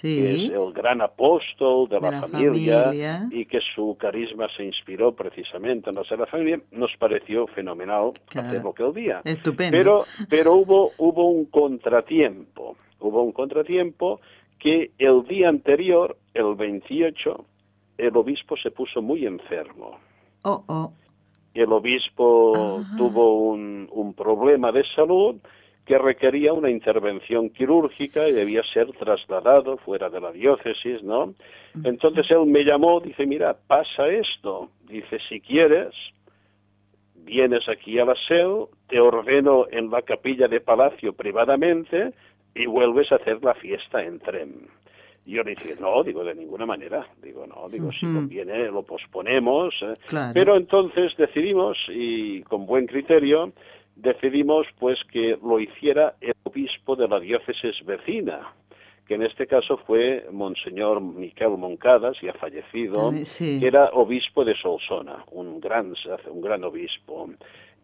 que 0.00 0.30
es 0.30 0.50
el 0.50 0.72
gran 0.72 1.00
apóstol 1.00 1.88
de, 1.88 2.00
la, 2.00 2.12
familia, 2.22 3.26
y 3.30 3.46
que 3.46 3.58
su 3.74 3.96
carisma 3.98 4.46
se 4.56 4.64
inspiró 4.64 5.12
precisamente 5.12 5.90
en 5.90 5.96
la 5.96 6.26
Familia, 6.26 6.60
nos 6.70 6.90
pareció 6.98 7.46
fenomenal 7.48 8.12
hacerlo 8.34 8.70
aquel 8.70 8.94
día. 8.94 9.20
Estupendo. 9.24 9.76
Pero, 9.76 10.04
pero 10.28 10.54
hubo, 10.54 10.92
hubo 10.98 11.30
un 11.30 11.46
contratiempo, 11.46 12.76
hubo 13.00 13.22
un 13.22 13.32
contratiempo 13.32 14.20
que 14.58 14.92
el 14.98 15.24
día 15.28 15.48
anterior, 15.48 16.16
el 16.34 16.54
28, 16.54 17.44
el 17.98 18.16
obispo 18.16 18.56
se 18.56 18.70
puso 18.70 19.02
muy 19.02 19.26
enfermo. 19.26 19.98
Oh, 20.44 20.62
oh. 20.68 20.92
El 21.54 21.72
obispo 21.72 22.82
tuvo 22.96 23.50
un, 23.50 23.88
un 23.90 24.14
problema 24.14 24.72
de 24.72 24.84
salud 24.94 25.36
que 25.86 25.98
requería 25.98 26.52
una 26.52 26.70
intervención 26.70 27.50
quirúrgica 27.50 28.28
y 28.28 28.32
debía 28.32 28.62
ser 28.72 28.92
trasladado 28.92 29.76
fuera 29.78 30.08
de 30.08 30.20
la 30.20 30.30
diócesis, 30.30 31.02
¿no? 31.02 31.34
Entonces 31.84 32.26
él 32.30 32.46
me 32.46 32.64
llamó, 32.64 33.00
dice, 33.00 33.26
mira, 33.26 33.56
pasa 33.66 34.08
esto, 34.08 34.70
dice, 34.88 35.18
si 35.28 35.40
quieres, 35.40 35.92
vienes 37.24 37.68
aquí 37.68 37.98
a 37.98 38.04
la 38.04 38.14
SEO, 38.28 38.68
te 38.88 39.00
ordeno 39.00 39.66
en 39.70 39.90
la 39.90 40.02
capilla 40.02 40.46
de 40.48 40.60
palacio 40.60 41.14
privadamente 41.14 42.12
y 42.54 42.66
vuelves 42.66 43.10
a 43.10 43.16
hacer 43.16 43.42
la 43.42 43.54
fiesta 43.54 44.02
en 44.04 44.20
tren. 44.20 44.68
Y 45.24 45.32
yo 45.32 45.42
le 45.42 45.50
dije, 45.50 45.76
no, 45.80 46.02
digo, 46.02 46.24
de 46.24 46.34
ninguna 46.34 46.66
manera. 46.66 47.06
Digo, 47.22 47.46
no, 47.46 47.68
digo, 47.68 47.90
si 47.92 48.06
no 48.06 48.22
viene, 48.22 48.66
lo 48.66 48.82
posponemos. 48.82 49.72
¿eh? 49.82 49.94
Pero 50.34 50.56
entonces 50.56 51.12
decidimos, 51.16 51.78
y 51.88 52.42
con 52.42 52.66
buen 52.66 52.86
criterio, 52.86 53.52
decidimos 53.96 54.66
pues 54.78 54.98
que 55.10 55.38
lo 55.42 55.60
hiciera 55.60 56.14
el 56.20 56.34
obispo 56.44 56.96
de 56.96 57.08
la 57.08 57.20
diócesis 57.20 57.84
vecina, 57.84 58.52
que 59.06 59.14
en 59.14 59.22
este 59.22 59.46
caso 59.46 59.78
fue 59.78 60.26
Monseñor 60.30 61.00
Miquel 61.00 61.50
Moncadas, 61.50 62.16
ya 62.22 62.32
fallecido, 62.34 63.12
que 63.38 63.66
era 63.66 63.90
obispo 63.92 64.44
de 64.44 64.54
Solsona, 64.54 65.24
un 65.32 65.60
gran, 65.60 65.94
un 66.30 66.40
gran 66.40 66.64
obispo. 66.64 67.28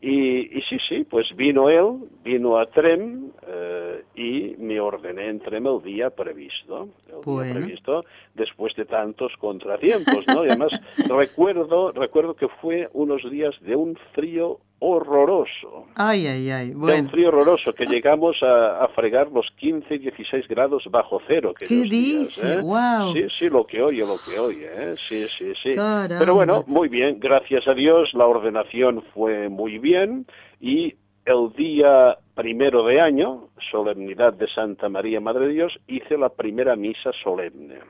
Y, 0.01 0.57
y, 0.57 0.63
sí, 0.63 0.79
sí, 0.89 1.05
pues 1.11 1.27
vino 1.35 1.69
él, 1.69 2.09
vino 2.23 2.57
a 2.57 2.67
Trem 2.67 3.33
eh, 3.45 4.05
y 4.15 4.55
me 4.57 4.79
ordené 4.79 5.29
en 5.29 5.41
Trem 5.41 5.67
el 5.67 5.83
día 5.83 6.11
previsto, 6.11 6.89
el 7.09 7.45
día 7.45 7.53
previsto, 7.53 8.05
después 8.33 8.77
de 8.77 8.85
tantos 8.85 9.33
contratiempos, 9.41 10.25
¿no? 10.29 10.45
Y 10.45 10.51
además 10.51 10.71
recuerdo, 11.09 11.91
recuerdo 11.91 12.35
que 12.35 12.47
fue 12.47 12.89
unos 12.93 13.29
días 13.29 13.57
de 13.63 13.75
un 13.75 13.97
frío 14.15 14.61
horroroso. 14.81 15.87
Ay, 15.97 16.27
ay, 16.27 16.51
ay. 16.51 16.71
Bueno. 16.73 17.05
un 17.05 17.11
frío 17.11 17.29
horroroso, 17.29 17.73
que 17.73 17.87
llegamos 17.87 18.37
a, 18.43 18.89
fregar 18.95 19.31
los 19.31 19.47
15 19.57 19.95
y 19.95 19.99
16 19.99 20.49
grados 20.49 20.85
bajo 20.91 21.21
cero. 21.27 21.53
¿Qué 21.59 21.67
dice? 21.67 22.61
Wow. 22.61 23.11
¿eh? 23.15 23.29
Sí, 23.29 23.37
sí, 23.39 23.49
lo 23.49 23.67
que 23.67 23.83
oye, 23.83 24.01
lo 24.01 24.17
que 24.25 24.39
oye. 24.39 24.67
¿eh? 24.67 24.95
Sí, 24.97 25.27
sí, 25.27 25.53
sí. 25.63 25.73
Pero 26.19 26.35
bueno, 26.35 26.65
muy 26.67 26.89
bien, 26.89 27.19
gracias 27.21 27.67
a 27.69 27.75
Dios, 27.75 28.11
la 28.15 28.27
ordenación 28.27 29.03
fue 29.15 29.49
muy 29.49 29.79
bien 29.79 30.27
y 30.61 30.95
el 31.25 31.53
día 31.57 32.17
primero 32.35 32.85
de 32.87 33.01
año, 33.01 33.49
solemnidad 33.71 34.33
de 34.33 34.49
Santa 34.49 34.89
María 34.89 35.21
Madre 35.21 35.47
de 35.47 35.53
Dios, 35.53 35.79
hice 35.87 36.17
la 36.17 36.31
primera 36.31 36.75
misa 36.77 37.11
solemne 37.23 37.81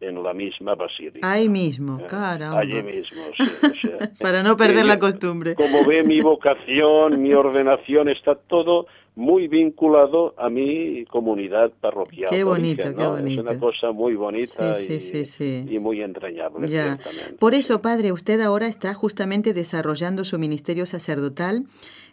en 0.00 0.22
la 0.22 0.32
misma 0.32 0.74
basílica. 0.74 1.30
Ahí 1.30 1.48
mismo, 1.48 2.00
cara. 2.06 2.50
Eh, 2.52 2.58
allí 2.58 2.82
mismo, 2.82 3.22
sí. 3.36 3.90
Para 4.22 4.42
no 4.42 4.56
perder 4.56 4.86
la 4.86 4.98
costumbre. 4.98 5.54
Como 5.54 5.84
ve, 5.84 6.04
mi 6.04 6.20
vocación, 6.20 7.20
mi 7.20 7.32
ordenación, 7.32 8.08
está 8.08 8.34
todo 8.34 8.86
muy 9.18 9.48
vinculado 9.48 10.32
a 10.38 10.48
mi 10.48 11.04
comunidad 11.06 11.72
parroquial. 11.80 12.30
Qué 12.30 12.44
bonito, 12.44 12.94
qué 12.94 13.04
bonito. 13.04 13.40
Es 13.42 13.48
una 13.48 13.58
cosa 13.58 13.90
muy 13.90 14.14
bonita 14.14 14.76
y, 14.80 15.74
y, 15.74 15.78
muy 15.80 16.02
entrañable. 16.02 16.68
Ya. 16.68 17.00
Por 17.40 17.54
eso, 17.54 17.82
padre, 17.82 18.12
usted 18.12 18.40
ahora 18.40 18.68
está 18.68 18.94
justamente 18.94 19.54
desarrollando 19.54 20.22
su 20.22 20.38
ministerio 20.38 20.86
sacerdotal 20.86 21.64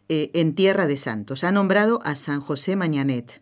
eh, 0.08 0.30
en 0.34 0.54
Tierra 0.56 0.88
de 0.88 0.98
Santos. 0.98 1.44
Ha 1.44 1.52
nombrado 1.52 2.00
a 2.04 2.16
San 2.16 2.40
José 2.42 2.76
Mañanet. 2.76 3.42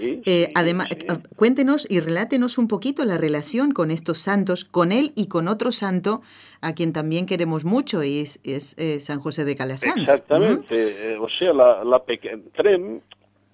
Eh, 0.00 0.48
además, 0.54 0.88
eh, 0.90 1.06
cuéntenos 1.34 1.86
y 1.90 2.00
relátenos 2.00 2.58
un 2.58 2.68
poquito 2.68 3.04
la 3.04 3.16
relación 3.16 3.72
con 3.72 3.90
estos 3.90 4.18
santos, 4.18 4.64
con 4.64 4.92
él 4.92 5.12
y 5.16 5.28
con 5.28 5.48
otro 5.48 5.72
santo 5.72 6.20
a 6.60 6.74
quien 6.74 6.92
también 6.92 7.26
queremos 7.26 7.64
mucho, 7.64 8.04
y 8.04 8.20
es, 8.20 8.76
San 9.00 9.20
José 9.20 9.44
de 9.44 9.56
Calasanz. 9.56 10.02
Exactamente. 10.02 11.16
o 11.18 11.28
sea, 11.28 11.54
la, 11.54 11.82
la 11.84 12.02
Trem 12.54 13.00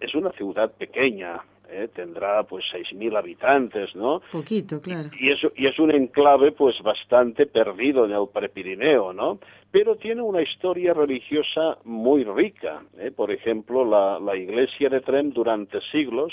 es 0.00 0.14
una 0.14 0.32
ciudad 0.32 0.72
pequeña, 0.72 1.40
¿eh? 1.70 1.88
tendrá 1.94 2.42
pues 2.44 2.64
6.000 2.72 3.16
habitantes, 3.16 3.94
¿no? 3.94 4.20
Poquito, 4.32 4.80
claro. 4.80 5.10
Y 5.18 5.32
es, 5.32 5.38
y 5.56 5.66
es 5.66 5.78
un 5.78 5.90
enclave 5.90 6.52
pues 6.52 6.74
bastante 6.82 7.46
perdido 7.46 8.04
en 8.04 8.12
el 8.12 8.28
Prepirineo, 8.32 9.12
¿no? 9.12 9.38
Pero 9.70 9.96
tiene 9.96 10.22
una 10.22 10.42
historia 10.42 10.94
religiosa 10.94 11.78
muy 11.84 12.24
rica. 12.24 12.82
¿eh? 12.98 13.10
Por 13.10 13.30
ejemplo, 13.30 13.84
la, 13.84 14.18
la 14.18 14.36
iglesia 14.36 14.88
de 14.88 15.00
Trem 15.00 15.32
durante 15.32 15.80
siglos 15.92 16.32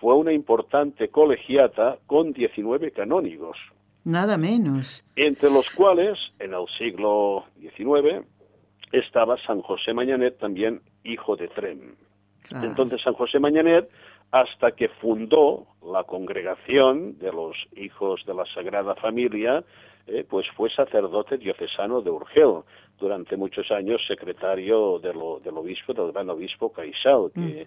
fue 0.00 0.14
una 0.14 0.32
importante 0.32 1.08
colegiata 1.08 1.98
con 2.06 2.32
19 2.32 2.90
canónigos. 2.92 3.56
Nada 4.04 4.36
menos. 4.36 5.02
Entre 5.16 5.50
los 5.50 5.70
cuales, 5.70 6.18
en 6.38 6.52
el 6.52 6.66
siglo 6.76 7.44
XIX, 7.58 8.26
estaba 8.92 9.36
San 9.46 9.62
José 9.62 9.94
Mañanet, 9.94 10.38
también 10.38 10.82
hijo 11.04 11.36
de 11.36 11.48
Trem. 11.48 11.94
Entonces 12.62 13.00
San 13.02 13.14
José 13.14 13.38
Mañanet 13.38 13.88
hasta 14.34 14.72
que 14.72 14.88
fundó 14.88 15.64
la 15.80 16.02
congregación 16.02 17.16
de 17.20 17.30
los 17.30 17.54
hijos 17.76 18.20
de 18.26 18.34
la 18.34 18.44
Sagrada 18.46 18.96
Familia, 18.96 19.62
eh, 20.08 20.26
pues 20.28 20.44
fue 20.56 20.68
sacerdote 20.70 21.38
diocesano 21.38 22.00
de 22.02 22.10
Urgel, 22.10 22.64
durante 22.98 23.36
muchos 23.36 23.70
años 23.70 24.00
secretario 24.08 24.98
del 24.98 25.16
obispo, 25.56 25.92
del 25.92 26.12
gran 26.12 26.30
obispo 26.30 26.72
Caisal, 26.72 27.30
que, 27.32 27.64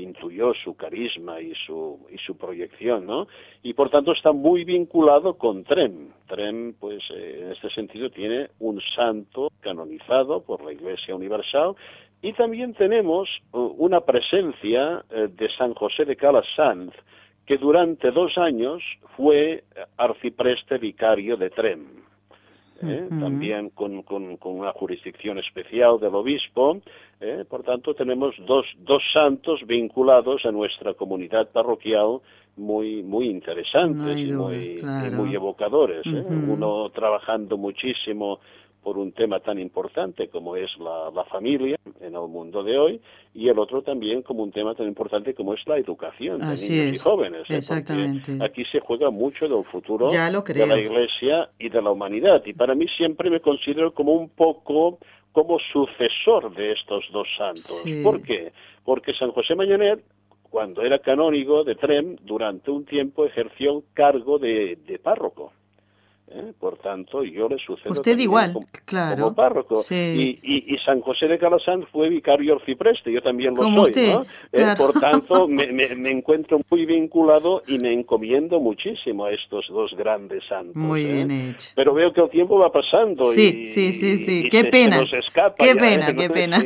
incluyó 0.00 0.52
su 0.54 0.74
carisma 0.74 1.40
y 1.40 1.52
su, 1.66 1.98
y 2.10 2.18
su 2.18 2.36
proyección, 2.36 3.06
¿no? 3.06 3.26
Y 3.62 3.74
por 3.74 3.90
tanto 3.90 4.12
está 4.12 4.32
muy 4.32 4.64
vinculado 4.64 5.34
con 5.34 5.64
Trem. 5.64 6.08
Trem, 6.26 6.74
pues 6.74 7.02
eh, 7.14 7.40
en 7.42 7.52
este 7.52 7.70
sentido, 7.70 8.10
tiene 8.10 8.48
un 8.60 8.80
santo 8.96 9.50
canonizado 9.60 10.42
por 10.42 10.64
la 10.64 10.72
Iglesia 10.72 11.14
Universal 11.14 11.74
y 12.22 12.32
también 12.34 12.74
tenemos 12.74 13.28
uh, 13.52 13.58
una 13.78 14.00
presencia 14.00 15.04
eh, 15.10 15.28
de 15.28 15.48
San 15.56 15.74
José 15.74 16.04
de 16.04 16.16
Calasanz, 16.16 16.92
que 17.46 17.56
durante 17.56 18.10
dos 18.10 18.36
años 18.38 18.82
fue 19.16 19.64
arcipreste 19.96 20.78
vicario 20.78 21.36
de 21.36 21.50
Trem. 21.50 21.86
¿eh? 22.82 23.08
también 23.08 23.70
con, 23.70 24.02
con, 24.02 24.38
una 24.42 24.72
jurisdicción 24.72 25.38
especial 25.38 25.98
del 26.00 26.14
obispo. 26.14 26.80
¿eh? 27.20 27.44
Por 27.48 27.62
tanto, 27.62 27.94
tenemos 27.94 28.34
dos, 28.46 28.66
dos 28.78 29.02
santos 29.12 29.60
vinculados 29.66 30.44
a 30.44 30.50
nuestra 30.50 30.94
comunidad 30.94 31.50
parroquial 31.50 32.20
muy 32.56 33.02
muy 33.02 33.28
interesantes 33.28 34.18
y, 34.18 34.32
muy, 34.32 34.82
muy 35.12 35.34
evocadores. 35.34 36.04
¿eh? 36.06 36.24
Uno 36.28 36.90
trabajando 36.90 37.56
muchísimo 37.56 38.40
por 38.82 38.98
un 38.98 39.12
tema 39.12 39.40
tan 39.40 39.58
importante 39.58 40.28
como 40.28 40.56
es 40.56 40.70
la, 40.78 41.24
familia 41.24 41.76
en 42.00 42.14
el 42.14 42.28
mundo 42.28 42.62
de 42.64 42.78
hoy 42.78 43.00
y 43.34 43.48
el 43.48 43.58
otro 43.58 43.82
también 43.82 44.22
como 44.22 44.42
un 44.42 44.50
tema 44.50 44.74
tan 44.74 44.86
importante 44.86 45.34
como 45.34 45.54
es 45.54 45.60
la 45.66 45.76
educación 45.76 46.40
de 46.40 46.46
niños 46.46 46.94
y 46.94 46.96
jóvenes. 46.98 47.42
¿eh? 47.50 47.56
Exactamente. 47.56 48.38
aquí 48.42 48.64
se 48.72 48.80
juega 48.80 49.10
mucho 49.10 49.46
del 49.46 49.64
futuro 49.64 50.08
de 50.08 50.66
la 50.66 50.78
Iglesia 50.78 51.48
y 51.58 51.68
de 51.68 51.82
la 51.82 51.90
humanidad 51.90 52.42
y 52.46 52.52
para 52.52 52.74
mí 52.74 52.86
siempre 52.96 53.30
me 53.30 53.40
considero 53.40 53.92
como 53.92 54.12
un 54.14 54.30
poco 54.30 54.98
como 55.32 55.58
sucesor 55.72 56.52
de 56.54 56.72
estos 56.72 57.04
dos 57.12 57.28
santos. 57.38 57.84
¿Por 58.02 58.22
qué? 58.22 58.52
Porque 58.84 59.12
San 59.14 59.30
José 59.30 59.54
Mañanet 59.54 60.02
cuando 60.42 60.82
era 60.82 60.98
canónigo 60.98 61.62
de 61.62 61.76
Trem, 61.76 62.16
durante 62.24 62.72
un 62.72 62.84
tiempo 62.84 63.24
ejerció 63.24 63.78
el 63.78 63.84
cargo 63.94 64.40
de 64.40 65.00
párroco. 65.00 65.52
¿Eh? 66.30 66.52
Por 66.58 66.78
tanto, 66.78 67.22
yo 67.24 67.48
le 67.48 67.58
sucedo 67.58 67.92
Usted 67.92 68.18
igual, 68.18 68.52
como, 68.52 68.66
claro. 68.84 69.34
párroco. 69.34 69.82
Y, 69.90 70.38
y, 70.42 70.76
San 70.84 71.00
José 71.02 71.26
de 71.26 71.38
Calasán 71.38 71.86
fue 71.92 72.08
vicario 72.08 72.54
arcipreste, 72.54 73.12
yo 73.12 73.20
también 73.20 73.54
lo 73.54 73.62
soy. 73.62 73.92
¿no? 73.94 74.26
Eh, 74.52 74.74
por 74.76 74.92
tanto, 74.98 75.46
me, 75.48 75.66
me, 75.72 76.10
encuentro 76.10 76.60
muy 76.70 76.86
vinculado 76.86 77.62
y 77.66 77.78
me 77.78 77.90
encomiendo 77.90 78.60
muchísimo 78.60 79.26
a 79.26 79.32
estos 79.32 79.66
dos 79.68 79.92
grandes 79.96 80.42
santos. 80.48 80.76
Muy 80.76 81.02
¿eh? 81.02 81.12
bien 81.12 81.30
hecho. 81.30 81.70
Pero 81.74 81.94
veo 81.94 82.12
que 82.12 82.20
el 82.20 82.30
tiempo 82.30 82.58
va 82.58 82.72
pasando. 82.72 83.24
Sí, 83.26 83.66
sí, 83.66 83.92
sí, 83.92 84.18
sí. 84.18 84.48
qué 84.50 84.64
pena. 84.64 85.04
qué 85.58 85.76
pena, 85.76 86.14
qué 86.14 86.30
pena. 86.30 86.58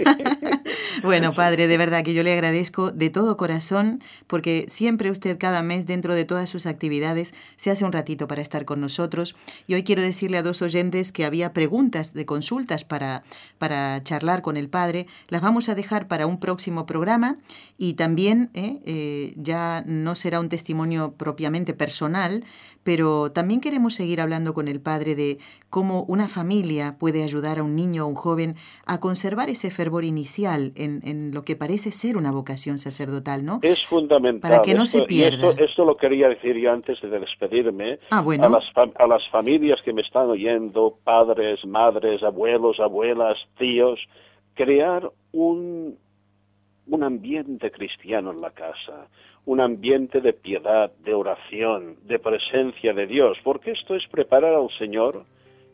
bueno, 1.02 1.32
padre, 1.34 1.66
de 1.66 1.76
verdad 1.76 2.04
que 2.04 2.14
yo 2.14 2.22
le 2.22 2.32
agradezco 2.32 2.90
de 2.92 3.10
todo 3.10 3.36
corazón 3.36 3.98
porque 4.26 4.64
siempre 4.68 5.10
usted 5.10 5.38
cada 5.38 5.62
mes 5.62 5.86
dentro 5.86 6.14
de 6.14 6.24
todas 6.24 6.48
sus 6.48 6.66
actividades 6.66 7.34
se 7.56 7.70
hace 7.70 7.84
un 7.84 7.92
ratito 7.92 8.28
para 8.28 8.42
estar 8.42 8.64
con 8.64 8.80
nosotros 8.80 9.34
y 9.66 9.74
hoy 9.74 9.82
quiero 9.82 10.02
decirle 10.02 10.38
a 10.38 10.42
dos 10.42 10.62
oyentes 10.62 11.12
que 11.12 11.24
había 11.24 11.52
preguntas 11.52 12.14
de 12.14 12.26
consultas 12.26 12.84
para, 12.84 13.22
para 13.58 14.02
charlar 14.02 14.42
con 14.42 14.56
el 14.56 14.68
padre. 14.68 15.06
Las 15.28 15.40
vamos 15.40 15.68
a 15.68 15.74
dejar 15.74 16.08
para 16.08 16.26
un 16.26 16.38
próximo 16.38 16.86
programa 16.86 17.38
y 17.78 17.94
también 17.94 18.50
eh, 18.54 18.80
eh, 18.84 19.34
ya 19.36 19.82
no 19.86 20.14
será 20.14 20.40
un 20.40 20.48
testimonio 20.48 21.12
propiamente 21.12 21.74
personal, 21.74 22.44
pero 22.82 23.32
también 23.32 23.60
queremos 23.60 23.94
seguir 23.94 24.20
hablando 24.20 24.54
con 24.54 24.68
el 24.68 24.80
padre 24.80 25.14
de 25.14 25.38
cómo 25.74 26.04
una 26.04 26.28
familia 26.28 26.94
puede 27.00 27.24
ayudar 27.24 27.58
a 27.58 27.64
un 27.64 27.74
niño 27.74 28.04
o 28.04 28.06
un 28.06 28.14
joven 28.14 28.54
a 28.86 29.00
conservar 29.00 29.48
ese 29.50 29.72
fervor 29.72 30.04
inicial 30.04 30.70
en, 30.76 31.00
en 31.02 31.34
lo 31.34 31.42
que 31.42 31.56
parece 31.56 31.90
ser 31.90 32.16
una 32.16 32.30
vocación 32.30 32.78
sacerdotal, 32.78 33.44
¿no? 33.44 33.58
Es 33.60 33.84
fundamental. 33.84 34.48
Para 34.48 34.62
que 34.62 34.74
no 34.74 34.86
se 34.86 35.02
pierda. 35.02 35.50
esto, 35.58 35.84
lo 35.84 35.96
quería 35.96 36.28
decir 36.28 36.56
yo 36.58 36.70
antes 36.70 37.02
de 37.02 37.18
despedirme. 37.18 37.98
Ah, 38.12 38.20
bueno. 38.20 38.44
a, 38.44 38.50
las, 38.50 38.64
a 38.94 39.06
las 39.08 39.28
familias 39.30 39.80
que 39.84 39.92
me 39.92 40.02
están 40.02 40.30
oyendo, 40.30 40.96
padres, 41.02 41.58
madres, 41.66 42.22
abuelos, 42.22 42.78
abuelas, 42.78 43.36
tíos, 43.58 43.98
crear 44.54 45.10
un, 45.32 45.98
un 46.86 47.02
ambiente 47.02 47.72
cristiano 47.72 48.30
en 48.30 48.40
la 48.40 48.52
casa, 48.52 49.08
un 49.44 49.60
ambiente 49.60 50.20
de 50.20 50.34
piedad, 50.34 50.92
de 51.04 51.14
oración, 51.14 51.96
de 52.04 52.20
presencia 52.20 52.92
de 52.92 53.08
Dios, 53.08 53.38
porque 53.42 53.72
esto 53.72 53.96
es 53.96 54.06
preparar 54.06 54.54
al 54.54 54.70
Señor 54.78 55.24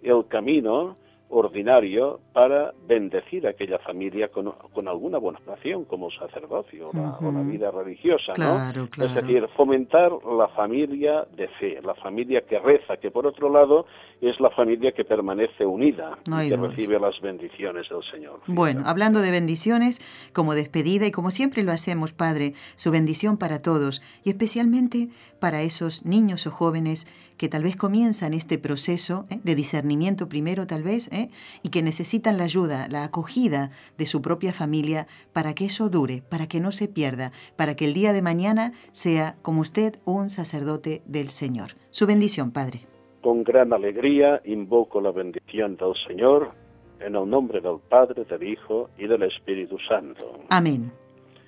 el 0.02 0.26
camino 0.28 0.94
ordinario 1.30 2.20
para 2.32 2.72
bendecir 2.86 3.46
a 3.46 3.50
aquella 3.50 3.78
familia 3.78 4.28
con, 4.28 4.52
con 4.74 4.88
alguna 4.88 5.18
buena 5.18 5.38
acción 5.46 5.84
como 5.84 6.10
sacerdocio 6.10 6.88
o, 6.88 7.32
la, 7.32 7.42
vida 7.42 7.70
religiosa, 7.70 8.32
¿no? 8.36 8.58
Es 9.04 9.14
decir, 9.14 9.46
fomentar 9.56 10.10
la 10.24 10.48
familia 10.48 11.24
de 11.36 11.46
fe, 11.48 11.80
la 11.82 11.94
familia 11.94 12.42
que 12.42 12.58
reza, 12.58 12.96
que 12.96 13.12
por 13.12 13.26
otro 13.26 13.48
lado 13.48 13.86
es 14.20 14.38
la 14.40 14.50
familia 14.50 14.92
que 14.92 15.04
permanece 15.04 15.64
unida 15.64 16.18
y 16.26 16.50
que 16.50 16.56
recibe 16.56 17.00
las 17.00 17.18
bendiciones 17.20 17.88
del 17.88 18.02
Señor. 18.10 18.40
Bueno, 18.46 18.82
hablando 18.86 19.20
de 19.22 19.30
bendiciones, 19.30 20.00
como 20.32 20.54
despedida 20.54 21.06
y 21.06 21.10
como 21.10 21.30
siempre 21.30 21.62
lo 21.62 21.72
hacemos, 21.72 22.12
Padre, 22.12 22.52
su 22.74 22.90
bendición 22.90 23.38
para 23.38 23.62
todos 23.62 24.02
y 24.24 24.30
especialmente 24.30 25.08
para 25.40 25.62
esos 25.62 26.04
niños 26.04 26.46
o 26.46 26.50
jóvenes 26.50 27.06
que 27.38 27.48
tal 27.48 27.62
vez 27.62 27.74
comienzan 27.74 28.34
este 28.34 28.58
proceso 28.58 29.24
¿eh? 29.30 29.40
de 29.42 29.54
discernimiento 29.54 30.28
primero, 30.28 30.66
tal 30.66 30.82
vez, 30.82 31.08
¿eh? 31.10 31.30
y 31.62 31.70
que 31.70 31.82
necesitan 31.82 32.36
la 32.36 32.44
ayuda, 32.44 32.86
la 32.90 33.02
acogida 33.04 33.70
de 33.96 34.04
su 34.04 34.20
propia 34.20 34.52
familia 34.52 35.06
para 35.32 35.54
que 35.54 35.64
eso 35.64 35.88
dure, 35.88 36.22
para 36.28 36.46
que 36.46 36.60
no 36.60 36.70
se 36.70 36.86
pierda, 36.86 37.32
para 37.56 37.76
que 37.76 37.86
el 37.86 37.94
día 37.94 38.12
de 38.12 38.20
mañana 38.20 38.74
sea, 38.92 39.36
como 39.40 39.62
usted, 39.62 39.94
un 40.04 40.28
sacerdote 40.28 41.00
del 41.06 41.30
Señor. 41.30 41.76
Su 41.88 42.06
bendición, 42.06 42.50
Padre. 42.50 42.89
Con 43.20 43.44
gran 43.44 43.72
alegría 43.72 44.40
invoco 44.44 45.00
la 45.00 45.12
bendición 45.12 45.76
del 45.76 45.92
Señor 46.06 46.52
en 47.00 47.16
el 47.16 47.28
nombre 47.28 47.60
del 47.60 47.78
Padre, 47.88 48.24
del 48.24 48.42
Hijo 48.42 48.90
y 48.98 49.06
del 49.06 49.22
Espíritu 49.22 49.76
Santo. 49.88 50.40
Amén. 50.50 50.92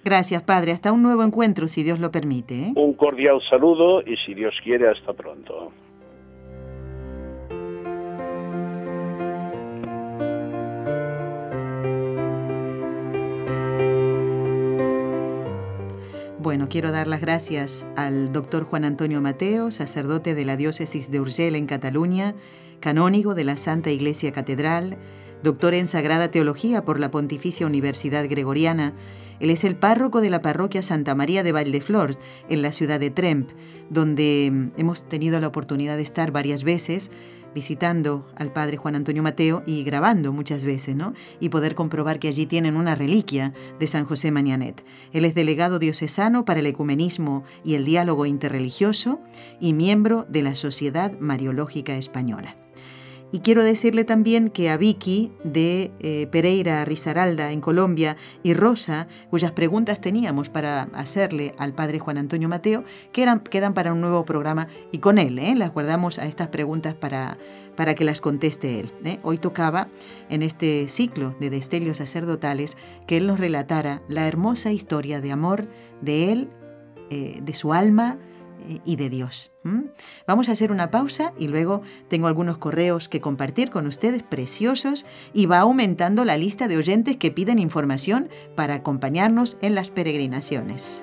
Gracias, 0.04 0.42
Padre. 0.42 0.72
Hasta 0.72 0.92
un 0.92 1.02
nuevo 1.02 1.22
encuentro, 1.22 1.68
si 1.68 1.82
Dios 1.82 2.00
lo 2.00 2.10
permite. 2.10 2.54
¿eh? 2.54 2.72
Un 2.74 2.94
cordial 2.94 3.40
saludo 3.48 4.02
y, 4.02 4.16
si 4.26 4.34
Dios 4.34 4.54
quiere, 4.64 4.88
hasta 4.90 5.12
pronto. 5.12 5.72
Bueno, 16.42 16.68
quiero 16.68 16.90
dar 16.90 17.06
las 17.06 17.20
gracias 17.20 17.86
al 17.94 18.32
doctor 18.32 18.64
Juan 18.64 18.84
Antonio 18.84 19.20
Mateo, 19.20 19.70
sacerdote 19.70 20.34
de 20.34 20.44
la 20.44 20.56
diócesis 20.56 21.08
de 21.08 21.20
Urgel 21.20 21.54
en 21.54 21.66
Cataluña, 21.66 22.34
canónigo 22.80 23.36
de 23.36 23.44
la 23.44 23.56
Santa 23.56 23.92
Iglesia 23.92 24.32
Catedral, 24.32 24.98
doctor 25.44 25.72
en 25.72 25.86
Sagrada 25.86 26.32
Teología 26.32 26.84
por 26.84 26.98
la 26.98 27.12
Pontificia 27.12 27.64
Universidad 27.64 28.28
Gregoriana. 28.28 28.92
Él 29.38 29.50
es 29.50 29.62
el 29.62 29.76
párroco 29.76 30.20
de 30.20 30.30
la 30.30 30.42
parroquia 30.42 30.82
Santa 30.82 31.14
María 31.14 31.44
de 31.44 31.52
Valdeflors, 31.52 32.18
en 32.48 32.60
la 32.60 32.72
ciudad 32.72 32.98
de 32.98 33.10
Tremp, 33.10 33.48
donde 33.88 34.50
mm, 34.52 34.80
hemos 34.80 35.08
tenido 35.08 35.38
la 35.38 35.46
oportunidad 35.46 35.96
de 35.96 36.02
estar 36.02 36.32
varias 36.32 36.64
veces 36.64 37.12
visitando 37.54 38.26
al 38.36 38.52
padre 38.52 38.76
Juan 38.76 38.96
Antonio 38.96 39.22
Mateo 39.22 39.62
y 39.66 39.84
grabando 39.84 40.32
muchas 40.32 40.64
veces, 40.64 40.96
¿no? 40.96 41.12
Y 41.40 41.48
poder 41.48 41.74
comprobar 41.74 42.18
que 42.18 42.28
allí 42.28 42.46
tienen 42.46 42.76
una 42.76 42.94
reliquia 42.94 43.52
de 43.78 43.86
San 43.86 44.04
José 44.04 44.30
Mañanet. 44.30 44.84
Él 45.12 45.24
es 45.24 45.34
delegado 45.34 45.78
diocesano 45.78 46.44
para 46.44 46.60
el 46.60 46.66
ecumenismo 46.66 47.44
y 47.64 47.74
el 47.74 47.84
diálogo 47.84 48.26
interreligioso 48.26 49.20
y 49.60 49.72
miembro 49.72 50.24
de 50.28 50.42
la 50.42 50.54
Sociedad 50.54 51.18
Mariológica 51.18 51.96
Española. 51.96 52.61
Y 53.34 53.40
quiero 53.40 53.64
decirle 53.64 54.04
también 54.04 54.50
que 54.50 54.68
a 54.68 54.76
Vicky 54.76 55.32
de 55.42 55.90
eh, 56.00 56.26
Pereira 56.30 56.84
Risaralda 56.84 57.50
en 57.50 57.62
Colombia 57.62 58.18
y 58.42 58.52
Rosa, 58.52 59.08
cuyas 59.30 59.52
preguntas 59.52 60.02
teníamos 60.02 60.50
para 60.50 60.82
hacerle 60.92 61.54
al 61.56 61.72
padre 61.72 61.98
Juan 61.98 62.18
Antonio 62.18 62.50
Mateo, 62.50 62.84
quedan, 63.10 63.40
quedan 63.40 63.72
para 63.72 63.94
un 63.94 64.02
nuevo 64.02 64.26
programa 64.26 64.68
y 64.92 64.98
con 64.98 65.16
él 65.16 65.38
¿eh? 65.38 65.54
las 65.56 65.72
guardamos 65.72 66.18
a 66.18 66.26
estas 66.26 66.48
preguntas 66.48 66.94
para, 66.94 67.38
para 67.74 67.94
que 67.94 68.04
las 68.04 68.20
conteste 68.20 68.80
él. 68.80 68.92
¿eh? 69.02 69.18
Hoy 69.22 69.38
tocaba 69.38 69.88
en 70.28 70.42
este 70.42 70.90
ciclo 70.90 71.34
de 71.40 71.48
destelios 71.48 71.96
sacerdotales 71.96 72.76
que 73.06 73.16
él 73.16 73.26
nos 73.26 73.40
relatara 73.40 74.02
la 74.08 74.28
hermosa 74.28 74.72
historia 74.72 75.22
de 75.22 75.32
amor 75.32 75.68
de 76.02 76.32
él, 76.32 76.50
de 77.10 77.52
su 77.52 77.74
alma, 77.74 78.16
eh, 78.16 78.31
y 78.84 78.96
de 78.96 79.10
Dios. 79.10 79.52
Vamos 80.26 80.48
a 80.48 80.52
hacer 80.52 80.72
una 80.72 80.90
pausa 80.90 81.32
y 81.38 81.48
luego 81.48 81.82
tengo 82.08 82.26
algunos 82.26 82.58
correos 82.58 83.08
que 83.08 83.20
compartir 83.20 83.70
con 83.70 83.86
ustedes 83.86 84.22
preciosos 84.22 85.06
y 85.32 85.46
va 85.46 85.60
aumentando 85.60 86.24
la 86.24 86.36
lista 86.36 86.68
de 86.68 86.76
oyentes 86.76 87.16
que 87.16 87.30
piden 87.30 87.58
información 87.58 88.28
para 88.56 88.74
acompañarnos 88.74 89.56
en 89.60 89.74
las 89.74 89.90
peregrinaciones. 89.90 91.02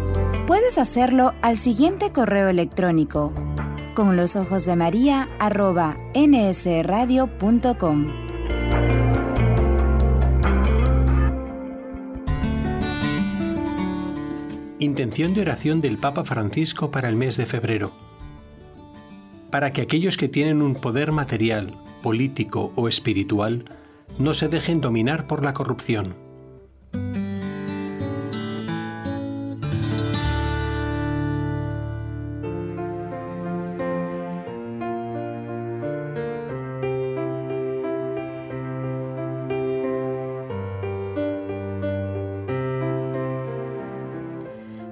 Puedes 0.51 0.77
hacerlo 0.77 1.33
al 1.41 1.57
siguiente 1.57 2.11
correo 2.11 2.49
electrónico 2.49 3.31
con 3.93 4.17
los 4.17 4.35
ojos 4.35 4.65
de 4.65 4.75
María 4.75 5.29
arroba 5.39 5.97
nsradio.com. 6.13 8.07
Intención 14.79 15.33
de 15.33 15.39
oración 15.39 15.79
del 15.79 15.97
Papa 15.97 16.25
Francisco 16.25 16.91
para 16.91 17.07
el 17.07 17.15
mes 17.15 17.37
de 17.37 17.45
febrero. 17.45 17.93
Para 19.51 19.71
que 19.71 19.79
aquellos 19.79 20.17
que 20.17 20.27
tienen 20.27 20.61
un 20.61 20.75
poder 20.75 21.13
material, 21.13 21.73
político 22.03 22.73
o 22.75 22.89
espiritual 22.89 23.71
no 24.19 24.33
se 24.33 24.49
dejen 24.49 24.81
dominar 24.81 25.27
por 25.27 25.45
la 25.45 25.53
corrupción 25.53 26.20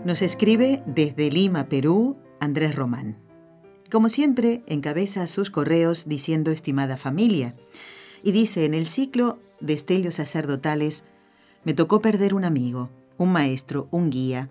Nos 0.09 0.23
escribe 0.23 0.81
desde 0.87 1.29
Lima, 1.29 1.69
Perú, 1.69 2.17
Andrés 2.39 2.73
Román. 2.73 3.19
Como 3.91 4.09
siempre, 4.09 4.63
encabeza 4.65 5.27
sus 5.27 5.51
correos 5.51 6.05
diciendo 6.07 6.49
estimada 6.49 6.97
familia. 6.97 7.53
Y 8.23 8.31
dice, 8.31 8.65
en 8.65 8.73
el 8.73 8.87
ciclo 8.87 9.37
de 9.59 9.73
estelios 9.73 10.15
sacerdotales, 10.15 11.03
me 11.63 11.75
tocó 11.75 12.01
perder 12.01 12.33
un 12.33 12.43
amigo, 12.43 12.89
un 13.17 13.31
maestro, 13.31 13.87
un 13.91 14.09
guía. 14.09 14.49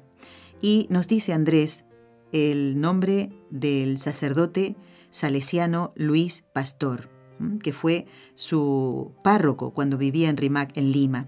Y 0.63 0.87
nos 0.91 1.09
dice 1.09 1.33
Andrés 1.33 1.85
el 2.31 2.81
nombre 2.81 3.33
del 3.51 3.99
sacerdote 3.99 4.77
salesiano 5.11 5.91
Luis 5.97 6.45
Pastor, 6.53 7.09
que 7.65 7.73
fue 7.73 8.07
su 8.37 9.11
párroco 9.25 9.75
cuando 9.75 9.99
vivía 9.99 10.29
en 10.29 10.37
Rimac, 10.37 10.77
en 10.77 10.93
Lima. 10.93 11.27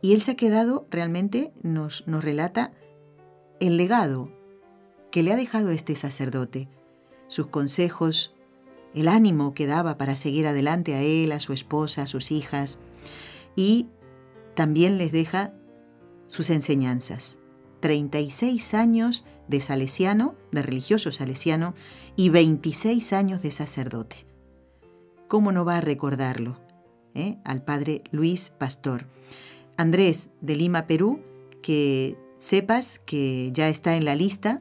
Y 0.00 0.12
él 0.12 0.22
se 0.22 0.30
ha 0.30 0.36
quedado, 0.36 0.86
realmente 0.92 1.52
nos, 1.64 2.06
nos 2.06 2.22
relata, 2.22 2.70
el 3.66 3.76
legado 3.76 4.30
que 5.10 5.22
le 5.22 5.32
ha 5.32 5.36
dejado 5.36 5.70
este 5.70 5.94
sacerdote, 5.94 6.68
sus 7.28 7.48
consejos, 7.48 8.34
el 8.94 9.08
ánimo 9.08 9.54
que 9.54 9.66
daba 9.66 9.96
para 9.96 10.16
seguir 10.16 10.46
adelante 10.46 10.94
a 10.94 11.02
él, 11.02 11.32
a 11.32 11.40
su 11.40 11.52
esposa, 11.52 12.02
a 12.02 12.06
sus 12.06 12.30
hijas, 12.30 12.78
y 13.56 13.86
también 14.54 14.98
les 14.98 15.12
deja 15.12 15.52
sus 16.28 16.50
enseñanzas. 16.50 17.38
36 17.80 18.74
años 18.74 19.24
de 19.48 19.60
salesiano, 19.60 20.34
de 20.52 20.62
religioso 20.62 21.12
salesiano, 21.12 21.74
y 22.16 22.28
26 22.28 23.12
años 23.12 23.42
de 23.42 23.50
sacerdote. 23.50 24.26
¿Cómo 25.28 25.52
no 25.52 25.64
va 25.64 25.78
a 25.78 25.80
recordarlo? 25.80 26.58
Eh? 27.14 27.38
Al 27.44 27.62
padre 27.62 28.02
Luis 28.10 28.50
Pastor. 28.50 29.06
Andrés 29.76 30.28
de 30.40 30.56
Lima, 30.56 30.86
Perú, 30.86 31.20
que 31.62 32.16
sepas 32.44 32.98
que 32.98 33.50
ya 33.52 33.70
está 33.70 33.96
en 33.96 34.04
la 34.04 34.14
lista 34.14 34.60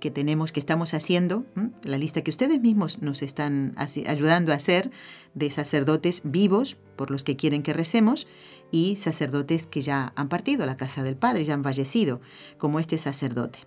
que 0.00 0.10
tenemos, 0.10 0.52
que 0.52 0.60
estamos 0.60 0.94
haciendo, 0.94 1.44
la 1.82 1.98
lista 1.98 2.22
que 2.22 2.30
ustedes 2.30 2.60
mismos 2.60 3.02
nos 3.02 3.20
están 3.20 3.74
ayudando 3.76 4.52
a 4.52 4.56
hacer 4.56 4.90
de 5.34 5.50
sacerdotes 5.50 6.22
vivos 6.24 6.78
por 6.96 7.10
los 7.10 7.22
que 7.22 7.36
quieren 7.36 7.62
que 7.62 7.74
recemos 7.74 8.26
y 8.70 8.96
sacerdotes 8.96 9.66
que 9.66 9.82
ya 9.82 10.14
han 10.16 10.30
partido 10.30 10.62
a 10.62 10.66
la 10.66 10.78
casa 10.78 11.02
del 11.02 11.16
Padre, 11.16 11.44
ya 11.44 11.52
han 11.52 11.62
fallecido, 11.62 12.22
como 12.56 12.80
este 12.80 12.96
sacerdote. 12.96 13.58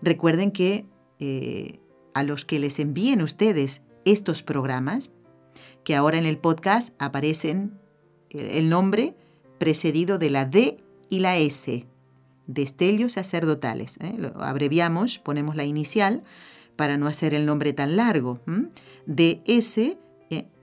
Recuerden 0.00 0.52
que 0.52 0.86
eh, 1.18 1.80
a 2.14 2.22
los 2.22 2.44
que 2.44 2.60
les 2.60 2.78
envíen 2.78 3.22
ustedes 3.22 3.82
estos 4.04 4.44
programas, 4.44 5.10
que 5.82 5.96
ahora 5.96 6.18
en 6.18 6.26
el 6.26 6.38
podcast 6.38 6.94
aparecen 7.00 7.76
el 8.30 8.68
nombre 8.68 9.16
precedido 9.58 10.18
de 10.18 10.30
la 10.30 10.44
D 10.44 10.78
y 11.10 11.20
la 11.20 11.36
S, 11.36 11.86
Destelios 12.46 13.12
sacerdotales. 13.12 13.96
¿eh? 14.00 14.14
Lo 14.18 14.28
abreviamos, 14.42 15.18
ponemos 15.18 15.56
la 15.56 15.64
inicial 15.64 16.22
para 16.76 16.96
no 16.96 17.06
hacer 17.06 17.34
el 17.34 17.46
nombre 17.46 17.72
tan 17.72 17.96
largo. 17.96 18.40
DS 19.06 19.78
eh, 19.78 19.96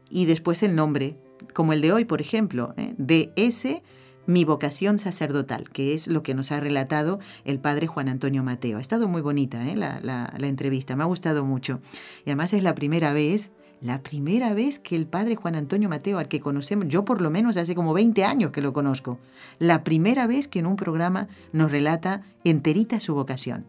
y 0.09 0.25
después 0.25 0.63
el 0.63 0.75
nombre, 0.75 1.17
como 1.53 1.73
el 1.73 1.81
de 1.81 1.93
hoy, 1.93 2.05
por 2.05 2.21
ejemplo. 2.21 2.73
¿eh? 2.77 2.93
DS, 2.97 3.81
mi 4.27 4.45
vocación 4.45 4.99
sacerdotal, 4.99 5.69
que 5.69 5.93
es 5.93 6.07
lo 6.07 6.23
que 6.23 6.33
nos 6.33 6.51
ha 6.51 6.59
relatado 6.59 7.19
el 7.45 7.59
padre 7.59 7.87
Juan 7.87 8.09
Antonio 8.09 8.43
Mateo. 8.43 8.77
Ha 8.77 8.81
estado 8.81 9.07
muy 9.07 9.21
bonita 9.21 9.67
¿eh? 9.67 9.75
la, 9.75 9.99
la 10.01 10.47
entrevista, 10.47 10.95
me 10.95 11.03
ha 11.03 11.07
gustado 11.07 11.45
mucho. 11.45 11.81
Y 12.25 12.29
además 12.29 12.53
es 12.53 12.63
la 12.63 12.75
primera 12.75 13.13
vez 13.13 13.51
la 13.81 14.03
primera 14.03 14.53
vez 14.53 14.79
que 14.79 14.95
el 14.95 15.07
padre 15.07 15.35
Juan 15.35 15.55
Antonio 15.55 15.89
Mateo, 15.89 16.19
al 16.19 16.27
que 16.27 16.39
conocemos, 16.39 16.87
yo 16.87 17.03
por 17.03 17.19
lo 17.19 17.31
menos 17.31 17.57
hace 17.57 17.73
como 17.73 17.93
20 17.93 18.23
años 18.23 18.51
que 18.51 18.61
lo 18.61 18.73
conozco, 18.73 19.17
la 19.57 19.83
primera 19.83 20.27
vez 20.27 20.47
que 20.47 20.59
en 20.59 20.67
un 20.67 20.75
programa 20.75 21.27
nos 21.51 21.71
relata 21.71 22.21
enterita 22.43 22.99
su 22.99 23.15
vocación. 23.15 23.65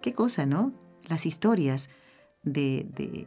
Qué 0.00 0.14
cosa, 0.14 0.46
¿no? 0.46 0.72
Las 1.04 1.26
historias 1.26 1.90
de, 2.42 3.26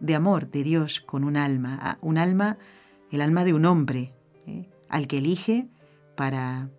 de, 0.00 0.14
amor 0.14 0.50
de 0.50 0.62
Dios 0.62 1.00
con 1.00 1.24
un 1.24 1.36
alma, 1.36 1.98
un 2.00 2.16
alma, 2.16 2.56
el 3.10 3.20
alma 3.20 3.44
de 3.44 3.52
un 3.52 3.66
hombre, 3.66 4.14
¿eh? 4.46 4.70
al 4.88 5.06
que 5.06 5.18
elige 5.18 5.68
para 6.16 6.70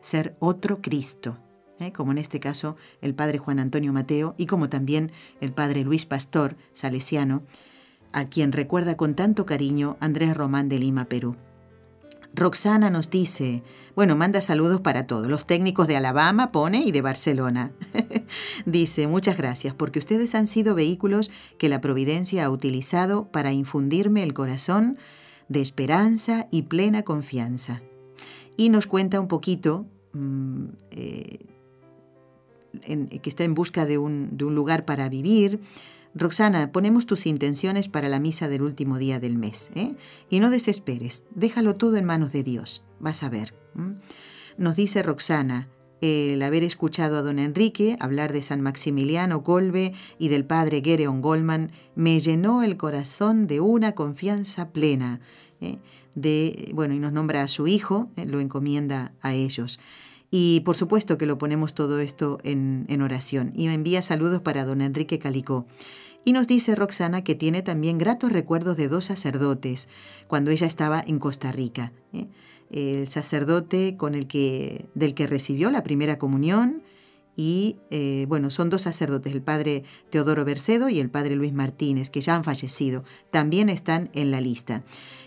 ser 0.00 0.36
otro 0.38 0.80
Cristo. 0.80 1.38
¿eh? 1.80 1.92
como 1.92 2.12
en 2.12 2.18
este 2.18 2.38
caso 2.38 2.76
el 3.00 3.14
padre 3.14 3.38
Juan 3.38 3.58
Antonio 3.58 3.92
Mateo 3.92 4.36
y 4.38 4.46
como 4.46 4.68
también 4.68 5.10
el 5.40 5.52
padre 5.52 5.82
Luis 5.82 6.06
Pastor, 6.06 6.56
salesiano, 6.72 7.42
a 8.12 8.26
quien 8.26 8.52
recuerda 8.52 8.96
con 8.96 9.14
tanto 9.14 9.46
cariño 9.46 9.96
Andrés 10.00 10.36
Román 10.36 10.68
de 10.68 10.78
Lima, 10.78 11.06
Perú. 11.06 11.36
Roxana 12.34 12.88
nos 12.88 13.10
dice, 13.10 13.62
bueno, 13.94 14.16
manda 14.16 14.40
saludos 14.40 14.80
para 14.80 15.06
todos, 15.06 15.28
los 15.28 15.46
técnicos 15.46 15.86
de 15.86 15.96
Alabama, 15.96 16.50
pone, 16.50 16.82
y 16.82 16.90
de 16.90 17.02
Barcelona. 17.02 17.72
dice, 18.66 19.06
muchas 19.06 19.36
gracias, 19.36 19.74
porque 19.74 19.98
ustedes 19.98 20.34
han 20.34 20.46
sido 20.46 20.74
vehículos 20.74 21.30
que 21.58 21.68
la 21.68 21.80
Providencia 21.80 22.44
ha 22.44 22.50
utilizado 22.50 23.26
para 23.30 23.52
infundirme 23.52 24.22
el 24.22 24.32
corazón 24.32 24.98
de 25.48 25.60
esperanza 25.60 26.48
y 26.50 26.62
plena 26.62 27.02
confianza. 27.02 27.82
Y 28.56 28.70
nos 28.70 28.86
cuenta 28.86 29.20
un 29.20 29.28
poquito 29.28 29.84
mm, 30.14 30.64
eh, 30.92 31.38
que 33.20 33.28
está 33.28 33.44
en 33.44 33.54
busca 33.54 33.84
de 33.84 33.98
un, 33.98 34.38
de 34.38 34.44
un 34.46 34.54
lugar 34.54 34.86
para 34.86 35.10
vivir, 35.10 35.60
Roxana, 36.14 36.72
ponemos 36.72 37.06
tus 37.06 37.26
intenciones 37.26 37.88
para 37.88 38.08
la 38.08 38.20
misa 38.20 38.48
del 38.48 38.62
último 38.62 38.98
día 38.98 39.18
del 39.18 39.38
mes. 39.38 39.70
¿eh? 39.74 39.94
Y 40.28 40.40
no 40.40 40.50
desesperes, 40.50 41.24
déjalo 41.34 41.76
todo 41.76 41.96
en 41.96 42.04
manos 42.04 42.32
de 42.32 42.42
Dios. 42.42 42.84
Vas 43.00 43.22
a 43.22 43.30
ver. 43.30 43.54
Nos 44.58 44.76
dice 44.76 45.02
Roxana, 45.02 45.68
el 46.02 46.42
haber 46.42 46.64
escuchado 46.64 47.16
a 47.16 47.22
don 47.22 47.38
Enrique 47.38 47.96
hablar 48.00 48.32
de 48.32 48.42
San 48.42 48.60
Maximiliano 48.60 49.40
Golbe 49.40 49.94
y 50.18 50.28
del 50.28 50.44
padre 50.44 50.82
Gereon 50.84 51.22
Goldman 51.22 51.70
me 51.94 52.18
llenó 52.20 52.62
el 52.62 52.76
corazón 52.76 53.46
de 53.46 53.60
una 53.60 53.92
confianza 53.92 54.70
plena. 54.70 55.20
¿eh? 55.60 55.78
De, 56.14 56.70
bueno, 56.74 56.92
y 56.92 56.98
nos 56.98 57.12
nombra 57.12 57.42
a 57.42 57.48
su 57.48 57.68
hijo, 57.68 58.10
¿eh? 58.16 58.26
lo 58.26 58.40
encomienda 58.40 59.14
a 59.22 59.32
ellos. 59.32 59.78
Y 60.34 60.60
por 60.60 60.76
supuesto 60.76 61.18
que 61.18 61.26
lo 61.26 61.36
ponemos 61.36 61.74
todo 61.74 62.00
esto 62.00 62.38
en, 62.42 63.02
oración. 63.02 63.52
Y 63.54 63.66
me 63.66 63.74
envía 63.74 64.00
saludos 64.00 64.40
para 64.40 64.64
don 64.64 64.80
Enrique 64.80 65.18
Calicó. 65.18 65.66
Y 66.24 66.32
nos 66.32 66.46
dice 66.46 66.74
Roxana 66.74 67.22
que 67.22 67.34
tiene 67.34 67.60
también 67.60 67.98
gratos 67.98 68.32
recuerdos 68.32 68.78
de 68.78 68.88
dos 68.88 69.04
sacerdotes 69.04 69.90
cuando 70.28 70.50
ella 70.50 70.66
estaba 70.66 71.04
en 71.06 71.18
Costa 71.18 71.52
Rica. 71.52 71.92
¿eh? 72.14 72.28
El 72.70 73.08
sacerdote 73.08 73.98
con 73.98 74.14
el 74.14 74.26
que, 74.26 74.86
del 74.94 75.12
que 75.12 75.26
recibió 75.26 75.70
la 75.70 75.82
primera 75.82 76.16
comunión 76.16 76.82
y, 77.36 77.76
eh, 77.90 78.24
bueno, 78.26 78.50
son 78.50 78.70
dos 78.70 78.82
sacerdotes, 78.82 79.34
el 79.34 79.42
padre 79.42 79.84
Teodoro 80.08 80.46
Bercedo 80.46 80.88
y 80.88 80.98
el 80.98 81.10
padre 81.10 81.36
Luis 81.36 81.52
Martínez, 81.52 82.08
que 82.08 82.22
ya 82.22 82.36
han 82.36 82.44
fallecido. 82.44 83.04
También 83.30 83.68
están 83.68 84.08
en 84.14 84.30
la 84.30 84.40
lista. 84.40 84.82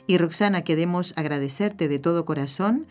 Y 0.07 0.17
Roxana, 0.17 0.63
queremos 0.63 1.13
agradecerte 1.15 1.87
de 1.87 1.99
todo 1.99 2.25
corazón 2.25 2.87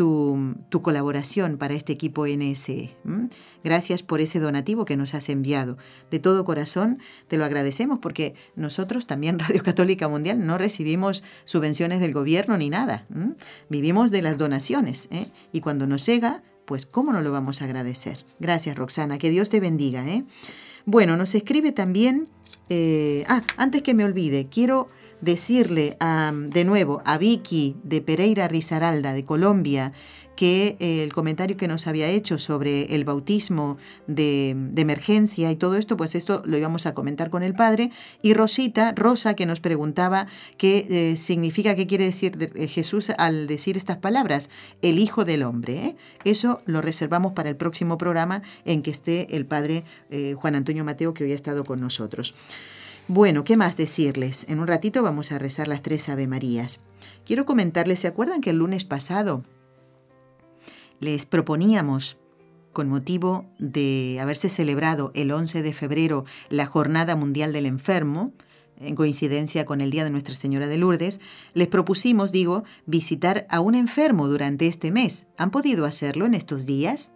tu, 0.00 0.80
colaboración 0.80 1.58
para 1.58 1.74
este 1.74 1.92
equipo 1.92 2.26
NSE. 2.26 2.96
Gracias 3.62 4.02
por 4.02 4.22
ese 4.22 4.40
donativo 4.40 4.86
que 4.86 4.96
nos 4.96 5.12
has 5.12 5.28
enviado. 5.28 5.76
De 6.10 6.18
todo 6.18 6.46
corazón 6.46 7.00
te 7.28 7.36
lo 7.36 7.44
agradecemos 7.44 7.98
porque 7.98 8.34
nosotros 8.56 9.06
también, 9.06 9.38
Radio 9.38 9.62
Católica 9.62 10.08
Mundial, 10.08 10.46
no 10.46 10.56
recibimos 10.56 11.22
subvenciones 11.44 12.00
del 12.00 12.14
gobierno 12.14 12.56
ni 12.56 12.70
nada. 12.70 13.04
Vivimos 13.68 14.10
de 14.10 14.22
las 14.22 14.38
donaciones 14.38 15.06
¿eh? 15.10 15.26
y 15.52 15.60
cuando 15.60 15.86
nos 15.86 16.06
llega, 16.06 16.42
pues 16.64 16.86
¿cómo 16.86 17.12
no 17.12 17.20
lo 17.20 17.30
vamos 17.30 17.60
a 17.60 17.66
agradecer? 17.66 18.24
Gracias 18.38 18.76
Roxana, 18.76 19.18
que 19.18 19.28
Dios 19.28 19.50
te 19.50 19.60
bendiga. 19.60 20.08
¿eh? 20.08 20.24
Bueno, 20.86 21.18
nos 21.18 21.34
escribe 21.34 21.72
también... 21.72 22.26
Eh, 22.72 23.24
ah, 23.28 23.42
antes 23.56 23.82
que 23.82 23.94
me 23.94 24.04
olvide, 24.04 24.46
quiero 24.48 24.88
decirle 25.20 25.96
de 26.00 26.64
nuevo 26.64 27.02
a 27.04 27.18
Vicky 27.18 27.76
de 27.82 28.00
Pereira 28.00 28.48
Rizaralda 28.48 29.12
de 29.12 29.24
Colombia 29.24 29.92
que 30.40 30.78
eh, 30.80 31.02
el 31.02 31.12
comentario 31.12 31.58
que 31.58 31.68
nos 31.68 31.86
había 31.86 32.08
hecho 32.08 32.38
sobre 32.38 32.94
el 32.94 33.04
bautismo 33.04 33.76
de, 34.06 34.56
emergencia 34.74 35.50
y 35.50 35.56
todo 35.56 35.76
esto, 35.76 35.98
pues 35.98 36.14
esto 36.14 36.40
lo 36.46 36.56
íbamos 36.56 36.86
a 36.86 36.94
comentar 36.94 37.28
con 37.28 37.42
el 37.42 37.52
padre. 37.52 37.90
Y 38.22 38.32
Rosita, 38.32 38.94
Rosa, 38.96 39.34
que 39.34 39.44
nos 39.44 39.60
preguntaba 39.60 40.28
qué 40.56 40.86
eh, 40.88 41.18
significa, 41.18 41.76
qué 41.76 41.86
quiere 41.86 42.06
decir 42.06 42.38
eh, 42.54 42.68
Jesús 42.68 43.10
al 43.18 43.48
decir 43.48 43.76
estas 43.76 43.98
palabras, 43.98 44.48
el 44.80 44.98
Hijo 44.98 45.26
del 45.26 45.42
Hombre. 45.42 45.96
Eso 46.24 46.62
lo 46.64 46.80
reservamos 46.80 47.32
para 47.32 47.50
el 47.50 47.56
próximo 47.56 47.98
programa 47.98 48.40
en 48.64 48.80
que 48.80 48.92
esté 48.92 49.36
el 49.36 49.44
padre 49.44 49.84
Juan 50.36 50.54
Antonio 50.54 50.84
Mateo, 50.84 51.12
que 51.12 51.24
hoy 51.24 51.32
ha 51.32 51.34
estado 51.34 51.64
con 51.64 51.82
nosotros. 51.82 52.34
Bueno, 53.12 53.42
¿qué 53.42 53.56
más 53.56 53.76
decirles? 53.76 54.46
En 54.48 54.60
un 54.60 54.68
ratito 54.68 55.02
vamos 55.02 55.32
a 55.32 55.38
rezar 55.40 55.66
las 55.66 55.82
tres 55.82 56.08
Ave 56.08 56.28
Marías. 56.28 56.78
Quiero 57.26 57.44
comentarles, 57.44 57.98
¿se 57.98 58.06
acuerdan 58.06 58.40
que 58.40 58.50
el 58.50 58.58
lunes 58.58 58.84
pasado 58.84 59.42
les 61.00 61.26
proponíamos, 61.26 62.18
con 62.72 62.88
motivo 62.88 63.46
de 63.58 64.18
haberse 64.20 64.48
celebrado 64.48 65.10
el 65.16 65.32
11 65.32 65.60
de 65.60 65.72
febrero 65.72 66.24
la 66.50 66.66
Jornada 66.66 67.16
Mundial 67.16 67.52
del 67.52 67.66
Enfermo, 67.66 68.32
en 68.78 68.94
coincidencia 68.94 69.64
con 69.64 69.80
el 69.80 69.90
Día 69.90 70.04
de 70.04 70.10
Nuestra 70.10 70.36
Señora 70.36 70.68
de 70.68 70.78
Lourdes, 70.78 71.20
les 71.52 71.66
propusimos, 71.66 72.30
digo, 72.30 72.62
visitar 72.86 73.44
a 73.50 73.58
un 73.58 73.74
enfermo 73.74 74.28
durante 74.28 74.68
este 74.68 74.92
mes. 74.92 75.26
¿Han 75.36 75.50
podido 75.50 75.84
hacerlo 75.84 76.26
en 76.26 76.34
estos 76.34 76.64
días? 76.64 77.10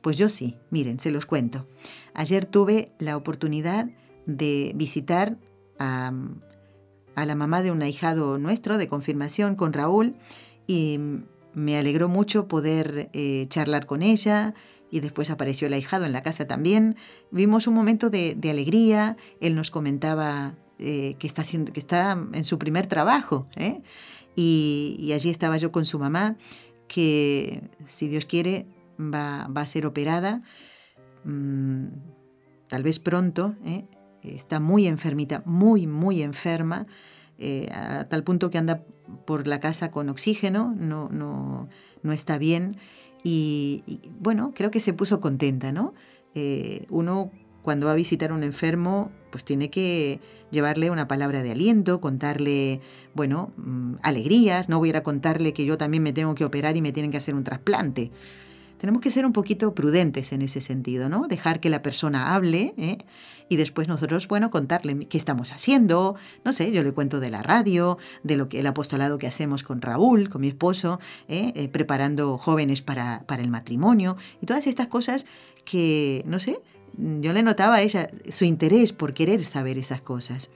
Pues 0.00 0.18
yo 0.18 0.28
sí, 0.28 0.56
miren, 0.70 0.98
se 0.98 1.12
los 1.12 1.24
cuento. 1.24 1.68
Ayer 2.14 2.46
tuve 2.46 2.90
la 2.98 3.16
oportunidad 3.16 3.86
de 4.26 4.72
visitar 4.74 5.38
a, 5.78 6.12
la 7.14 7.34
mamá 7.34 7.62
de 7.62 7.70
un 7.70 7.82
ahijado 7.82 8.38
nuestro 8.38 8.76
de 8.76 8.88
confirmación 8.88 9.54
con 9.54 9.72
Raúl 9.72 10.16
y 10.66 10.98
me 11.54 11.78
alegró 11.78 12.08
mucho 12.08 12.48
poder 12.48 13.08
eh, 13.14 13.46
charlar 13.48 13.86
con 13.86 14.02
ella 14.02 14.54
y 14.90 15.00
después 15.00 15.30
apareció 15.30 15.66
el 15.66 15.72
ahijado 15.72 16.04
en 16.04 16.12
la 16.12 16.22
casa 16.22 16.46
también. 16.46 16.96
Vimos 17.30 17.66
un 17.66 17.74
momento 17.74 18.10
de, 18.10 18.36
alegría, 18.50 19.16
él 19.40 19.54
nos 19.54 19.70
comentaba 19.70 20.54
eh, 20.78 21.16
que, 21.18 21.26
está 21.26 21.42
haciendo, 21.42 21.72
que 21.72 21.80
está 21.80 22.18
en 22.32 22.44
su 22.44 22.58
primer 22.58 22.86
trabajo 22.86 23.46
¿eh? 23.56 23.80
y, 24.34 25.10
allí 25.14 25.30
estaba 25.30 25.56
yo 25.56 25.72
con 25.72 25.86
su 25.86 25.98
mamá 25.98 26.36
que 26.88 27.62
si 27.86 28.08
Dios 28.08 28.26
quiere 28.26 28.66
va, 29.00 29.48
va 29.48 29.62
a 29.62 29.66
ser 29.66 29.86
operada, 29.86 30.42
mm, 31.24 31.86
tal 32.68 32.82
vez 32.82 32.98
pronto, 33.00 33.56
está 34.34 34.60
muy 34.60 34.86
enfermita, 34.86 35.42
muy, 35.46 35.86
muy 35.86 36.22
enferma. 36.22 36.86
a 37.72 38.04
tal 38.04 38.24
punto 38.24 38.50
que 38.50 38.58
anda 38.58 38.82
por 39.24 39.46
la 39.46 39.60
casa 39.60 39.90
con 39.90 40.08
oxígeno, 40.08 40.74
no, 40.76 41.08
no, 41.10 41.68
no 42.02 42.12
está 42.12 42.38
bien. 42.38 42.76
Y, 43.22 43.82
bueno, 44.20 44.52
creo 44.54 44.70
que 44.70 44.80
se 44.80 44.92
puso 44.92 45.20
contenta, 45.20 45.72
¿no? 45.72 45.94
Eh, 46.34 46.86
uno 46.90 47.32
cuando 47.62 47.86
va 47.86 47.92
a 47.92 47.96
visitar 47.96 48.30
a 48.30 48.34
un 48.34 48.44
enfermo, 48.44 49.10
pues 49.30 49.44
tiene 49.44 49.70
que 49.70 50.20
llevarle 50.52 50.90
una 50.90 51.08
palabra 51.08 51.42
de 51.42 51.50
aliento, 51.50 52.00
contarle, 52.00 52.80
bueno, 53.14 53.50
mm, 53.56 53.94
alegrías, 54.02 54.68
no 54.68 54.78
voy 54.78 54.88
a 54.88 54.90
ir 54.90 54.96
a 54.98 55.02
contarle 55.02 55.52
que 55.52 55.64
yo 55.64 55.76
también 55.76 56.04
me 56.04 56.12
tengo 56.12 56.36
que 56.36 56.44
operar 56.44 56.76
y 56.76 56.82
me 56.82 56.92
tienen 56.92 57.10
que 57.10 57.16
hacer 57.16 57.34
un 57.34 57.42
trasplante 57.42 58.12
tenemos 58.78 59.00
que 59.00 59.10
ser 59.10 59.24
un 59.24 59.32
poquito 59.32 59.74
prudentes 59.74 60.32
en 60.32 60.42
ese 60.42 60.60
sentido, 60.60 61.08
¿no? 61.08 61.26
Dejar 61.28 61.60
que 61.60 61.70
la 61.70 61.82
persona 61.82 62.34
hable 62.34 62.74
¿eh? 62.76 62.98
y 63.48 63.56
después 63.56 63.88
nosotros, 63.88 64.28
bueno, 64.28 64.50
contarle 64.50 65.06
qué 65.06 65.16
estamos 65.16 65.52
haciendo, 65.52 66.16
no 66.44 66.52
sé, 66.52 66.72
yo 66.72 66.82
le 66.82 66.92
cuento 66.92 67.20
de 67.20 67.30
la 67.30 67.42
radio, 67.42 67.98
de 68.22 68.36
lo 68.36 68.48
que 68.48 68.58
el 68.60 68.66
apostolado 68.66 69.18
que 69.18 69.26
hacemos 69.26 69.62
con 69.62 69.80
Raúl, 69.80 70.28
con 70.28 70.40
mi 70.40 70.48
esposo, 70.48 71.00
¿eh? 71.28 71.52
Eh, 71.54 71.68
preparando 71.68 72.38
jóvenes 72.38 72.82
para, 72.82 73.24
para 73.26 73.42
el 73.42 73.50
matrimonio 73.50 74.16
y 74.42 74.46
todas 74.46 74.66
estas 74.66 74.88
cosas 74.88 75.26
que, 75.64 76.22
no 76.26 76.40
sé, 76.40 76.60
yo 76.96 77.32
le 77.32 77.42
notaba 77.42 77.76
a 77.76 77.82
ella 77.82 78.06
su 78.30 78.44
interés 78.44 78.92
por 78.92 79.14
querer 79.14 79.44
saber 79.44 79.78
esas 79.78 80.00
cosas. 80.00 80.50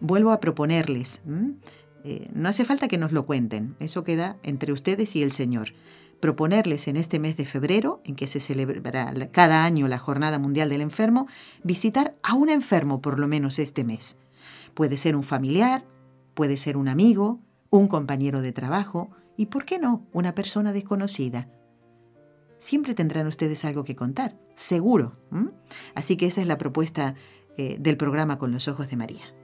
Vuelvo 0.00 0.30
a 0.30 0.40
proponerles, 0.40 1.20
no 1.24 2.48
hace 2.48 2.64
falta 2.64 2.88
que 2.88 2.96
nos 2.96 3.12
lo 3.12 3.26
cuenten, 3.26 3.74
eso 3.80 4.04
queda 4.04 4.36
entre 4.42 4.72
ustedes 4.72 5.14
y 5.16 5.22
el 5.22 5.32
Señor 5.32 5.74
proponerles 6.20 6.86
en 6.86 6.96
este 6.96 7.18
mes 7.18 7.36
de 7.36 7.46
febrero, 7.46 8.00
en 8.04 8.14
que 8.14 8.26
se 8.26 8.40
celebrará 8.40 9.12
cada 9.32 9.64
año 9.64 9.88
la 9.88 9.98
Jornada 9.98 10.38
Mundial 10.38 10.68
del 10.68 10.82
Enfermo, 10.82 11.26
visitar 11.64 12.16
a 12.22 12.34
un 12.34 12.50
enfermo 12.50 13.00
por 13.00 13.18
lo 13.18 13.26
menos 13.26 13.58
este 13.58 13.84
mes. 13.84 14.16
Puede 14.74 14.96
ser 14.96 15.16
un 15.16 15.22
familiar, 15.22 15.84
puede 16.34 16.56
ser 16.56 16.76
un 16.76 16.88
amigo, 16.88 17.40
un 17.70 17.88
compañero 17.88 18.42
de 18.42 18.52
trabajo 18.52 19.10
y, 19.36 19.46
¿por 19.46 19.64
qué 19.64 19.78
no?, 19.78 20.06
una 20.12 20.34
persona 20.34 20.72
desconocida. 20.72 21.48
Siempre 22.58 22.94
tendrán 22.94 23.26
ustedes 23.26 23.64
algo 23.64 23.84
que 23.84 23.96
contar, 23.96 24.38
seguro. 24.54 25.18
Así 25.94 26.16
que 26.16 26.26
esa 26.26 26.42
es 26.42 26.46
la 26.46 26.58
propuesta 26.58 27.14
eh, 27.56 27.78
del 27.80 27.96
programa 27.96 28.36
Con 28.36 28.52
los 28.52 28.68
Ojos 28.68 28.90
de 28.90 28.96
María. 28.96 29.39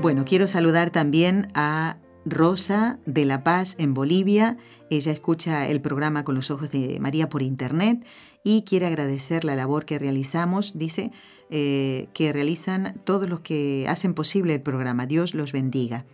Bueno, 0.00 0.24
quiero 0.24 0.46
saludar 0.46 0.90
también 0.90 1.50
a 1.54 1.98
Rosa 2.24 3.00
de 3.04 3.24
La 3.24 3.42
Paz 3.42 3.74
en 3.78 3.94
Bolivia. 3.94 4.56
Ella 4.90 5.10
escucha 5.10 5.66
el 5.66 5.80
programa 5.80 6.22
con 6.24 6.36
los 6.36 6.52
ojos 6.52 6.70
de 6.70 7.00
María 7.00 7.28
por 7.28 7.42
internet 7.42 8.06
y 8.44 8.62
quiere 8.62 8.86
agradecer 8.86 9.44
la 9.44 9.56
labor 9.56 9.86
que 9.86 9.98
realizamos. 9.98 10.78
Dice 10.78 11.10
eh, 11.50 12.06
que 12.14 12.32
realizan 12.32 13.00
todos 13.04 13.28
los 13.28 13.40
que 13.40 13.86
hacen 13.88 14.14
posible 14.14 14.54
el 14.54 14.62
programa. 14.62 15.06
Dios 15.06 15.34
los 15.34 15.50
bendiga. 15.50 16.06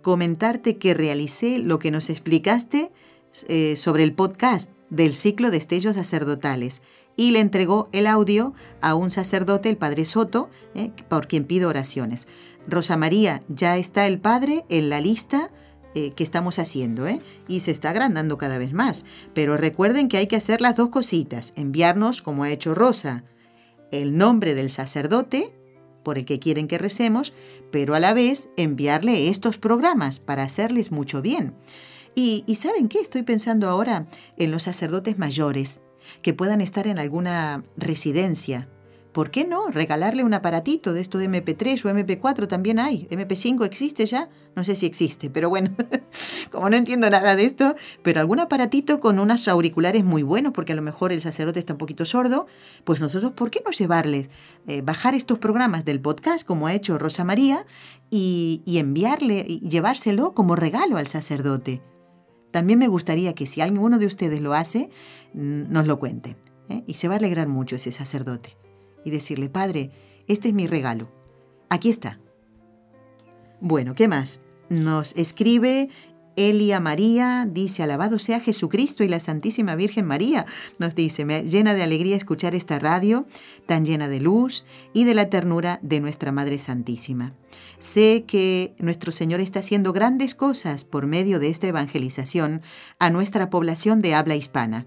Comentarte 0.00 0.78
que 0.78 0.94
realicé 0.94 1.58
lo 1.58 1.78
que 1.78 1.90
nos 1.90 2.08
explicaste 2.08 2.90
eh, 3.48 3.76
sobre 3.76 4.02
el 4.02 4.14
podcast 4.14 4.70
del 4.88 5.12
ciclo 5.12 5.50
de 5.50 5.58
estellos 5.58 5.96
sacerdotales 5.96 6.80
y 7.16 7.30
le 7.30 7.40
entregó 7.40 7.88
el 7.92 8.06
audio 8.06 8.54
a 8.80 8.94
un 8.94 9.10
sacerdote, 9.10 9.68
el 9.68 9.78
padre 9.78 10.04
Soto, 10.04 10.50
eh, 10.74 10.92
por 11.08 11.26
quien 11.26 11.44
pido 11.44 11.68
oraciones. 11.68 12.28
Rosa 12.68 12.96
María, 12.96 13.42
ya 13.48 13.76
está 13.76 14.06
el 14.06 14.18
Padre 14.18 14.64
en 14.68 14.88
la 14.90 15.00
lista 15.00 15.50
eh, 15.94 16.12
que 16.12 16.24
estamos 16.24 16.58
haciendo, 16.58 17.06
¿eh? 17.06 17.20
Y 17.48 17.60
se 17.60 17.70
está 17.70 17.90
agrandando 17.90 18.36
cada 18.38 18.58
vez 18.58 18.72
más. 18.72 19.04
Pero 19.34 19.56
recuerden 19.56 20.08
que 20.08 20.18
hay 20.18 20.26
que 20.26 20.36
hacer 20.36 20.60
las 20.60 20.76
dos 20.76 20.88
cositas. 20.88 21.52
Enviarnos, 21.56 22.22
como 22.22 22.42
ha 22.42 22.50
hecho 22.50 22.74
Rosa, 22.74 23.24
el 23.92 24.18
nombre 24.18 24.54
del 24.54 24.70
sacerdote 24.70 25.54
por 26.02 26.18
el 26.18 26.24
que 26.24 26.38
quieren 26.38 26.68
que 26.68 26.78
recemos, 26.78 27.32
pero 27.72 27.94
a 27.94 28.00
la 28.00 28.14
vez 28.14 28.48
enviarle 28.56 29.28
estos 29.28 29.58
programas 29.58 30.20
para 30.20 30.44
hacerles 30.44 30.92
mucho 30.92 31.22
bien. 31.22 31.54
Y, 32.14 32.44
y 32.46 32.56
¿saben 32.56 32.88
qué? 32.88 33.00
Estoy 33.00 33.22
pensando 33.22 33.68
ahora 33.68 34.06
en 34.36 34.50
los 34.50 34.64
sacerdotes 34.64 35.18
mayores 35.18 35.80
que 36.22 36.34
puedan 36.34 36.60
estar 36.60 36.86
en 36.86 36.98
alguna 36.98 37.62
residencia 37.76 38.68
¿por 39.16 39.30
qué 39.30 39.46
no? 39.46 39.68
Regalarle 39.68 40.24
un 40.24 40.34
aparatito 40.34 40.92
de 40.92 41.00
esto 41.00 41.16
de 41.16 41.26
MP3 41.30 41.82
o 41.86 41.88
MP4 41.88 42.46
también 42.48 42.78
hay. 42.78 43.08
¿MP5 43.10 43.64
existe 43.64 44.04
ya? 44.04 44.28
No 44.54 44.62
sé 44.62 44.76
si 44.76 44.84
existe, 44.84 45.30
pero 45.30 45.48
bueno, 45.48 45.70
como 46.52 46.68
no 46.68 46.76
entiendo 46.76 47.08
nada 47.08 47.34
de 47.34 47.46
esto, 47.46 47.76
pero 48.02 48.20
algún 48.20 48.40
aparatito 48.40 49.00
con 49.00 49.18
unos 49.18 49.48
auriculares 49.48 50.04
muy 50.04 50.22
buenos, 50.22 50.52
porque 50.52 50.74
a 50.74 50.76
lo 50.76 50.82
mejor 50.82 51.12
el 51.12 51.22
sacerdote 51.22 51.60
está 51.60 51.72
un 51.72 51.78
poquito 51.78 52.04
sordo, 52.04 52.46
pues 52.84 53.00
nosotros, 53.00 53.32
¿por 53.32 53.50
qué 53.50 53.62
no 53.64 53.70
llevarles, 53.70 54.28
eh, 54.66 54.82
bajar 54.82 55.14
estos 55.14 55.38
programas 55.38 55.86
del 55.86 55.98
podcast, 55.98 56.46
como 56.46 56.66
ha 56.66 56.74
hecho 56.74 56.98
Rosa 56.98 57.24
María, 57.24 57.64
y, 58.10 58.60
enviarle, 58.66 59.46
y 59.48 59.66
llevárselo 59.66 60.34
como 60.34 60.56
regalo 60.56 60.98
al 60.98 61.06
sacerdote? 61.06 61.80
También 62.56 62.78
me 62.78 62.88
gustaría 62.88 63.34
que 63.34 63.44
si 63.44 63.60
alguno 63.60 63.98
de 63.98 64.06
ustedes 64.06 64.40
lo 64.40 64.54
hace, 64.54 64.88
nos 65.34 65.86
lo 65.86 65.98
cuenten. 65.98 66.38
¿eh? 66.70 66.84
Y 66.86 66.94
se 66.94 67.06
va 67.06 67.12
a 67.12 67.18
alegrar 67.18 67.48
mucho 67.48 67.76
ese 67.76 67.92
sacerdote 67.92 68.56
y 69.04 69.10
decirle, 69.10 69.50
Padre, 69.50 69.90
este 70.26 70.48
es 70.48 70.54
mi 70.54 70.66
regalo. 70.66 71.12
Aquí 71.68 71.90
está. 71.90 72.18
Bueno, 73.60 73.94
¿qué 73.94 74.08
más? 74.08 74.40
Nos 74.70 75.12
escribe 75.16 75.90
Elia 76.36 76.80
María, 76.80 77.48
dice, 77.50 77.82
alabado 77.82 78.18
sea 78.18 78.40
Jesucristo 78.40 79.02
y 79.02 79.08
la 79.08 79.20
Santísima 79.20 79.74
Virgen 79.74 80.06
María. 80.06 80.46
Nos 80.78 80.94
dice, 80.94 81.24
me 81.24 81.42
llena 81.42 81.74
de 81.74 81.82
alegría 81.82 82.16
escuchar 82.16 82.54
esta 82.54 82.78
radio 82.78 83.26
tan 83.66 83.84
llena 83.86 84.08
de 84.08 84.20
luz 84.20 84.64
y 84.92 85.04
de 85.04 85.14
la 85.14 85.30
ternura 85.30 85.80
de 85.82 86.00
nuestra 86.00 86.32
Madre 86.32 86.58
Santísima. 86.58 87.32
Sé 87.78 88.24
que 88.26 88.74
nuestro 88.78 89.12
Señor 89.12 89.40
está 89.40 89.60
haciendo 89.60 89.92
grandes 89.92 90.34
cosas 90.34 90.84
por 90.84 91.06
medio 91.06 91.40
de 91.40 91.48
esta 91.48 91.66
evangelización 91.66 92.62
a 92.98 93.10
nuestra 93.10 93.50
población 93.50 94.02
de 94.02 94.14
habla 94.14 94.36
hispana. 94.36 94.86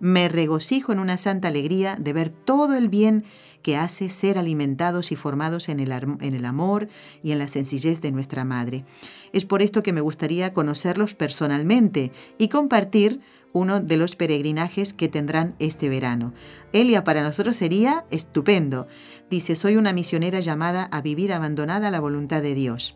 Me 0.00 0.28
regocijo 0.28 0.92
en 0.92 1.00
una 1.00 1.18
santa 1.18 1.48
alegría 1.48 1.96
de 1.96 2.12
ver 2.12 2.28
todo 2.28 2.76
el 2.76 2.88
bien 2.88 3.24
que 3.62 3.76
hace 3.76 4.10
ser 4.10 4.38
alimentados 4.38 5.12
y 5.12 5.16
formados 5.16 5.68
en 5.68 5.80
el, 5.80 6.44
amor 6.44 6.88
y 7.22 7.32
en 7.32 7.38
la 7.38 7.48
sencillez 7.48 8.00
de 8.00 8.12
nuestra 8.12 8.44
Madre. 8.44 8.84
Es 9.32 9.44
por 9.44 9.62
esto 9.62 9.82
que 9.82 9.92
me 9.92 10.00
gustaría 10.00 10.52
conocerlos 10.52 11.14
personalmente 11.14 12.12
y 12.38 12.48
compartir 12.48 13.20
uno 13.52 13.80
de 13.80 13.96
los 13.96 14.14
peregrinajes 14.14 14.92
que 14.92 15.08
tendrán 15.08 15.54
este 15.58 15.88
verano. 15.88 16.34
Elia 16.72 17.04
para 17.04 17.22
nosotros 17.22 17.56
sería 17.56 18.04
estupendo. 18.10 18.86
Dice, 19.30 19.56
soy 19.56 19.76
una 19.76 19.92
misionera 19.92 20.40
llamada 20.40 20.84
a 20.92 21.00
vivir 21.00 21.32
abandonada 21.32 21.88
a 21.88 21.90
la 21.90 22.00
voluntad 22.00 22.42
de 22.42 22.54
Dios. 22.54 22.94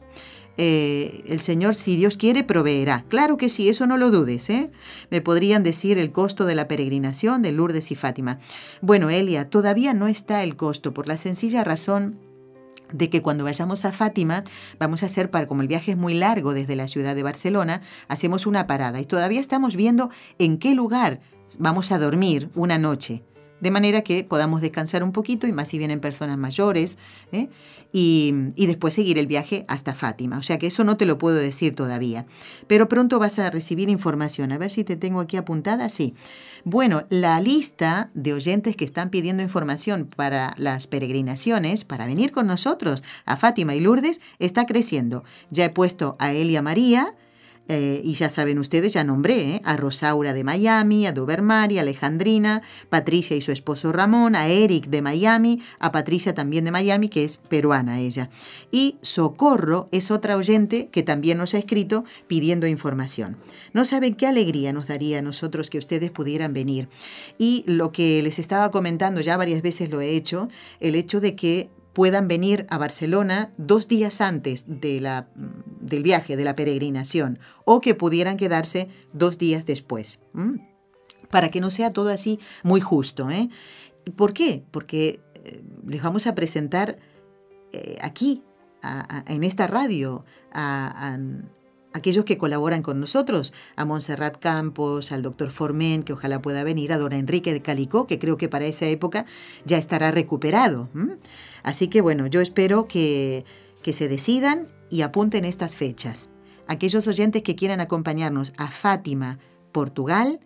Eh, 0.59 1.25
el 1.27 1.41
Señor, 1.41 1.75
si 1.75 1.97
Dios 1.97 2.17
quiere, 2.17 2.45
proveerá. 2.45 3.05
Claro 3.09 3.37
que 3.37 3.49
sí, 3.49 3.69
eso 3.69 3.87
no 3.87 3.97
lo 3.97 4.11
dudes. 4.11 4.51
¿eh? 4.51 4.71
Me 5.11 5.21
podrían 5.21 5.63
decir 5.63 5.99
el 5.99 6.13
costo 6.13 6.45
de 6.45 6.55
la 6.55 6.69
peregrinación 6.69 7.43
de 7.43 7.53
Lourdes 7.53 7.91
y 7.91 7.95
Fátima. 7.95 8.39
Bueno, 8.81 9.11
Elia, 9.11 9.49
todavía 9.49 9.95
no 9.95 10.09
está 10.09 10.43
el 10.43 10.57
costo 10.57 10.93
por 10.93 11.09
la 11.09 11.17
sencilla 11.17 11.65
razón 11.65 12.19
de 12.93 13.09
que 13.09 13.23
cuando 13.23 13.45
vayamos 13.45 13.87
a 13.87 13.93
Fátima 13.93 14.45
vamos 14.79 15.03
a 15.03 15.07
hacer, 15.07 15.31
para, 15.31 15.47
como 15.47 15.63
el 15.63 15.69
viaje 15.69 15.93
es 15.93 15.97
muy 15.97 16.15
largo 16.15 16.53
desde 16.53 16.77
la 16.77 16.89
ciudad 16.89 17.15
de 17.15 17.23
Barcelona, 17.23 17.81
hacemos 18.09 18.47
una 18.47 18.67
parada 18.67 19.01
y 19.01 19.07
todavía 19.07 19.41
estamos 19.41 19.77
viendo 19.77 20.11
en 20.39 20.59
qué 20.59 20.75
lugar 20.75 21.21
vamos 21.59 21.91
a 21.93 21.99
dormir 21.99 22.51
una 22.55 22.77
noche 22.77 23.23
de 23.63 23.71
manera 23.71 24.03
que 24.03 24.25
podamos 24.25 24.61
descansar 24.61 25.05
un 25.05 25.13
poquito 25.13 25.47
y 25.47 25.53
más 25.53 25.69
si 25.69 25.79
vienen 25.79 26.01
personas 26.01 26.37
mayores, 26.37 26.99
¿eh? 27.31 27.49
y, 27.93 28.35
y, 28.57 28.67
después 28.67 28.95
seguir 28.95 29.19
el 29.19 29.29
viaje 29.29 29.65
hasta 29.69 29.95
Fátima. 29.95 30.39
O 30.39 30.43
sea 30.43 30.59
que 30.59 30.67
eso 30.67 30.83
no 30.83 30.97
te 30.97 31.07
lo 31.07 31.17
puedo 31.17 31.37
decir 31.37 31.77
todavía, 31.77 32.27
pero 32.67 32.89
pronto 32.89 33.21
vas 33.21 33.39
a 33.39 33.51
recibir 33.51 33.89
información. 33.89 34.51
A 34.51 34.59
ver 34.59 34.71
si 34.71 34.83
te 34.83 34.97
tengo 34.97 35.21
aquí 35.21 35.37
apuntada, 35.37 35.89
sí. 35.89 36.15
Bueno, 36.65 37.05
la 37.09 37.41
lista 37.41 38.11
de 38.15 38.33
oyentes 38.33 38.75
que 38.75 38.85
están 38.85 39.11
pidiendo 39.11 39.45
información 39.45 40.09
para 40.17 40.55
las 40.57 40.89
peregrinaciones, 40.89 41.85
para 41.85 42.07
venir 42.07 42.33
con 42.33 42.49
nosotros 42.49 43.05
a 43.27 43.37
Fátima 43.37 43.77
y 43.77 43.81
Lourdes, 43.81 44.21
está 44.41 44.67
creciendo. 44.67 45.23
Ya 45.51 45.67
he 45.67 45.71
puesto 45.71 46.17
a 46.19 46.33
Elia 46.33 46.63
María, 46.63 47.15
eh, 47.75 48.03
y 48.05 48.13
ya 48.13 48.29
saben 48.29 48.59
ustedes, 48.59 48.93
ya 48.93 49.03
nombré 49.03 49.55
¿eh? 49.55 49.63
a 49.65 49.79
Rosaura 49.79 50.35
de 50.35 50.45
Miami, 50.45 51.07
a 51.07 51.13
Duvermari, 51.13 51.79
a 51.79 51.81
Alejandrina, 51.81 52.61
Patricia 52.91 53.35
y 53.35 53.41
su 53.41 53.51
esposo 53.51 53.93
Ramón, 53.93 54.37
a 54.37 54.49
Eric 54.49 54.89
de 54.89 55.01
Miami, 55.01 55.63
a 55.79 55.91
Patricia 55.91 56.35
también 56.35 56.67
de 56.67 56.71
Miami, 56.71 57.09
que 57.09 57.25
es 57.25 57.39
peruana 57.39 57.99
ella. 57.99 58.29
Y 58.71 58.99
Socorro 59.01 59.87
es 59.91 60.11
otra 60.11 60.37
oyente 60.37 60.91
que 60.93 61.03
también 61.03 61.39
nos 61.39 61.55
ha 61.55 61.59
escrito 61.59 62.05
pidiendo 62.27 62.67
información. 62.67 63.39
No 63.73 63.87
saben 63.87 64.17
qué 64.17 64.27
alegría 64.27 64.75
nos 64.75 64.87
daría 64.87 65.21
a 65.21 65.23
nosotros 65.23 65.71
que 65.71 65.79
ustedes 65.79 66.11
pudieran 66.11 66.53
venir. 66.53 66.91
Y 67.39 67.65
lo 67.67 67.91
que 67.91 68.21
les 68.21 68.39
estaba 68.39 68.71
comentando, 68.71 69.23
ya 69.23 69.39
varias 69.39 69.63
veces 69.63 69.89
lo 69.89 70.03
he 70.03 70.11
hecho, 70.11 70.49
el 70.81 70.95
hecho 70.95 71.21
de 71.21 71.35
que 71.35 71.71
puedan 71.93 72.29
venir 72.29 72.67
a 72.71 72.79
Barcelona 72.79 73.53
dos 73.57 73.89
días 73.89 74.21
antes 74.21 74.65
de 74.67 75.01
la, 75.01 75.29
del 75.35 76.03
viaje, 76.03 76.37
de 76.37 76.45
la 76.45 76.57
peregrinación, 76.57 77.39
o 77.65 77.81
que 77.81 77.95
pudieran 77.95 78.37
quedarse 78.37 78.89
dos 79.13 79.39
días 79.39 79.67
después, 79.67 80.21
para 81.31 81.51
que 81.51 81.61
no 81.61 81.71
sea 81.71 81.93
todo 81.93 82.09
así 82.09 82.39
muy 82.63 82.81
justo. 82.81 83.31
¿eh? 83.31 83.49
¿Por 84.17 84.33
qué? 84.33 84.65
Porque 84.71 85.21
eh, 85.45 85.63
les 85.87 86.03
vamos 86.03 86.27
a 86.27 86.35
presentar 86.35 86.99
eh, 87.73 87.97
aquí, 88.01 88.43
en 89.29 89.45
esta 89.45 89.69
radio, 89.69 90.25
a 90.53 91.17
aquellos 91.93 92.25
que 92.25 92.39
colaboran 92.39 92.83
con 92.83 93.01
nosotros, 93.01 93.53
a 93.77 93.85
Montserrat 93.85 94.39
Campos, 94.39 95.13
al 95.13 95.23
doctor 95.23 95.51
Formen, 95.51 96.03
que 96.03 96.13
ojalá 96.13 96.43
pueda 96.43 96.65
venir, 96.65 96.93
a 96.93 96.99
don 96.99 97.13
Enrique 97.13 97.53
de 97.53 97.63
Calicó, 97.63 98.07
que 98.07 98.19
creo 98.19 98.37
que 98.37 98.49
para 98.49 98.67
esa 98.67 98.87
época 98.87 99.27
ya 99.65 99.79
estará 99.79 100.11
recuperado. 100.11 100.89
Así 101.63 101.89
que 101.89 102.01
bueno, 102.01 102.27
yo 102.27 102.41
espero 102.41 102.87
que, 102.87 103.45
que 103.83 103.93
se 103.93 104.09
decidan 104.09 104.69
y 104.91 105.03
apunten 105.03 105.45
estas 105.45 105.77
fechas. 105.77 106.29
Aquellos 106.67 107.07
oyentes 107.07 107.43
que 107.43 107.57
quieran 107.57 107.81
acompañarnos 107.81 108.53
a 108.57 108.71
Fátima, 108.71 109.39
Portugal, 109.73 110.41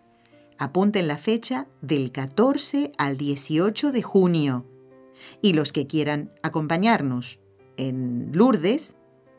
apunten 0.57 1.07
la 1.07 1.17
fecha 1.17 1.67
del 1.81 2.11
14 2.11 2.91
al 2.97 3.17
18 3.17 3.91
de 3.91 4.01
junio. 4.01 4.65
Y 5.41 5.53
los 5.53 5.71
que 5.71 5.87
quieran 5.87 6.31
acompañarnos 6.43 7.39
en 7.77 8.31
Lourdes, 8.33 8.95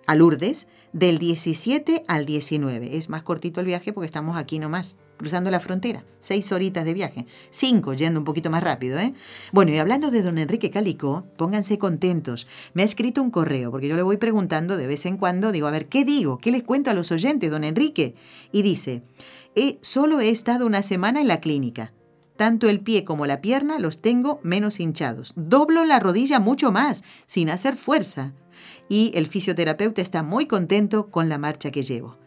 a 0.06 0.14
Lourdes, 0.14 0.66
del 0.92 1.18
17 1.18 2.04
al 2.08 2.26
19. 2.26 2.96
Es 2.96 3.08
más 3.08 3.22
cortito 3.22 3.60
el 3.60 3.66
viaje 3.66 3.92
porque 3.92 4.06
estamos 4.06 4.36
aquí 4.36 4.58
nomás, 4.58 4.96
cruzando 5.16 5.50
la 5.50 5.60
frontera. 5.60 6.04
Seis 6.20 6.50
horitas 6.52 6.84
de 6.84 6.94
viaje. 6.94 7.26
Cinco, 7.50 7.92
yendo 7.92 8.20
un 8.20 8.24
poquito 8.24 8.50
más 8.50 8.62
rápido, 8.62 8.98
¿eh? 8.98 9.14
Bueno, 9.52 9.72
y 9.72 9.78
hablando 9.78 10.10
de 10.10 10.22
don 10.22 10.38
Enrique 10.38 10.70
Calicó, 10.70 11.24
pónganse 11.36 11.78
contentos. 11.78 12.46
Me 12.74 12.82
ha 12.82 12.86
escrito 12.86 13.22
un 13.22 13.30
correo, 13.30 13.70
porque 13.70 13.88
yo 13.88 13.96
le 13.96 14.02
voy 14.02 14.16
preguntando 14.16 14.76
de 14.76 14.86
vez 14.86 15.06
en 15.06 15.16
cuando, 15.16 15.52
digo, 15.52 15.66
a 15.66 15.72
ver, 15.72 15.88
¿qué 15.88 16.04
digo? 16.04 16.38
¿Qué 16.38 16.50
les 16.50 16.62
cuento 16.62 16.90
a 16.90 16.94
los 16.94 17.12
oyentes, 17.12 17.50
don 17.50 17.64
Enrique? 17.64 18.14
Y 18.52 18.62
dice, 18.62 19.02
he, 19.54 19.78
solo 19.82 20.20
he 20.20 20.30
estado 20.30 20.66
una 20.66 20.82
semana 20.82 21.20
en 21.20 21.28
la 21.28 21.40
clínica. 21.40 21.92
Tanto 22.36 22.68
el 22.68 22.80
pie 22.80 23.02
como 23.02 23.26
la 23.26 23.40
pierna 23.40 23.80
los 23.80 24.00
tengo 24.00 24.38
menos 24.44 24.78
hinchados. 24.78 25.32
Doblo 25.34 25.84
la 25.84 25.98
rodilla 25.98 26.38
mucho 26.38 26.70
más, 26.70 27.02
sin 27.26 27.50
hacer 27.50 27.74
fuerza 27.74 28.32
y 28.88 29.12
el 29.14 29.26
fisioterapeuta 29.26 30.02
está 30.02 30.22
muy 30.22 30.46
contento 30.46 31.10
con 31.10 31.28
la 31.28 31.38
marcha 31.38 31.70
que 31.70 31.82
llevo. 31.82 32.18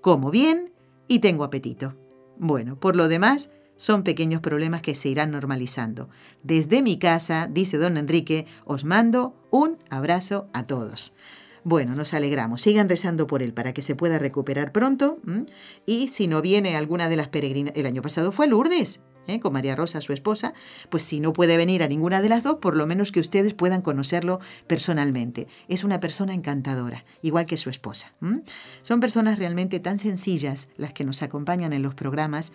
Como 0.00 0.30
bien 0.30 0.72
y 1.08 1.18
tengo 1.18 1.44
apetito. 1.44 1.96
Bueno, 2.38 2.78
por 2.78 2.96
lo 2.96 3.08
demás, 3.08 3.50
son 3.76 4.02
pequeños 4.02 4.40
problemas 4.40 4.82
que 4.82 4.94
se 4.94 5.08
irán 5.08 5.30
normalizando. 5.30 6.10
Desde 6.42 6.82
mi 6.82 6.98
casa, 6.98 7.48
dice 7.50 7.78
don 7.78 7.96
Enrique, 7.96 8.46
os 8.64 8.84
mando 8.84 9.34
un 9.50 9.78
abrazo 9.88 10.48
a 10.52 10.66
todos. 10.66 11.14
Bueno, 11.64 11.94
nos 11.94 12.14
alegramos. 12.14 12.62
Sigan 12.62 12.88
rezando 12.88 13.26
por 13.26 13.42
él 13.42 13.52
para 13.52 13.72
que 13.72 13.82
se 13.82 13.94
pueda 13.94 14.18
recuperar 14.18 14.72
pronto. 14.72 15.18
Y 15.86 16.08
si 16.08 16.26
no 16.26 16.42
viene 16.42 16.76
alguna 16.76 17.08
de 17.08 17.16
las 17.16 17.28
peregrinas, 17.28 17.72
el 17.76 17.86
año 17.86 18.02
pasado 18.02 18.32
fue 18.32 18.46
Lourdes. 18.46 19.00
¿Eh? 19.26 19.40
con 19.40 19.52
María 19.52 19.76
Rosa, 19.76 20.00
su 20.00 20.12
esposa, 20.12 20.54
pues 20.88 21.02
si 21.02 21.20
no 21.20 21.32
puede 21.32 21.56
venir 21.56 21.82
a 21.82 21.88
ninguna 21.88 22.22
de 22.22 22.28
las 22.28 22.42
dos, 22.42 22.56
por 22.56 22.76
lo 22.76 22.86
menos 22.86 23.12
que 23.12 23.20
ustedes 23.20 23.54
puedan 23.54 23.82
conocerlo 23.82 24.40
personalmente. 24.66 25.46
Es 25.68 25.84
una 25.84 26.00
persona 26.00 26.34
encantadora, 26.34 27.04
igual 27.22 27.46
que 27.46 27.56
su 27.56 27.70
esposa. 27.70 28.12
Son 28.82 29.00
personas 29.00 29.38
realmente 29.38 29.80
tan 29.80 29.98
sencillas 29.98 30.68
las 30.76 30.92
que 30.92 31.04
nos 31.04 31.22
acompañan 31.22 31.72
en 31.72 31.82
los 31.82 31.94
programas 31.94 32.52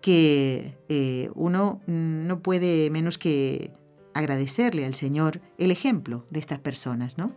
que 0.00 0.76
eh, 0.88 1.30
uno 1.34 1.80
no 1.86 2.40
puede 2.40 2.90
menos 2.90 3.16
que 3.16 3.72
agradecerle 4.12 4.84
al 4.84 4.94
Señor 4.94 5.40
el 5.58 5.70
ejemplo 5.70 6.26
de 6.30 6.40
estas 6.40 6.58
personas, 6.58 7.18
¿no? 7.18 7.32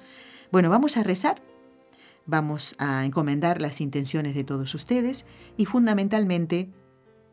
Bueno, 0.51 0.69
vamos 0.69 0.97
a 0.97 1.03
rezar 1.03 1.41
vamos 2.27 2.75
a 2.77 3.05
encomendar 3.05 3.61
las 3.61 3.81
intenciones 3.81 4.35
de 4.35 4.43
todos 4.43 4.75
ustedes 4.75 5.25
y 5.55 5.65
fundamentalmente 5.65 6.69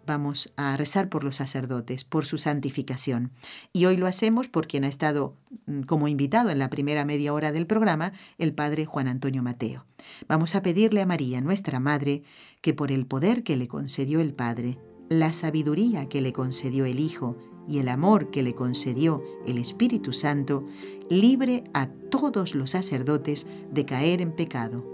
vamos 0.07 0.53
a 0.57 0.77
rezar 0.77 1.09
por 1.09 1.25
los 1.25 1.37
sacerdotes, 1.37 2.05
por 2.05 2.25
su 2.25 2.39
santificación. 2.39 3.33
Y 3.73 3.87
hoy 3.87 3.97
lo 3.97 4.07
hacemos 4.07 4.49
por 4.49 4.67
quien 4.67 4.85
ha 4.85 4.89
estado 4.89 5.37
mm, 5.67 5.83
como 5.83 6.09
invitado 6.09 6.51
en 6.51 6.59
la 6.59 6.71
primera 6.71 7.05
media 7.05 7.33
hora 7.33 7.53
del 7.53 7.67
programa, 7.67 8.13
el 8.39 8.55
padre 8.55 8.85
Juan 8.85 9.09
Antonio 9.09 9.43
Mateo. 9.43 9.87
Vamos 10.29 10.55
a 10.55 10.63
pedirle 10.63 11.03
a 11.03 11.07
María, 11.07 11.41
nuestra 11.41 11.81
Madre, 11.81 12.23
que 12.61 12.75
por 12.75 12.93
el 12.93 13.07
poder 13.07 13.43
que 13.43 13.57
le 13.57 13.69
concedió 13.69 14.21
el 14.21 14.35
Padre, 14.35 14.79
la 15.09 15.33
sabiduría 15.33 16.09
que 16.09 16.21
le 16.21 16.33
concedió 16.33 16.85
el 16.85 16.99
Hijo 16.99 17.37
y 17.69 17.79
el 17.79 17.89
amor 17.89 18.31
que 18.31 18.43
le 18.43 18.55
concedió 18.55 19.23
el 19.47 19.59
Espíritu 19.59 20.13
Santo, 20.13 20.67
libre 21.09 21.65
a 21.75 21.89
todos 21.89 22.55
los 22.55 22.71
sacerdotes 22.71 23.47
de 23.71 23.85
caer 23.85 24.21
en 24.21 24.33
pecado 24.33 24.94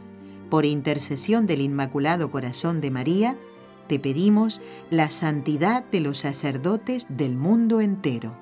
por 0.51 0.65
intercesión 0.65 1.47
del 1.47 1.61
Inmaculado 1.61 2.29
Corazón 2.29 2.81
de 2.81 2.91
María, 2.91 3.37
te 3.87 3.99
pedimos 3.99 4.61
la 4.89 5.09
santidad 5.09 5.85
de 5.85 6.01
los 6.01 6.19
sacerdotes 6.19 7.07
del 7.09 7.37
mundo 7.37 7.79
entero. 7.79 8.37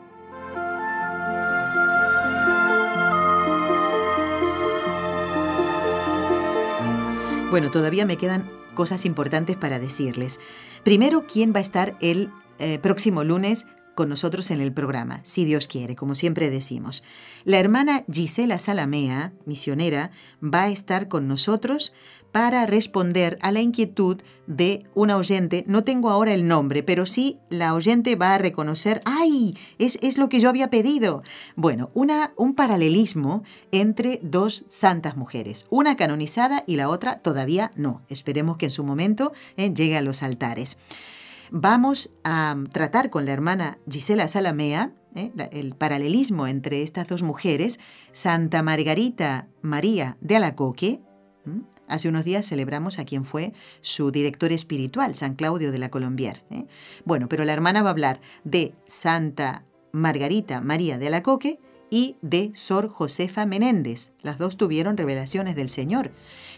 Bueno, 7.51 7.69
todavía 7.69 8.07
me 8.07 8.17
quedan 8.17 8.49
cosas 8.73 9.05
importantes 9.05 9.55
para 9.55 9.77
decirles. 9.79 10.39
Primero, 10.83 11.25
¿quién 11.31 11.53
va 11.53 11.59
a 11.59 11.61
estar 11.61 11.95
el 12.01 12.31
eh, 12.57 12.79
próximo 12.79 13.23
lunes 13.23 13.67
con 13.99 14.07
nosotros 14.07 14.49
en 14.49 14.61
el 14.61 14.71
programa, 14.71 15.19
si 15.23 15.43
Dios 15.43 15.67
quiere, 15.67 15.97
como 15.97 16.15
siempre 16.15 16.49
decimos. 16.49 17.03
La 17.43 17.59
hermana 17.59 18.05
Gisela 18.09 18.57
Salamea, 18.57 19.33
misionera, 19.45 20.11
va 20.41 20.63
a 20.63 20.69
estar 20.69 21.09
con 21.09 21.27
nosotros 21.27 21.91
para 22.31 22.65
responder 22.65 23.37
a 23.41 23.51
la 23.51 23.59
inquietud 23.59 24.21
de 24.47 24.79
una 24.95 25.17
oyente. 25.17 25.65
No 25.67 25.83
tengo 25.83 26.11
ahora 26.11 26.33
el 26.33 26.47
nombre, 26.47 26.81
pero 26.81 27.05
sí 27.05 27.39
la 27.49 27.73
oyente 27.73 28.15
va 28.15 28.35
a 28.35 28.37
reconocer, 28.37 29.01
¡ay! 29.03 29.57
Es, 29.79 29.99
es 30.01 30.17
lo 30.17 30.29
que 30.29 30.39
yo 30.39 30.47
había 30.47 30.69
pedido. 30.69 31.21
Bueno, 31.57 31.89
una, 31.93 32.31
un 32.37 32.55
paralelismo 32.55 33.43
entre 33.73 34.21
dos 34.23 34.63
santas 34.69 35.17
mujeres, 35.17 35.65
una 35.69 35.97
canonizada 35.97 36.63
y 36.65 36.77
la 36.77 36.87
otra 36.87 37.19
todavía 37.19 37.73
no. 37.75 38.01
Esperemos 38.07 38.55
que 38.55 38.67
en 38.67 38.71
su 38.71 38.85
momento 38.85 39.33
eh, 39.57 39.73
llegue 39.73 39.97
a 39.97 40.01
los 40.01 40.23
altares. 40.23 40.77
Vamos 41.51 42.11
a 42.23 42.55
tratar 42.71 43.09
con 43.09 43.25
la 43.25 43.31
hermana 43.31 43.79
Gisela 43.89 44.27
Salamea 44.27 44.93
¿eh? 45.15 45.31
el 45.51 45.75
paralelismo 45.75 46.47
entre 46.47 46.83
estas 46.83 47.07
dos 47.07 47.23
mujeres, 47.23 47.79
Santa 48.11 48.61
Margarita 48.61 49.47
María 49.61 50.17
de 50.21 50.35
Alacoque. 50.35 51.01
Hace 51.87 52.07
unos 52.07 52.23
días 52.23 52.45
celebramos 52.45 52.99
a 52.99 53.05
quien 53.05 53.25
fue 53.25 53.53
su 53.81 54.11
director 54.11 54.51
espiritual, 54.51 55.15
San 55.15 55.33
Claudio 55.33 55.71
de 55.71 55.79
la 55.79 55.89
Colombier. 55.89 56.43
¿eh? 56.51 56.67
Bueno, 57.03 57.27
pero 57.27 57.43
la 57.45 57.53
hermana 57.53 57.81
va 57.81 57.89
a 57.89 57.91
hablar 57.91 58.21
de 58.43 58.75
Santa 58.85 59.65
Margarita 59.91 60.61
María 60.61 60.99
de 60.99 61.07
Alacoque 61.07 61.59
y 61.89 62.17
de 62.21 62.51
Sor 62.53 62.89
Josefa 62.89 63.45
Menéndez. 63.45 64.11
Las 64.21 64.37
dos 64.37 64.57
tuvieron 64.57 64.97
revelaciones 64.97 65.55
del 65.55 65.69
Señor. 65.69 66.11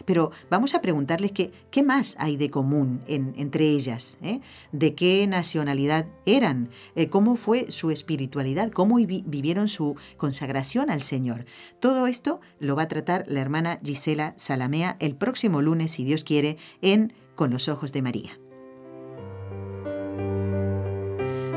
Pero 0.04 0.30
vamos 0.50 0.74
a 0.74 0.80
preguntarles 0.80 1.32
qué, 1.32 1.82
más 1.82 2.16
hay 2.18 2.36
de 2.36 2.50
común 2.50 3.02
entre 3.06 3.66
ellas, 3.66 4.18
¿eh? 4.22 4.40
de 4.72 4.94
qué 4.94 5.26
nacionalidad 5.26 6.06
eran, 6.26 6.70
eh, 6.94 7.08
cómo 7.08 7.36
fue 7.36 7.70
su 7.70 7.90
espiritualidad, 7.90 8.70
cómo 8.70 8.96
vivieron 8.96 9.68
su 9.68 9.96
consagración 10.16 10.90
al 10.90 11.02
Señor. 11.02 11.44
Todo 11.80 12.06
esto 12.06 12.40
lo 12.58 12.76
va 12.76 12.82
a 12.82 12.88
tratar 12.88 13.24
la 13.26 13.40
hermana 13.40 13.80
Gisela 13.84 14.34
Salamea 14.36 14.96
el 15.00 15.16
próximo 15.16 15.62
lunes, 15.62 15.92
si 15.92 16.04
Dios 16.04 16.24
quiere, 16.24 16.56
en 16.80 17.12
Con 17.34 17.50
los 17.50 17.68
Ojos 17.68 17.92
de 17.92 18.02
María. 18.02 18.38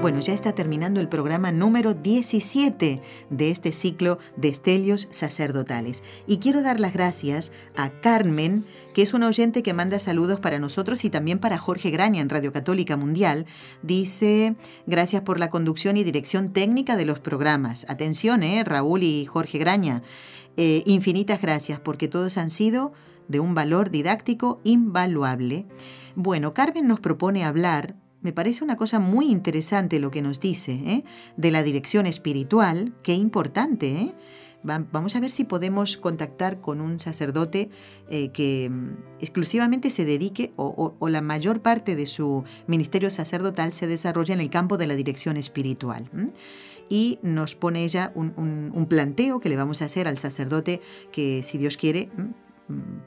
Bueno, 0.06 0.20
ya 0.20 0.34
está 0.34 0.54
terminando 0.54 1.00
el 1.00 1.10
programa 1.10 1.52
número 1.52 1.96
17 1.96 3.02
de 3.32 3.50
este 3.50 3.72
ciclo 3.72 4.20
de 4.38 4.50
estelios 4.50 5.08
sacerdotales. 5.10 6.04
Y 6.28 6.38
quiero 6.38 6.62
dar 6.62 6.80
las 6.80 6.94
gracias 6.94 7.52
a 7.76 7.90
Carmen, 7.90 8.66
que 8.94 9.02
es 9.02 9.16
una 9.16 9.26
oyente 9.26 9.64
que 9.64 9.74
manda 9.74 9.98
saludos 9.98 10.40
para 10.40 10.60
nosotros 10.60 11.04
y 11.06 11.10
también 11.10 11.40
para 11.40 11.58
Jorge 11.58 11.90
Graña 11.90 12.22
en 12.22 12.30
Radio 12.30 12.54
Católica 12.54 12.98
Mundial. 12.98 13.48
Dice, 13.82 14.56
gracias 14.86 15.24
por 15.24 15.40
la 15.40 15.50
conducción 15.50 15.98
y 15.98 16.04
dirección 16.04 16.54
técnica 16.54 16.98
de 16.98 17.06
los 17.06 17.20
programas. 17.20 17.88
Atención, 17.90 18.44
¿eh? 18.44 18.64
Raúl 18.64 19.02
y 19.02 19.26
Jorge 19.26 19.58
Graña. 19.58 20.04
Eh, 20.56 20.84
infinitas 20.86 21.42
gracias 21.42 21.80
porque 21.80 22.08
todos 22.08 22.38
han 22.38 22.52
sido 22.52 22.94
de 23.28 23.40
un 23.40 23.56
valor 23.56 23.90
didáctico 23.90 24.62
invaluable. 24.64 25.66
Bueno, 26.14 26.54
Carmen 26.54 26.88
nos 26.88 27.00
propone 27.00 27.44
hablar 27.44 27.96
me 28.26 28.34
parece 28.34 28.64
una 28.64 28.76
cosa 28.76 28.98
muy 28.98 29.32
interesante 29.32 30.00
lo 30.00 30.10
que 30.10 30.24
nos 30.24 30.40
dice 30.40 30.72
¿eh? 30.72 31.04
de 31.38 31.52
la 31.52 31.62
dirección 31.62 32.08
espiritual, 32.08 32.96
qué 33.04 33.14
importante. 33.14 33.92
¿eh? 33.92 34.16
Vamos 34.64 35.16
a 35.16 35.20
ver 35.20 35.30
si 35.30 35.44
podemos 35.44 35.96
contactar 35.96 36.60
con 36.60 36.82
un 36.82 36.98
sacerdote 36.98 37.70
eh, 38.10 38.30
que 38.30 38.72
mm, 38.72 38.98
exclusivamente 39.22 39.92
se 39.92 40.06
dedique 40.06 40.54
o, 40.56 40.98
la 41.08 41.22
mayor 41.22 41.62
parte 41.62 41.96
de 41.96 42.08
su 42.08 42.44
ministerio 42.66 43.12
sacerdotal 43.12 43.74
se 43.74 43.86
desarrolla 43.86 44.34
en 44.34 44.42
el 44.42 44.50
campo 44.50 44.80
de 44.80 44.88
la 44.88 44.96
dirección 44.96 45.38
espiritual. 45.38 46.10
Y 46.90 47.20
nos 47.22 47.56
pone 47.56 47.84
ella 47.84 48.12
un, 48.16 48.88
planteo 48.90 49.40
que 49.40 49.50
le 49.50 49.56
vamos 49.56 49.84
a 49.84 49.86
hacer 49.86 50.08
al 50.08 50.18
sacerdote 50.18 50.82
que, 51.12 51.44
si 51.44 51.60
Dios 51.60 51.78
quiere, 51.78 52.10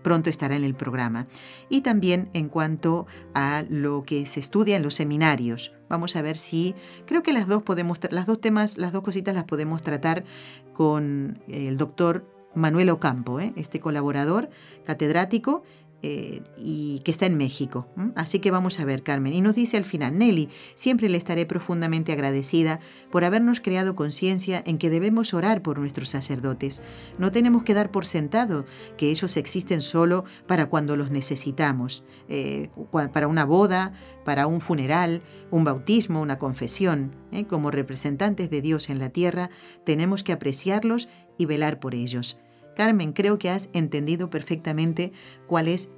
pronto 0.03 0.31
estará 0.31 0.57
en 0.57 0.65
el 0.65 0.75
programa. 0.75 1.27
Y 1.69 1.81
también 1.81 2.31
en 2.33 2.49
cuanto 2.49 3.07
a 3.35 3.65
lo 3.69 4.03
que 4.03 4.27
se 4.27 4.41
estudia 4.41 4.77
en 4.77 4.83
los 4.83 4.95
seminarios. 4.95 5.73
Vamos 5.89 6.17
a 6.17 6.23
ver 6.23 6.37
si 6.37 6.75
creo 7.07 7.23
que 7.23 7.33
las 7.33 7.47
dos 7.47 7.63
podemos 7.63 7.99
las 8.11 8.27
dos 8.27 8.41
temas, 8.41 8.79
las 8.79 8.93
dos 8.93 9.03
cositas 9.03 9.35
las 9.35 9.45
podemos 9.45 9.83
tratar 9.83 10.25
con 10.73 11.41
el 11.49 11.77
doctor 11.77 12.27
Manuel 12.55 12.91
Ocampo, 12.91 13.41
¿eh? 13.41 13.53
este 13.57 13.81
colaborador 13.81 14.49
catedrático 14.85 15.63
eh, 16.03 16.43
y 16.57 17.01
que 17.01 17.11
está 17.11 17.27
en 17.27 17.37
México. 17.37 17.89
Así 18.15 18.39
que 18.39 18.53
vamos 18.53 18.79
a 18.79 18.85
ver, 18.85 19.03
Carmen. 19.03 19.33
Y 19.33 19.41
nos 19.41 19.57
dice 19.57 19.77
al 19.77 19.85
final, 19.85 20.17
Nelly, 20.17 20.49
siempre 20.77 21.09
le 21.09 21.19
estaré 21.19 21.45
profundamente 21.45 22.13
agradecida 22.13 22.79
por 23.11 23.25
habernos 23.25 23.61
creado 23.61 23.97
conciencia 23.97 24.63
en 24.65 24.79
que 24.79 24.91
debemos 24.91 25.35
orar 25.35 25.61
por 25.61 25.79
nuestros 25.79 26.11
sacerdotes. 26.11 26.83
No 27.19 27.33
tenemos 27.33 27.65
que 27.65 27.75
dar 27.75 27.91
por 27.91 28.07
sentado 28.07 28.65
que 28.97 29.11
ellos 29.11 29.37
existen 29.37 29.83
solo 29.83 30.25
para 30.47 30.67
cuando 30.67 30.97
los 30.97 31.11
necesitamos, 31.11 32.05
eh, 32.29 32.71
para 33.13 33.27
una 33.27 33.45
boda, 33.45 33.93
para 34.25 34.47
un 34.47 34.61
funeral, 34.61 35.23
un 35.51 35.65
bautismo, 35.65 36.21
una 36.21 36.39
confesión. 36.39 37.17
¿eh? 37.33 37.45
Como 37.47 37.73
representantes 37.73 38.51
de 38.51 38.61
Dios 38.61 38.89
en 38.89 39.01
la 39.01 39.11
tierra, 39.11 39.51
tenemos 39.85 40.23
que 40.23 40.33
apreciarlos 40.33 41.09
y 41.39 41.47
velar 41.47 41.81
por 41.81 41.95
ellos. 41.95 42.39
Carmen, 42.79 43.13
creo 43.13 43.41
que 43.41 43.51
has 43.51 43.69
entendido 43.73 44.31
perfectamente 44.31 45.11
cuál 45.49 45.67
es 45.67 45.89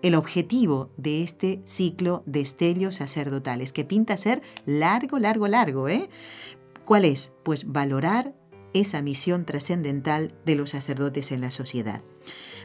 el 0.00 0.14
objetivo 0.14 0.92
de 0.96 1.24
este 1.24 1.60
ciclo 1.64 2.22
de 2.24 2.40
estellos 2.40 2.94
sacerdotales, 2.94 3.72
que 3.72 3.84
pinta 3.84 4.16
ser 4.16 4.40
largo, 4.64 5.18
largo, 5.18 5.48
largo. 5.48 5.88
¿eh? 5.88 6.08
¿Cuál 6.84 7.04
es? 7.04 7.32
Pues 7.42 7.72
valorar 7.72 8.32
esa 8.74 9.02
misión 9.02 9.44
trascendental 9.44 10.32
de 10.46 10.54
los 10.54 10.70
sacerdotes 10.70 11.32
en 11.32 11.40
la 11.40 11.50
sociedad. 11.50 12.00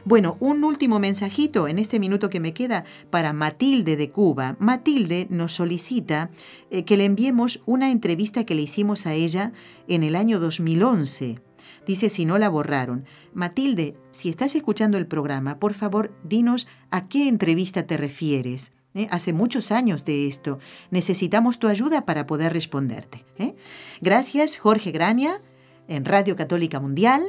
Bueno, 0.04 0.36
un 0.38 0.62
último 0.62 1.00
mensajito 1.00 1.66
en 1.66 1.80
este 1.80 1.98
minuto 1.98 2.30
que 2.30 2.38
me 2.38 2.54
queda 2.54 2.84
para 3.10 3.32
Matilde 3.32 3.96
de 3.96 4.10
Cuba. 4.10 4.54
Matilde 4.60 5.26
nos 5.28 5.54
solicita 5.54 6.30
eh, 6.70 6.84
que 6.84 6.96
le 6.96 7.04
enviemos 7.04 7.62
una 7.66 7.90
entrevista 7.90 8.44
que 8.44 8.54
le 8.54 8.62
hicimos 8.62 9.06
a 9.06 9.14
ella 9.14 9.52
en 9.88 10.04
el 10.04 10.14
año 10.14 10.38
2011 10.38 11.40
Dice 11.86 12.10
si 12.10 12.24
no 12.24 12.38
la 12.38 12.48
borraron. 12.48 13.04
Matilde, 13.32 13.96
si 14.10 14.28
estás 14.28 14.54
escuchando 14.54 14.96
el 14.98 15.06
programa, 15.06 15.58
por 15.58 15.74
favor, 15.74 16.14
dinos 16.24 16.66
a 16.90 17.08
qué 17.08 17.28
entrevista 17.28 17.86
te 17.86 17.96
refieres. 17.96 18.72
¿eh? 18.94 19.06
Hace 19.10 19.32
muchos 19.32 19.70
años 19.72 20.04
de 20.04 20.26
esto. 20.26 20.58
Necesitamos 20.90 21.58
tu 21.58 21.68
ayuda 21.68 22.04
para 22.04 22.26
poder 22.26 22.52
responderte. 22.52 23.24
¿eh? 23.38 23.54
Gracias, 24.00 24.56
Jorge 24.56 24.92
Grania, 24.92 25.42
en 25.88 26.04
Radio 26.04 26.36
Católica 26.36 26.80
Mundial. 26.80 27.22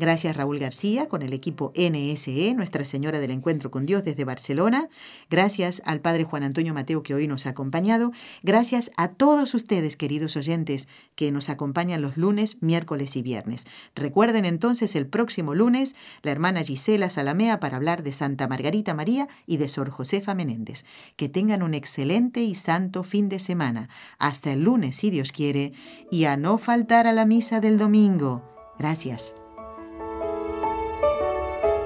Gracias 0.00 0.34
Raúl 0.34 0.58
García 0.58 1.08
con 1.08 1.20
el 1.20 1.34
equipo 1.34 1.74
NSE, 1.76 2.54
Nuestra 2.54 2.86
Señora 2.86 3.20
del 3.20 3.32
Encuentro 3.32 3.70
con 3.70 3.84
Dios 3.84 4.02
desde 4.02 4.24
Barcelona. 4.24 4.88
Gracias 5.28 5.82
al 5.84 6.00
Padre 6.00 6.24
Juan 6.24 6.42
Antonio 6.42 6.72
Mateo 6.72 7.02
que 7.02 7.12
hoy 7.12 7.26
nos 7.26 7.44
ha 7.44 7.50
acompañado. 7.50 8.10
Gracias 8.42 8.90
a 8.96 9.08
todos 9.08 9.52
ustedes, 9.52 9.98
queridos 9.98 10.38
oyentes, 10.38 10.88
que 11.16 11.30
nos 11.30 11.50
acompañan 11.50 12.00
los 12.00 12.16
lunes, 12.16 12.56
miércoles 12.62 13.14
y 13.14 13.20
viernes. 13.20 13.66
Recuerden 13.94 14.46
entonces 14.46 14.96
el 14.96 15.06
próximo 15.06 15.54
lunes 15.54 15.94
la 16.22 16.30
hermana 16.30 16.62
Gisela 16.62 17.10
Salamea 17.10 17.60
para 17.60 17.76
hablar 17.76 18.02
de 18.02 18.14
Santa 18.14 18.48
Margarita 18.48 18.94
María 18.94 19.28
y 19.46 19.58
de 19.58 19.68
Sor 19.68 19.90
Josefa 19.90 20.34
Menéndez. 20.34 20.86
Que 21.16 21.28
tengan 21.28 21.62
un 21.62 21.74
excelente 21.74 22.40
y 22.40 22.54
santo 22.54 23.04
fin 23.04 23.28
de 23.28 23.38
semana. 23.38 23.90
Hasta 24.18 24.50
el 24.50 24.62
lunes, 24.62 24.96
si 24.96 25.10
Dios 25.10 25.30
quiere, 25.30 25.74
y 26.10 26.24
a 26.24 26.38
no 26.38 26.56
faltar 26.56 27.06
a 27.06 27.12
la 27.12 27.26
misa 27.26 27.60
del 27.60 27.76
domingo. 27.76 28.42
Gracias. 28.78 29.34